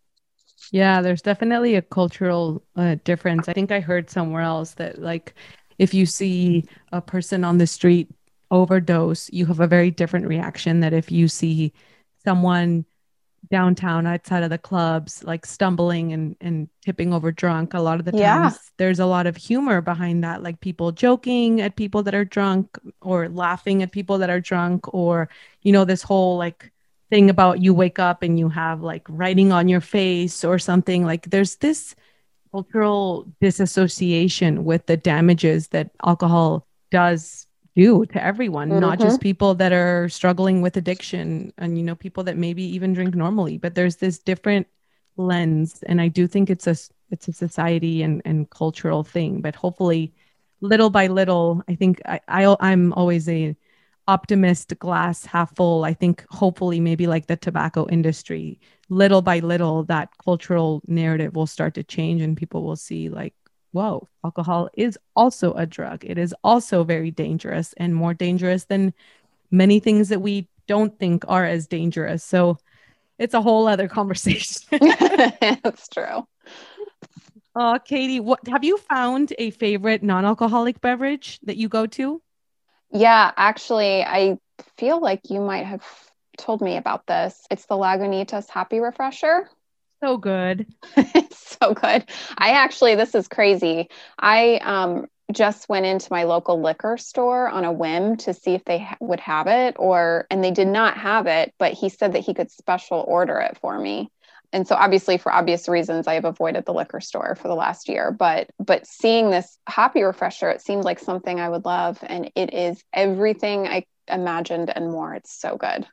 Yeah, 0.70 1.02
there's 1.02 1.22
definitely 1.22 1.74
a 1.74 1.82
cultural 1.82 2.62
uh, 2.76 2.96
difference. 3.04 3.48
I 3.48 3.52
think 3.52 3.72
I 3.72 3.80
heard 3.80 4.08
somewhere 4.08 4.42
else 4.42 4.74
that, 4.74 5.00
like, 5.00 5.34
if 5.78 5.94
you 5.94 6.06
see 6.06 6.64
a 6.92 7.00
person 7.00 7.44
on 7.44 7.58
the 7.58 7.66
street 7.66 8.08
overdose, 8.50 9.30
you 9.30 9.46
have 9.46 9.60
a 9.60 9.66
very 9.66 9.90
different 9.90 10.26
reaction 10.26 10.80
that 10.80 10.92
if 10.92 11.10
you 11.10 11.28
see 11.28 11.72
someone 12.24 12.84
downtown 13.50 14.06
outside 14.06 14.42
of 14.42 14.50
the 14.50 14.58
clubs 14.58 15.24
like 15.24 15.46
stumbling 15.46 16.12
and, 16.12 16.36
and 16.40 16.68
tipping 16.84 17.12
over 17.12 17.32
drunk 17.32 17.72
a 17.72 17.80
lot 17.80 17.98
of 17.98 18.04
the 18.04 18.12
times 18.12 18.20
yeah. 18.20 18.52
there's 18.76 19.00
a 19.00 19.06
lot 19.06 19.26
of 19.26 19.36
humor 19.36 19.80
behind 19.80 20.22
that 20.22 20.42
like 20.42 20.60
people 20.60 20.92
joking 20.92 21.60
at 21.60 21.74
people 21.74 22.02
that 22.02 22.14
are 22.14 22.24
drunk 22.24 22.78
or 23.00 23.28
laughing 23.28 23.82
at 23.82 23.92
people 23.92 24.18
that 24.18 24.28
are 24.30 24.40
drunk 24.40 24.92
or 24.92 25.28
you 25.62 25.72
know 25.72 25.84
this 25.84 26.02
whole 26.02 26.36
like 26.36 26.70
thing 27.10 27.28
about 27.28 27.60
you 27.60 27.74
wake 27.74 27.98
up 27.98 28.22
and 28.22 28.38
you 28.38 28.48
have 28.48 28.82
like 28.82 29.04
writing 29.08 29.52
on 29.52 29.68
your 29.68 29.80
face 29.80 30.44
or 30.44 30.58
something 30.58 31.04
like 31.04 31.28
there's 31.30 31.56
this 31.56 31.94
cultural 32.52 33.26
disassociation 33.40 34.64
with 34.64 34.86
the 34.86 34.96
damages 34.96 35.68
that 35.68 35.90
alcohol 36.04 36.66
does 36.90 37.46
do 37.76 38.04
to 38.06 38.22
everyone 38.22 38.70
mm-hmm. 38.70 38.80
not 38.80 38.98
just 38.98 39.20
people 39.20 39.54
that 39.54 39.72
are 39.72 40.08
struggling 40.08 40.62
with 40.62 40.76
addiction 40.76 41.52
and 41.58 41.76
you 41.76 41.84
know 41.84 41.94
people 41.94 42.24
that 42.24 42.36
maybe 42.36 42.62
even 42.62 42.92
drink 42.92 43.14
normally 43.14 43.58
but 43.58 43.74
there's 43.74 43.96
this 43.96 44.18
different 44.18 44.66
lens 45.16 45.82
and 45.86 46.00
i 46.00 46.08
do 46.08 46.26
think 46.26 46.50
it's 46.50 46.66
a 46.66 46.76
it's 47.10 47.28
a 47.28 47.32
society 47.32 48.02
and 48.02 48.22
and 48.24 48.50
cultural 48.50 49.04
thing 49.04 49.40
but 49.40 49.54
hopefully 49.54 50.12
little 50.60 50.90
by 50.90 51.06
little 51.06 51.62
i 51.68 51.74
think 51.74 52.00
i, 52.06 52.20
I 52.28 52.56
i'm 52.60 52.92
always 52.94 53.28
a 53.28 53.56
optimist 54.08 54.76
glass 54.78 55.24
half 55.24 55.54
full 55.54 55.84
i 55.84 55.94
think 55.94 56.24
hopefully 56.30 56.80
maybe 56.80 57.06
like 57.06 57.26
the 57.26 57.36
tobacco 57.36 57.86
industry 57.90 58.58
little 58.88 59.22
by 59.22 59.38
little 59.38 59.84
that 59.84 60.08
cultural 60.24 60.82
narrative 60.86 61.34
will 61.36 61.46
start 61.46 61.74
to 61.74 61.82
change 61.84 62.20
and 62.20 62.36
people 62.36 62.64
will 62.64 62.76
see 62.76 63.08
like 63.08 63.34
whoa 63.72 64.06
alcohol 64.24 64.68
is 64.74 64.98
also 65.16 65.52
a 65.54 65.66
drug. 65.66 66.04
It 66.04 66.18
is 66.18 66.34
also 66.44 66.84
very 66.84 67.10
dangerous 67.10 67.74
and 67.76 67.94
more 67.94 68.14
dangerous 68.14 68.64
than 68.64 68.92
many 69.50 69.80
things 69.80 70.08
that 70.08 70.20
we 70.20 70.48
don't 70.66 70.98
think 70.98 71.24
are 71.28 71.44
as 71.44 71.66
dangerous. 71.66 72.22
So 72.24 72.58
it's 73.18 73.34
a 73.34 73.40
whole 73.40 73.66
other 73.66 73.88
conversation. 73.98 74.78
That's 75.40 75.88
true. 75.88 76.26
Uh 77.54 77.78
katie 77.78 78.20
what 78.20 78.46
have 78.48 78.64
you 78.64 78.76
found 78.76 79.32
a 79.38 79.50
favorite 79.50 80.02
non-alcoholic 80.02 80.80
beverage 80.80 81.40
that 81.42 81.56
you 81.56 81.68
go 81.68 81.86
to 81.86 82.22
yeah, 82.92 83.30
actually, 83.36 84.02
I 84.02 84.38
feel 84.76 85.00
like 85.00 85.30
you 85.30 85.40
might 85.40 85.66
have 85.66 85.84
told 86.38 86.60
me 86.60 86.76
about 86.76 87.06
this. 87.06 87.46
It's 87.50 87.66
the 87.66 87.76
Lagunitas 87.76 88.48
Hoppy 88.48 88.80
Refresher. 88.80 89.48
So 90.02 90.16
good. 90.16 90.66
it's 90.96 91.56
so 91.60 91.74
good. 91.74 92.04
I 92.38 92.50
actually, 92.52 92.94
this 92.94 93.14
is 93.14 93.28
crazy. 93.28 93.88
I 94.18 94.56
um, 94.62 95.06
just 95.32 95.68
went 95.68 95.86
into 95.86 96.08
my 96.10 96.24
local 96.24 96.60
liquor 96.60 96.96
store 96.96 97.48
on 97.48 97.64
a 97.64 97.72
whim 97.72 98.16
to 98.18 98.34
see 98.34 98.54
if 98.54 98.64
they 98.64 98.78
ha- 98.78 98.96
would 99.00 99.20
have 99.20 99.46
it 99.46 99.76
or 99.78 100.26
and 100.30 100.42
they 100.42 100.50
did 100.50 100.68
not 100.68 100.96
have 100.96 101.26
it 101.26 101.54
but 101.58 101.72
he 101.72 101.88
said 101.88 102.12
that 102.12 102.20
he 102.20 102.34
could 102.34 102.50
special 102.50 103.04
order 103.06 103.38
it 103.38 103.56
for 103.60 103.78
me 103.78 104.10
and 104.52 104.66
so 104.66 104.74
obviously 104.74 105.16
for 105.16 105.32
obvious 105.32 105.68
reasons 105.68 106.06
i 106.06 106.14
have 106.14 106.24
avoided 106.24 106.64
the 106.64 106.74
liquor 106.74 107.00
store 107.00 107.34
for 107.34 107.48
the 107.48 107.54
last 107.54 107.88
year 107.88 108.10
but 108.10 108.48
but 108.58 108.86
seeing 108.86 109.30
this 109.30 109.58
hoppy 109.68 110.02
refresher 110.02 110.50
it 110.50 110.60
seemed 110.60 110.84
like 110.84 110.98
something 110.98 111.40
i 111.40 111.48
would 111.48 111.64
love 111.64 111.98
and 112.02 112.30
it 112.34 112.52
is 112.52 112.82
everything 112.92 113.66
i 113.66 113.84
imagined 114.10 114.70
and 114.74 114.90
more. 114.90 115.14
It's 115.14 115.32
so 115.32 115.56
good. 115.56 115.86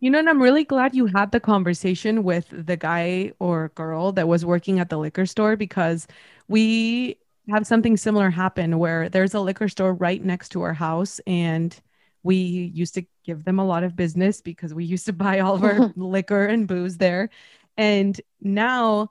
You 0.00 0.10
know 0.10 0.18
and 0.18 0.28
i'm 0.28 0.42
really 0.42 0.64
glad 0.64 0.96
you 0.96 1.06
had 1.06 1.30
the 1.30 1.38
conversation 1.38 2.24
with 2.24 2.46
the 2.50 2.76
guy 2.76 3.30
or 3.38 3.68
girl 3.76 4.10
that 4.12 4.26
was 4.26 4.44
working 4.44 4.80
at 4.80 4.90
the 4.90 4.98
liquor 4.98 5.26
store 5.26 5.56
because 5.56 6.08
we 6.48 7.18
have 7.48 7.68
something 7.68 7.96
similar 7.96 8.28
happen 8.28 8.80
where 8.80 9.08
there's 9.08 9.32
a 9.32 9.40
liquor 9.40 9.68
store 9.68 9.94
right 9.94 10.24
next 10.24 10.48
to 10.50 10.62
our 10.62 10.74
house 10.74 11.20
and 11.24 11.80
we 12.24 12.34
used 12.34 12.94
to 12.94 13.04
give 13.24 13.44
them 13.44 13.60
a 13.60 13.64
lot 13.64 13.84
of 13.84 13.94
business 13.94 14.40
because 14.40 14.74
we 14.74 14.84
used 14.84 15.06
to 15.06 15.12
buy 15.12 15.38
all 15.38 15.54
of 15.54 15.62
our 15.62 15.92
liquor 15.96 16.46
and 16.46 16.66
booze 16.66 16.96
there 16.96 17.30
and 17.76 18.20
now 18.40 19.08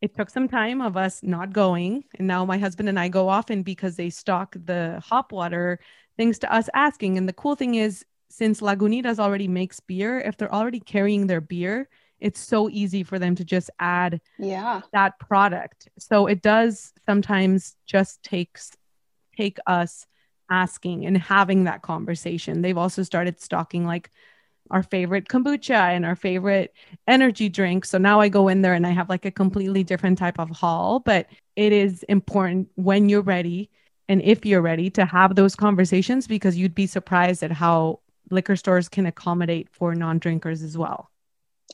it 0.00 0.14
took 0.14 0.30
some 0.30 0.48
time 0.48 0.80
of 0.80 0.96
us 0.96 1.22
not 1.22 1.52
going. 1.52 2.04
And 2.18 2.26
now 2.26 2.44
my 2.44 2.58
husband 2.58 2.88
and 2.88 2.98
I 2.98 3.08
go 3.08 3.28
often 3.28 3.62
because 3.62 3.96
they 3.96 4.10
stock 4.10 4.56
the 4.64 5.02
hop 5.04 5.32
water, 5.32 5.80
thanks 6.16 6.38
to 6.40 6.52
us 6.52 6.68
asking. 6.74 7.18
And 7.18 7.28
the 7.28 7.32
cool 7.32 7.56
thing 7.56 7.74
is, 7.74 8.04
since 8.30 8.60
Lagunitas 8.60 9.18
already 9.18 9.48
makes 9.48 9.80
beer, 9.80 10.20
if 10.20 10.36
they're 10.36 10.54
already 10.54 10.80
carrying 10.80 11.26
their 11.26 11.40
beer, 11.40 11.88
it's 12.20 12.40
so 12.40 12.68
easy 12.68 13.02
for 13.02 13.18
them 13.18 13.34
to 13.36 13.44
just 13.44 13.70
add 13.78 14.20
yeah 14.38 14.80
that 14.92 15.18
product. 15.18 15.88
So 15.98 16.26
it 16.26 16.42
does 16.42 16.92
sometimes 17.06 17.76
just 17.86 18.22
takes 18.22 18.72
take 19.36 19.58
us 19.66 20.06
asking 20.50 21.06
and 21.06 21.16
having 21.16 21.64
that 21.64 21.82
conversation. 21.82 22.62
They've 22.62 22.78
also 22.78 23.02
started 23.02 23.40
stocking 23.40 23.86
like 23.86 24.10
our 24.70 24.82
favorite 24.82 25.28
kombucha 25.28 25.74
and 25.74 26.04
our 26.04 26.16
favorite 26.16 26.74
energy 27.06 27.48
drink. 27.48 27.84
So 27.84 27.98
now 27.98 28.20
I 28.20 28.28
go 28.28 28.48
in 28.48 28.62
there 28.62 28.74
and 28.74 28.86
I 28.86 28.90
have 28.90 29.08
like 29.08 29.24
a 29.24 29.30
completely 29.30 29.82
different 29.84 30.18
type 30.18 30.38
of 30.38 30.50
haul. 30.50 31.00
But 31.00 31.26
it 31.56 31.72
is 31.72 32.02
important 32.04 32.68
when 32.76 33.08
you're 33.08 33.22
ready 33.22 33.70
and 34.08 34.22
if 34.22 34.46
you're 34.46 34.62
ready 34.62 34.90
to 34.90 35.04
have 35.04 35.34
those 35.34 35.54
conversations 35.54 36.26
because 36.26 36.56
you'd 36.56 36.74
be 36.74 36.86
surprised 36.86 37.42
at 37.42 37.52
how 37.52 38.00
liquor 38.30 38.56
stores 38.56 38.88
can 38.88 39.06
accommodate 39.06 39.68
for 39.72 39.94
non 39.94 40.18
drinkers 40.18 40.62
as 40.62 40.76
well. 40.78 41.07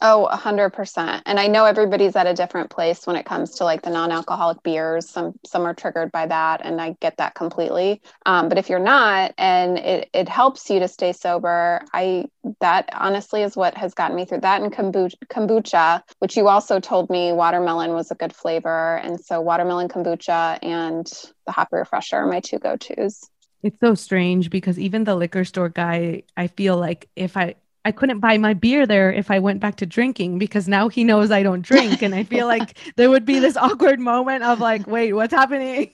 Oh, 0.02 0.28
100%. 0.30 1.22
And 1.24 1.38
I 1.38 1.46
know 1.46 1.64
everybody's 1.64 2.16
at 2.16 2.26
a 2.26 2.34
different 2.34 2.68
place 2.68 3.06
when 3.06 3.14
it 3.14 3.24
comes 3.24 3.52
to 3.56 3.64
like 3.64 3.82
the 3.82 3.90
non-alcoholic 3.90 4.62
beers. 4.62 5.08
Some 5.08 5.34
some 5.46 5.62
are 5.62 5.74
triggered 5.74 6.10
by 6.10 6.26
that 6.26 6.62
and 6.64 6.80
I 6.80 6.96
get 7.00 7.18
that 7.18 7.34
completely. 7.34 8.02
Um, 8.26 8.48
but 8.48 8.58
if 8.58 8.68
you're 8.68 8.80
not 8.80 9.34
and 9.38 9.78
it, 9.78 10.10
it 10.12 10.28
helps 10.28 10.68
you 10.68 10.80
to 10.80 10.88
stay 10.88 11.12
sober, 11.12 11.80
I 11.92 12.26
that 12.60 12.90
honestly 12.92 13.42
is 13.42 13.56
what 13.56 13.76
has 13.76 13.94
gotten 13.94 14.16
me 14.16 14.24
through 14.24 14.40
that 14.40 14.62
and 14.62 14.72
kombucha, 14.72 16.02
which 16.18 16.36
you 16.36 16.48
also 16.48 16.80
told 16.80 17.08
me 17.08 17.32
watermelon 17.32 17.92
was 17.92 18.10
a 18.10 18.16
good 18.16 18.34
flavor. 18.34 18.96
And 18.96 19.20
so 19.20 19.40
watermelon 19.40 19.88
kombucha 19.88 20.58
and 20.62 21.06
the 21.46 21.52
hoppy 21.52 21.76
refresher 21.76 22.16
are 22.16 22.26
my 22.26 22.40
two 22.40 22.58
go-tos. 22.58 23.30
It's 23.62 23.80
so 23.80 23.94
strange 23.94 24.50
because 24.50 24.78
even 24.78 25.04
the 25.04 25.14
liquor 25.14 25.44
store 25.44 25.70
guy, 25.70 26.24
I 26.36 26.48
feel 26.48 26.76
like 26.76 27.08
if 27.16 27.36
I 27.36 27.54
I 27.84 27.92
couldn't 27.92 28.20
buy 28.20 28.38
my 28.38 28.54
beer 28.54 28.86
there 28.86 29.12
if 29.12 29.30
I 29.30 29.38
went 29.38 29.60
back 29.60 29.76
to 29.76 29.86
drinking 29.86 30.38
because 30.38 30.68
now 30.68 30.88
he 30.88 31.04
knows 31.04 31.30
I 31.30 31.42
don't 31.42 31.62
drink 31.62 32.02
and 32.02 32.14
I 32.14 32.24
feel 32.24 32.46
like 32.46 32.78
there 32.96 33.10
would 33.10 33.26
be 33.26 33.38
this 33.38 33.56
awkward 33.56 34.00
moment 34.00 34.42
of 34.42 34.60
like, 34.60 34.86
wait, 34.86 35.12
what's 35.12 35.34
happening? 35.34 35.90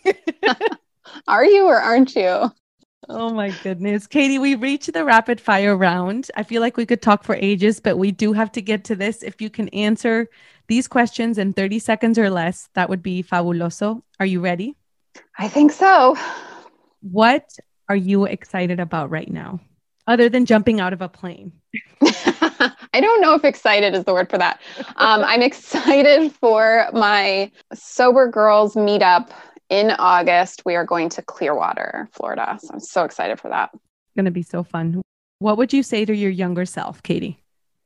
Are 1.29 1.45
you 1.45 1.67
or 1.67 1.77
aren't 1.81 2.15
you? 2.15 2.53
Oh 3.09 3.33
my 3.33 3.51
goodness. 3.65 4.07
Katie, 4.07 4.39
we 4.39 4.55
reached 4.55 4.93
the 4.93 5.05
rapid 5.05 5.41
fire 5.41 5.77
round. 5.77 6.31
I 6.37 6.45
feel 6.45 6.61
like 6.61 6.77
we 6.77 6.87
could 6.87 7.03
talk 7.03 7.25
for 7.25 7.35
ages, 7.35 7.81
but 7.81 7.97
we 7.97 8.13
do 8.13 8.33
have 8.33 8.53
to 8.53 8.63
get 8.63 8.85
to 8.85 8.95
this. 8.95 9.25
If 9.25 9.41
you 9.41 9.51
can 9.51 9.69
answer 9.71 10.29
these 10.69 10.87
questions 10.87 11.39
in 11.39 11.53
30 11.53 11.81
seconds 11.81 12.19
or 12.19 12.31
less, 12.31 12.69
that 12.75 12.89
would 12.89 13.03
be 13.03 13.25
fabuloso. 13.25 14.03
Are 14.21 14.27
you 14.27 14.41
ready? 14.41 14.77
I 15.39 15.49
think 15.49 15.73
so. 15.73 16.17
What 17.01 17.51
are 17.89 17.97
you 17.97 18.27
excited 18.27 18.79
about 18.79 19.11
right 19.11 19.31
now, 19.31 19.59
other 20.11 20.29
than 20.29 20.45
jumping 20.45 20.81
out 20.81 20.93
of 20.93 21.01
a 21.01 21.09
plane? 21.09 21.53
I 22.03 23.01
don't 23.01 23.21
know 23.21 23.35
if 23.35 23.45
excited 23.45 23.95
is 23.95 24.05
the 24.05 24.13
word 24.13 24.29
for 24.29 24.39
that. 24.39 24.61
Um, 24.97 25.23
I'm 25.25 25.41
excited 25.41 26.33
for 26.33 26.89
my 26.93 27.51
Sober 27.73 28.29
Girls 28.29 28.75
meetup 28.75 29.31
in 29.69 29.93
August. 29.93 30.63
We 30.67 30.75
are 30.75 30.85
going 30.85 31.09
to 31.11 31.23
Clearwater, 31.23 32.09
Florida. 32.13 32.59
So 32.61 32.71
I'm 32.73 32.81
so 32.81 33.05
excited 33.05 33.39
for 33.39 33.49
that. 33.51 33.71
It's 33.73 34.17
going 34.17 34.25
to 34.25 34.33
be 34.33 34.43
so 34.43 34.65
fun. 34.65 35.01
What 35.39 35.57
would 35.57 35.73
you 35.73 35.85
say 35.85 36.05
to 36.05 36.15
your 36.15 36.31
younger 36.31 36.67
self, 36.67 37.03
Katie? 37.05 37.41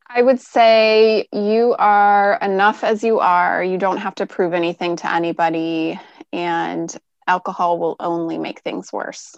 I 0.09 0.23
would 0.23 0.41
say 0.41 1.29
you 1.33 1.75
are 1.79 2.39
enough 2.41 2.85
as 2.85 3.05
you 3.05 3.21
are. 3.21 3.63
You 3.63 3.77
don't 3.77 3.99
have 3.99 4.15
to 4.17 4.27
prove 4.27 4.55
anything 4.55 4.97
to 4.97 5.13
anybody, 5.13 6.01
and 6.33 6.95
alcohol 7.27 7.79
will 7.79 7.97
only 8.01 8.39
make 8.39 8.61
things 8.61 8.93
worse. 8.93 9.35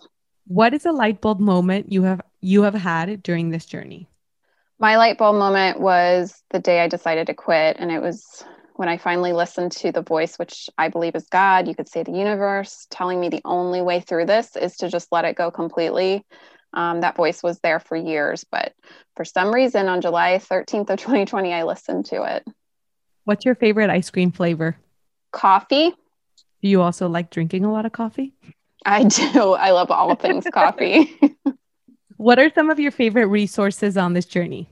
What 0.47 0.75
is 0.75 0.87
a 0.87 0.93
light 0.93 1.21
bulb 1.21 1.41
moment 1.41 1.91
you 1.91 2.05
have 2.05 2.21
you 2.47 2.63
have 2.63 2.75
had 2.75 3.23
during 3.25 3.51
this 3.51 3.67
journey? 3.67 4.09
My 4.79 4.97
light 4.99 5.19
bulb 5.19 5.37
moment 5.37 5.81
was 5.81 6.43
the 6.51 6.61
day 6.61 6.81
I 6.81 6.87
decided 6.87 7.27
to 7.27 7.35
quit, 7.35 7.77
and 7.81 7.91
it 7.91 8.01
was 8.01 8.45
when 8.77 8.89
I 8.89 8.99
finally 8.99 9.33
listened 9.33 9.73
to 9.73 9.91
the 9.91 10.03
voice, 10.03 10.39
which 10.39 10.71
I 10.79 10.89
believe 10.89 11.17
is 11.17 11.27
God, 11.27 11.67
you 11.67 11.75
could 11.75 11.89
say 11.89 12.05
the 12.05 12.13
universe, 12.13 12.87
telling 12.91 13.19
me 13.19 13.31
the 13.31 13.41
only 13.45 13.83
way 13.83 14.01
through 14.01 14.27
this 14.27 14.55
is 14.55 14.77
to 14.77 14.89
just 14.89 15.09
let 15.11 15.25
it 15.25 15.35
go 15.35 15.51
completely. 15.51 16.25
Um, 16.73 17.01
that 17.01 17.17
voice 17.17 17.43
was 17.43 17.59
there 17.61 17.81
for 17.81 17.97
years, 17.97 18.45
but 18.49 18.75
for 19.17 19.25
some 19.25 19.53
reason 19.53 19.89
on 19.89 20.01
July 20.01 20.39
13th 20.39 20.91
of 20.91 20.99
2020, 21.01 21.53
I 21.53 21.65
listened 21.65 22.05
to 22.07 22.23
it. 22.23 22.45
What's 23.25 23.45
your 23.45 23.57
favorite 23.57 23.91
ice 23.91 24.11
cream 24.11 24.31
flavor? 24.31 24.77
Coffee. 25.33 25.91
Do 26.63 26.69
you 26.69 26.83
also 26.83 27.09
like 27.09 27.31
drinking 27.31 27.65
a 27.65 27.73
lot 27.73 27.87
of 27.87 27.93
coffee? 27.93 28.35
I 28.85 29.03
do. 29.05 29.53
I 29.55 29.73
love 29.73 29.91
all 29.91 30.15
things 30.15 30.47
coffee. 30.53 31.19
what 32.17 32.39
are 32.39 32.51
some 32.55 32.71
of 32.71 32.79
your 32.79 32.91
favorite 32.91 33.27
resources 33.27 33.97
on 33.97 34.13
this 34.13 34.27
journey? 34.27 34.69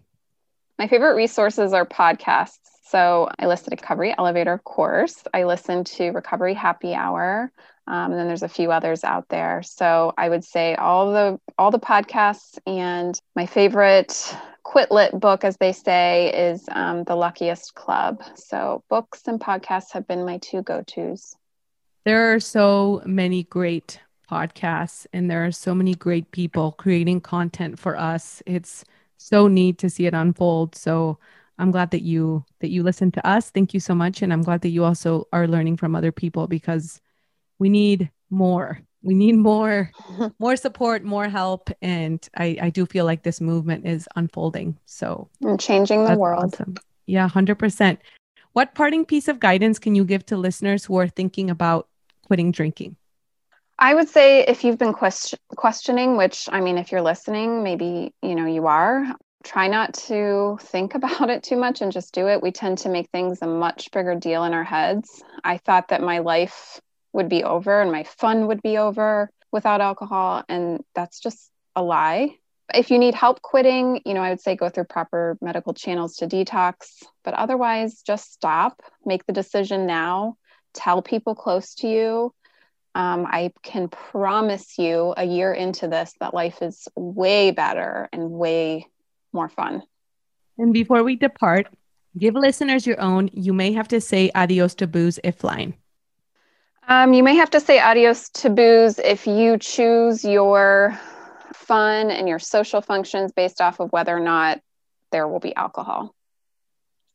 My 0.79 0.89
favorite 0.89 1.15
resources 1.15 1.73
are 1.73 1.87
podcasts. 1.87 2.59
So 2.87 3.29
I 3.39 3.47
listed 3.47 3.73
Recovery 3.73 4.15
Elevator, 4.17 4.59
course. 4.59 5.25
I 5.33 5.45
listened 5.45 5.87
to 5.87 6.11
Recovery 6.11 6.55
Happy 6.55 6.95
Hour. 6.95 7.51
Um, 7.87 8.13
and 8.13 8.15
then 8.15 8.27
there's 8.27 8.43
a 8.43 8.49
few 8.49 8.71
others 8.73 9.05
out 9.05 9.29
there. 9.29 9.63
So 9.63 10.15
I 10.17 10.29
would 10.29 10.45
say 10.45 10.75
all 10.75 11.13
the 11.13 11.39
all 11.59 11.71
the 11.71 11.79
podcasts 11.79 12.59
and 12.67 13.19
my 13.37 13.47
favorite 13.47 14.37
quit 14.63 14.91
lit 14.91 15.19
book, 15.19 15.45
as 15.45 15.57
they 15.59 15.73
say, 15.73 16.33
is 16.35 16.65
um, 16.73 17.05
The 17.05 17.15
Luckiest 17.15 17.75
Club. 17.75 18.23
So 18.37 18.83
books 18.89 19.23
and 19.27 19.39
podcasts 19.41 19.93
have 19.93 20.07
been 20.07 20.25
my 20.25 20.39
two 20.39 20.63
go 20.63 20.83
tos. 20.87 21.37
There 22.05 22.35
are 22.35 22.41
so 22.41 23.03
many 23.05 23.45
great 23.45 24.01
podcasts 24.31 25.07
and 25.13 25.31
there 25.31 25.45
are 25.45 25.53
so 25.53 25.75
many 25.75 25.95
great 25.95 26.31
people 26.31 26.73
creating 26.73 27.21
content 27.21 27.79
for 27.79 27.97
us. 27.99 28.43
It's 28.47 28.85
so 29.17 29.49
neat 29.49 29.79
to 29.79 29.91
see 29.91 30.07
it 30.07 30.15
unfold. 30.15 30.75
So 30.75 31.19
I'm 31.59 31.71
glad 31.71 31.91
that 31.93 32.03
you 32.03 32.45
that 32.61 32.71
you 32.71 32.83
listen 32.83 33.11
to 33.13 33.27
us. 33.27 33.51
Thank 33.51 33.75
you 33.75 33.81
so 33.81 33.95
much 33.95 34.23
and 34.23 34.33
I'm 34.33 34.43
glad 34.43 34.63
that 34.63 34.71
you 34.71 34.85
also 34.85 35.29
are 35.33 35.47
learning 35.47 35.77
from 35.77 35.95
other 35.95 36.13
people 36.13 36.47
because 36.47 37.01
we 37.59 37.69
need 37.69 38.11
more. 38.31 38.81
We 39.03 39.15
need 39.15 39.37
more 39.37 39.91
more 40.39 40.57
support, 40.57 41.05
more 41.05 41.29
help 41.29 41.71
and 41.83 42.27
I 42.37 42.59
I 42.61 42.71
do 42.71 42.87
feel 42.87 43.05
like 43.05 43.23
this 43.23 43.41
movement 43.41 43.87
is 43.87 44.09
unfolding. 44.17 44.79
So 44.87 45.29
and 45.43 45.61
changing 45.61 46.05
the 46.05 46.19
world. 46.19 46.55
Awesome. 46.55 46.75
Yeah, 47.07 47.29
100%. 47.29 47.99
What 48.55 48.75
parting 48.75 49.05
piece 49.05 49.29
of 49.29 49.41
guidance 49.41 49.79
can 49.79 49.95
you 49.95 50.05
give 50.05 50.25
to 50.27 50.37
listeners 50.37 50.85
who 50.85 50.97
are 50.97 51.09
thinking 51.09 51.51
about 51.51 51.89
quitting 52.23 52.53
drinking? 52.53 52.97
I 53.79 53.95
would 53.95 54.09
say 54.09 54.41
if 54.41 54.65
you've 54.65 54.79
been 54.79 54.93
question- 54.93 55.39
questioning, 55.57 56.17
which 56.17 56.49
I 56.51 56.61
mean, 56.61 56.79
if 56.79 56.93
you're 56.93 57.03
listening, 57.03 57.63
maybe 57.63 58.15
you 58.23 58.35
know 58.35 58.47
you 58.47 58.67
are. 58.67 59.05
Try 59.43 59.69
not 59.69 59.95
to 60.09 60.59
think 60.63 60.95
about 60.95 61.31
it 61.31 61.43
too 61.43 61.57
much 61.57 61.81
and 61.81 61.93
just 61.93 62.15
do 62.15 62.29
it. 62.29 62.43
We 62.43 62.53
tend 62.53 62.79
to 62.79 62.89
make 62.89 63.11
things 63.11 63.41
a 63.43 63.47
much 63.47 63.91
bigger 63.91 64.15
deal 64.15 64.45
in 64.45 64.55
our 64.55 64.65
heads. 64.65 65.23
I 65.43 65.59
thought 65.59 65.89
that 65.89 66.03
my 66.03 66.21
life 66.21 66.81
would 67.13 67.29
be 67.29 67.45
over 67.45 67.81
and 67.81 67.93
my 67.93 68.05
fun 68.05 68.47
would 68.47 68.63
be 68.63 68.79
over 68.79 69.31
without 69.53 69.81
alcohol, 69.81 70.45
and 70.49 70.83
that's 70.95 71.21
just 71.21 71.51
a 71.77 71.83
lie. 71.83 72.37
If 72.73 72.91
you 72.91 72.99
need 72.99 73.15
help 73.15 73.43
quitting, 73.43 74.01
you 74.07 74.15
know, 74.15 74.23
I 74.23 74.31
would 74.31 74.41
say 74.41 74.57
go 74.57 74.69
through 74.69 74.85
proper 74.85 75.37
medical 75.41 75.75
channels 75.75 76.17
to 76.17 76.27
detox, 76.27 77.03
but 77.23 77.35
otherwise, 77.35 78.03
just 78.03 78.33
stop, 78.33 78.81
make 79.05 79.27
the 79.27 79.33
decision 79.33 79.87
now, 79.87 80.37
tell 80.73 81.03
people 81.03 81.35
close 81.35 81.75
to 81.77 81.89
you 81.89 82.33
um, 82.95 83.27
I 83.27 83.53
can 83.63 83.89
promise 83.89 84.79
you 84.79 85.15
a 85.17 85.25
year 85.25 85.53
into 85.53 85.89
this 85.89 86.15
that 86.21 86.35
life 86.35 86.63
is 86.63 86.87
way 86.97 87.51
better 87.51 88.09
and 88.13 88.31
way 88.31 88.87
more 89.33 89.49
fun. 89.49 89.83
And 90.59 90.73
before 90.73 91.03
we 91.03 91.17
depart, 91.17 91.67
give 92.17 92.35
listeners 92.35 92.87
your 92.87 93.01
own, 93.01 93.31
you 93.33 93.53
may 93.53 93.73
have 93.73 93.89
to 93.89 94.01
say 94.01 94.31
adios 94.35 94.77
to 94.77 94.87
booze 94.87 95.19
if 95.25 95.37
flying. 95.37 95.75
Um, 96.87 97.15
you 97.15 97.23
may 97.23 97.35
have 97.37 97.51
to 97.51 97.61
say 97.61 97.81
adios 97.81 98.29
to 98.31 98.51
booze 98.51 98.99
if 98.99 99.27
you 99.27 99.59
choose 99.59 100.25
your 100.25 100.99
fun 101.55 102.11
and 102.11 102.29
your 102.29 102.39
social 102.39 102.81
functions 102.81 103.33
based 103.33 103.61
off 103.61 103.81
of 103.81 103.91
whether 103.91 104.17
or 104.17 104.21
not 104.21 104.61
there 105.11 105.27
will 105.27 105.41
be 105.41 105.55
alcohol. 105.57 106.14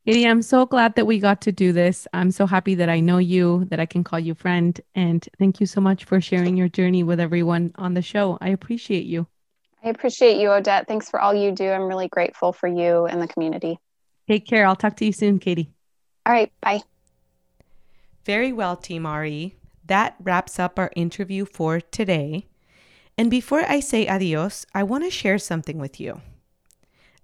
Katie, 0.06 0.24
I'm 0.26 0.40
so 0.40 0.64
glad 0.64 0.94
that 0.94 1.06
we 1.06 1.18
got 1.18 1.42
to 1.42 1.52
do 1.52 1.72
this. 1.72 2.08
I'm 2.14 2.30
so 2.30 2.46
happy 2.46 2.74
that 2.76 2.88
I 2.88 3.00
know 3.00 3.18
you, 3.18 3.66
that 3.66 3.80
I 3.80 3.86
can 3.86 4.02
call 4.02 4.18
you 4.18 4.34
friend. 4.34 4.80
And 4.94 5.26
thank 5.38 5.60
you 5.60 5.66
so 5.66 5.80
much 5.80 6.04
for 6.04 6.22
sharing 6.22 6.56
your 6.56 6.68
journey 6.68 7.02
with 7.02 7.20
everyone 7.20 7.72
on 7.76 7.92
the 7.92 8.00
show. 8.00 8.38
I 8.40 8.48
appreciate 8.48 9.04
you. 9.04 9.26
I 9.84 9.90
appreciate 9.90 10.38
you, 10.38 10.50
Odette. 10.50 10.88
Thanks 10.88 11.10
for 11.10 11.20
all 11.20 11.34
you 11.34 11.52
do. 11.52 11.68
I'm 11.68 11.82
really 11.82 12.08
grateful 12.08 12.52
for 12.52 12.66
you 12.66 13.04
and 13.06 13.20
the 13.20 13.28
community. 13.28 13.78
Take 14.26 14.46
care. 14.46 14.66
I'll 14.66 14.76
talk 14.76 14.96
to 14.96 15.04
you 15.04 15.12
soon, 15.12 15.38
Katie. 15.38 15.70
All 16.24 16.32
right. 16.32 16.50
Bye. 16.62 16.82
Very 18.24 18.52
well, 18.52 18.76
Team 18.76 19.06
RE. 19.06 19.54
That 19.84 20.16
wraps 20.18 20.58
up 20.58 20.78
our 20.78 20.90
interview 20.96 21.44
for 21.44 21.80
today. 21.80 22.46
And 23.18 23.30
before 23.30 23.64
I 23.68 23.80
say 23.80 24.08
adios, 24.08 24.64
I 24.74 24.82
want 24.82 25.04
to 25.04 25.10
share 25.10 25.38
something 25.38 25.78
with 25.78 26.00
you. 26.00 26.22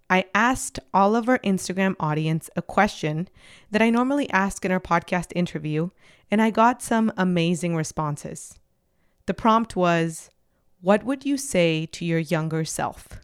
I 0.08 0.26
asked 0.34 0.78
all 0.94 1.16
of 1.16 1.28
our 1.28 1.40
Instagram 1.40 1.96
audience 1.98 2.48
a 2.54 2.62
question 2.62 3.28
that 3.70 3.82
I 3.82 3.90
normally 3.90 4.30
ask 4.30 4.64
in 4.64 4.70
our 4.70 4.80
podcast 4.80 5.32
interview, 5.34 5.90
and 6.30 6.40
I 6.40 6.50
got 6.50 6.80
some 6.80 7.12
amazing 7.16 7.74
responses. 7.74 8.58
The 9.26 9.34
prompt 9.34 9.74
was 9.74 10.30
What 10.80 11.04
would 11.04 11.24
you 11.24 11.36
say 11.36 11.86
to 11.86 12.04
your 12.04 12.20
younger 12.20 12.64
self? 12.64 13.20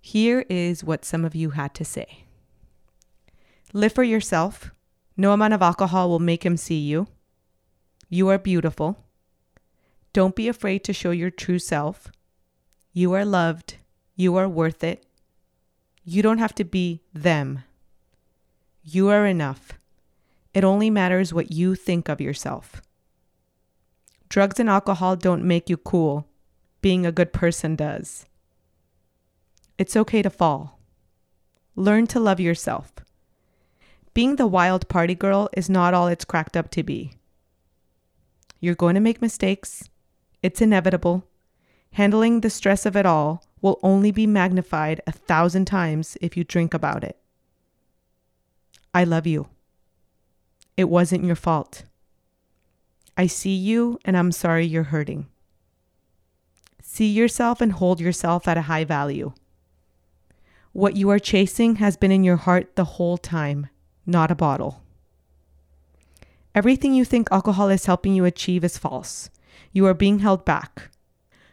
Here 0.00 0.46
is 0.48 0.82
what 0.82 1.04
some 1.04 1.26
of 1.26 1.34
you 1.34 1.50
had 1.50 1.74
to 1.74 1.84
say 1.84 2.24
Live 3.74 3.92
for 3.92 4.02
yourself. 4.02 4.72
No 5.16 5.32
amount 5.32 5.52
of 5.52 5.60
alcohol 5.60 6.08
will 6.08 6.18
make 6.18 6.44
him 6.44 6.56
see 6.56 6.78
you. 6.78 7.06
You 8.08 8.28
are 8.28 8.38
beautiful. 8.38 9.04
Don't 10.14 10.34
be 10.34 10.48
afraid 10.48 10.82
to 10.84 10.94
show 10.94 11.10
your 11.10 11.30
true 11.30 11.58
self. 11.58 12.10
You 12.92 13.12
are 13.12 13.24
loved. 13.24 13.76
You 14.16 14.36
are 14.36 14.48
worth 14.48 14.82
it. 14.82 15.04
You 16.04 16.22
don't 16.22 16.38
have 16.38 16.54
to 16.56 16.64
be 16.64 17.02
them. 17.12 17.64
You 18.82 19.08
are 19.08 19.26
enough. 19.26 19.72
It 20.54 20.64
only 20.64 20.90
matters 20.90 21.32
what 21.32 21.52
you 21.52 21.74
think 21.74 22.08
of 22.08 22.20
yourself. 22.20 22.82
Drugs 24.28 24.58
and 24.58 24.70
alcohol 24.70 25.16
don't 25.16 25.44
make 25.44 25.68
you 25.68 25.76
cool. 25.76 26.26
Being 26.80 27.04
a 27.04 27.12
good 27.12 27.32
person 27.32 27.76
does. 27.76 28.26
It's 29.76 29.96
okay 29.96 30.22
to 30.22 30.30
fall. 30.30 30.78
Learn 31.76 32.06
to 32.08 32.20
love 32.20 32.40
yourself. 32.40 32.92
Being 34.12 34.36
the 34.36 34.46
wild 34.46 34.88
party 34.88 35.14
girl 35.14 35.48
is 35.56 35.70
not 35.70 35.94
all 35.94 36.08
it's 36.08 36.24
cracked 36.24 36.56
up 36.56 36.70
to 36.72 36.82
be. 36.82 37.14
You're 38.60 38.74
going 38.74 38.94
to 38.94 39.00
make 39.00 39.22
mistakes. 39.22 39.88
It's 40.42 40.60
inevitable. 40.60 41.24
Handling 41.92 42.40
the 42.40 42.50
stress 42.50 42.86
of 42.86 42.96
it 42.96 43.06
all 43.06 43.44
will 43.60 43.78
only 43.82 44.10
be 44.10 44.26
magnified 44.26 45.00
a 45.06 45.12
thousand 45.12 45.66
times 45.66 46.16
if 46.20 46.36
you 46.36 46.44
drink 46.44 46.72
about 46.72 47.04
it. 47.04 47.18
I 48.94 49.04
love 49.04 49.26
you. 49.26 49.48
It 50.76 50.88
wasn't 50.88 51.24
your 51.24 51.36
fault. 51.36 51.84
I 53.16 53.26
see 53.26 53.54
you 53.54 53.98
and 54.04 54.16
I'm 54.16 54.32
sorry 54.32 54.64
you're 54.64 54.84
hurting. 54.84 55.26
See 56.82 57.08
yourself 57.08 57.60
and 57.60 57.72
hold 57.72 58.00
yourself 58.00 58.48
at 58.48 58.56
a 58.56 58.62
high 58.62 58.84
value. 58.84 59.32
What 60.72 60.96
you 60.96 61.10
are 61.10 61.18
chasing 61.18 61.76
has 61.76 61.96
been 61.96 62.12
in 62.12 62.24
your 62.24 62.36
heart 62.36 62.76
the 62.76 62.84
whole 62.84 63.18
time, 63.18 63.68
not 64.06 64.30
a 64.30 64.36
bottle. 64.36 64.82
Everything 66.54 66.94
you 66.94 67.04
think 67.04 67.28
alcohol 67.30 67.68
is 67.68 67.86
helping 67.86 68.14
you 68.14 68.24
achieve 68.24 68.64
is 68.64 68.78
false. 68.78 69.30
You 69.72 69.86
are 69.86 69.94
being 69.94 70.20
held 70.20 70.44
back. 70.44 70.89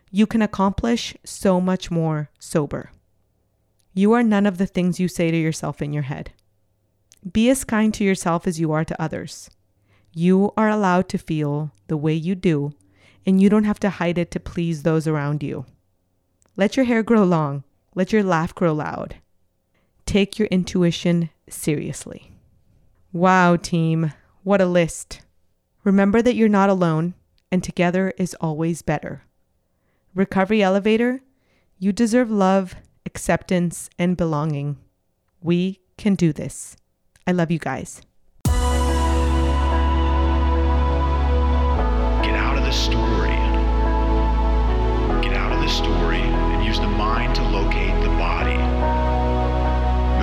You 0.09 0.25
can 0.25 0.41
accomplish 0.41 1.15
so 1.23 1.59
much 1.59 1.91
more 1.91 2.29
sober. 2.39 2.91
You 3.93 4.13
are 4.13 4.23
none 4.23 4.45
of 4.45 4.57
the 4.57 4.67
things 4.67 4.99
you 4.99 5.07
say 5.07 5.31
to 5.31 5.37
yourself 5.37 5.81
in 5.81 5.91
your 5.91 6.03
head. 6.03 6.31
Be 7.31 7.49
as 7.49 7.63
kind 7.63 7.93
to 7.95 8.03
yourself 8.03 8.47
as 8.47 8.59
you 8.59 8.71
are 8.71 8.85
to 8.85 9.01
others. 9.01 9.49
You 10.13 10.53
are 10.55 10.69
allowed 10.69 11.09
to 11.09 11.17
feel 11.17 11.71
the 11.87 11.97
way 11.97 12.13
you 12.13 12.35
do, 12.35 12.73
and 13.25 13.41
you 13.41 13.49
don't 13.49 13.65
have 13.65 13.79
to 13.81 13.89
hide 13.89 14.17
it 14.17 14.31
to 14.31 14.39
please 14.39 14.83
those 14.83 15.07
around 15.07 15.43
you. 15.43 15.65
Let 16.55 16.77
your 16.77 16.85
hair 16.85 17.03
grow 17.03 17.23
long. 17.23 17.63
Let 17.95 18.13
your 18.13 18.23
laugh 18.23 18.55
grow 18.55 18.73
loud. 18.73 19.15
Take 20.05 20.39
your 20.39 20.47
intuition 20.47 21.29
seriously. 21.49 22.31
Wow, 23.11 23.57
team. 23.57 24.13
What 24.43 24.61
a 24.61 24.65
list. 24.65 25.21
Remember 25.83 26.21
that 26.21 26.35
you're 26.35 26.47
not 26.47 26.69
alone, 26.69 27.13
and 27.51 27.63
together 27.63 28.13
is 28.17 28.35
always 28.35 28.81
better. 28.81 29.23
Recovery 30.17 30.63
Elevator, 30.63 31.21
you 31.77 31.91
deserve 31.91 32.31
love, 32.31 32.73
acceptance, 33.05 33.87
and 33.99 34.17
belonging. 34.17 34.77
We 35.43 35.79
can 35.95 36.15
do 36.15 36.33
this. 36.33 36.75
I 37.27 37.33
love 37.33 37.51
you 37.51 37.59
guys. 37.59 38.01
Get 38.45 38.55
out 42.33 42.57
of 42.57 42.63
the 42.63 42.71
story. 42.71 43.37
Get 45.21 45.37
out 45.37 45.51
of 45.51 45.59
the 45.61 45.69
story 45.69 46.17
and 46.17 46.65
use 46.65 46.79
the 46.79 46.87
mind 46.87 47.35
to 47.35 47.43
locate 47.43 47.93
the 48.01 48.09
body. 48.17 48.57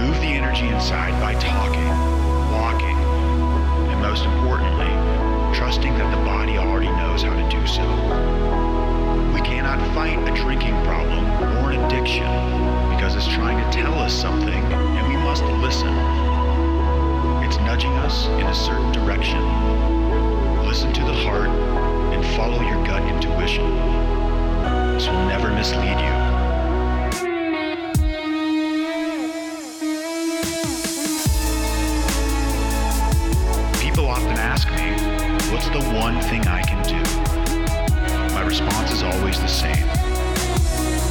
Move 0.05 0.16
the 0.16 0.26
energy 0.26 0.66
inside 0.66 1.12
by 1.20 1.34
talking, 1.38 1.86
walking, 2.51 2.99
and 3.92 4.01
most 4.03 4.24
importantly, 4.24 4.90
trusting 5.57 5.95
that 5.95 6.11
the 6.11 6.24
body 6.24 6.59
already 6.59 6.88
knows 6.88 7.22
how 7.22 7.32
to 7.32 7.49
do 7.49 7.64
so. 7.68 8.34
Cannot 9.75 9.95
fight 9.95 10.29
a 10.29 10.35
drinking 10.37 10.81
problem 10.85 11.25
or 11.43 11.72
an 11.72 11.85
addiction 11.85 12.22
because 12.91 13.16
it's 13.16 13.27
trying 13.27 13.59
to 13.59 13.77
tell 13.77 13.93
us 13.95 14.14
something 14.14 14.62
and 14.72 15.09
we 15.09 15.16
must 15.16 15.43
listen. 15.43 15.89
It's 17.43 17.57
nudging 17.57 17.91
us 17.95 18.29
in 18.29 18.47
a 18.47 18.55
certain 18.55 18.93
direction. 18.93 19.41
Listen 20.64 20.93
to 20.93 21.01
the 21.01 21.12
heart 21.12 21.49
and 21.49 22.25
follow 22.37 22.61
your 22.61 22.87
gut 22.87 23.03
intuition. 23.03 23.68
This 24.95 25.09
will 25.09 25.27
never 25.27 25.51
mislead 25.51 25.99
you. 25.99 26.14
People 33.81 34.07
often 34.07 34.39
ask 34.39 34.68
me, 34.70 34.93
what's 35.53 35.68
the 35.70 35.83
one 35.99 36.20
thing 36.20 36.47
I 36.47 36.62
can 36.62 36.81
do? 36.85 37.04
Response 38.55 38.93
is 38.93 39.03
always 39.03 39.41
the 39.41 39.49
same 39.49 39.85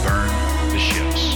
burn 0.07 0.31
the 0.71 0.79
ships. 0.79 1.35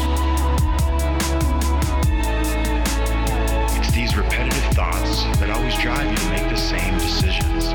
It's 3.75 3.91
these 3.91 4.15
repetitive 4.15 4.63
thoughts 4.71 5.25
that 5.37 5.49
always 5.49 5.75
drive 5.75 6.09
you 6.09 6.15
to 6.15 6.29
make 6.29 6.47
the 6.47 6.55
same 6.55 6.93
decisions. 6.93 7.73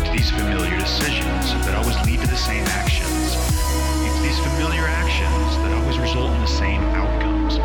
It's 0.00 0.08
these 0.08 0.30
familiar 0.30 0.74
decisions 0.78 1.52
that 1.66 1.74
always 1.74 2.00
lead 2.06 2.22
to 2.22 2.26
the 2.28 2.34
same 2.34 2.64
actions. 2.64 3.36
It's 4.08 4.20
these 4.22 4.38
familiar 4.40 4.86
actions 4.88 5.58
that 5.60 5.70
always 5.82 5.98
result 5.98 6.32
in 6.32 6.40
the 6.40 6.46
same 6.46 6.80
outcomes. 6.96 7.58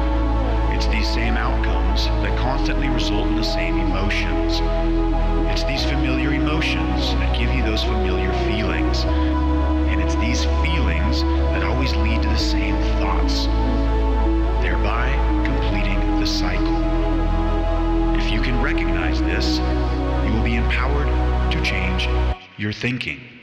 It's 0.76 0.88
these 0.88 1.08
same 1.08 1.38
outcomes 1.38 2.08
that 2.20 2.38
constantly 2.38 2.89
result 2.89 3.28
in 3.28 3.38
the 3.38 3.43
same 3.43 3.80
emotions. 3.80 4.60
It's 5.56 5.64
these 5.64 5.86
familiar 5.86 6.34
emotions 6.34 7.16
that 7.16 7.39
give 7.39 7.54
you 7.54 7.64
those 7.64 7.86
familiar 7.86 8.34
feelings. 8.43 9.06
It's 10.18 10.22
these 10.22 10.45
feelings 10.63 11.24
that 11.24 11.63
always 11.63 11.93
lead 11.95 12.22
to 12.22 12.30
the 12.30 12.38
same 12.38 12.76
thoughts, 12.99 13.47
thereby 14.63 15.11
completing 15.43 15.99
the 16.20 16.26
cycle. 16.26 16.78
If 18.16 18.32
you 18.32 18.41
can 18.41 18.61
recognize 18.61 19.22
this, 19.22 19.57
you 20.26 20.34
will 20.34 20.43
be 20.43 20.55
empowered 20.55 21.51
to 21.51 21.61
change 21.63 22.07
your 22.57 22.72
thinking. 22.72 23.34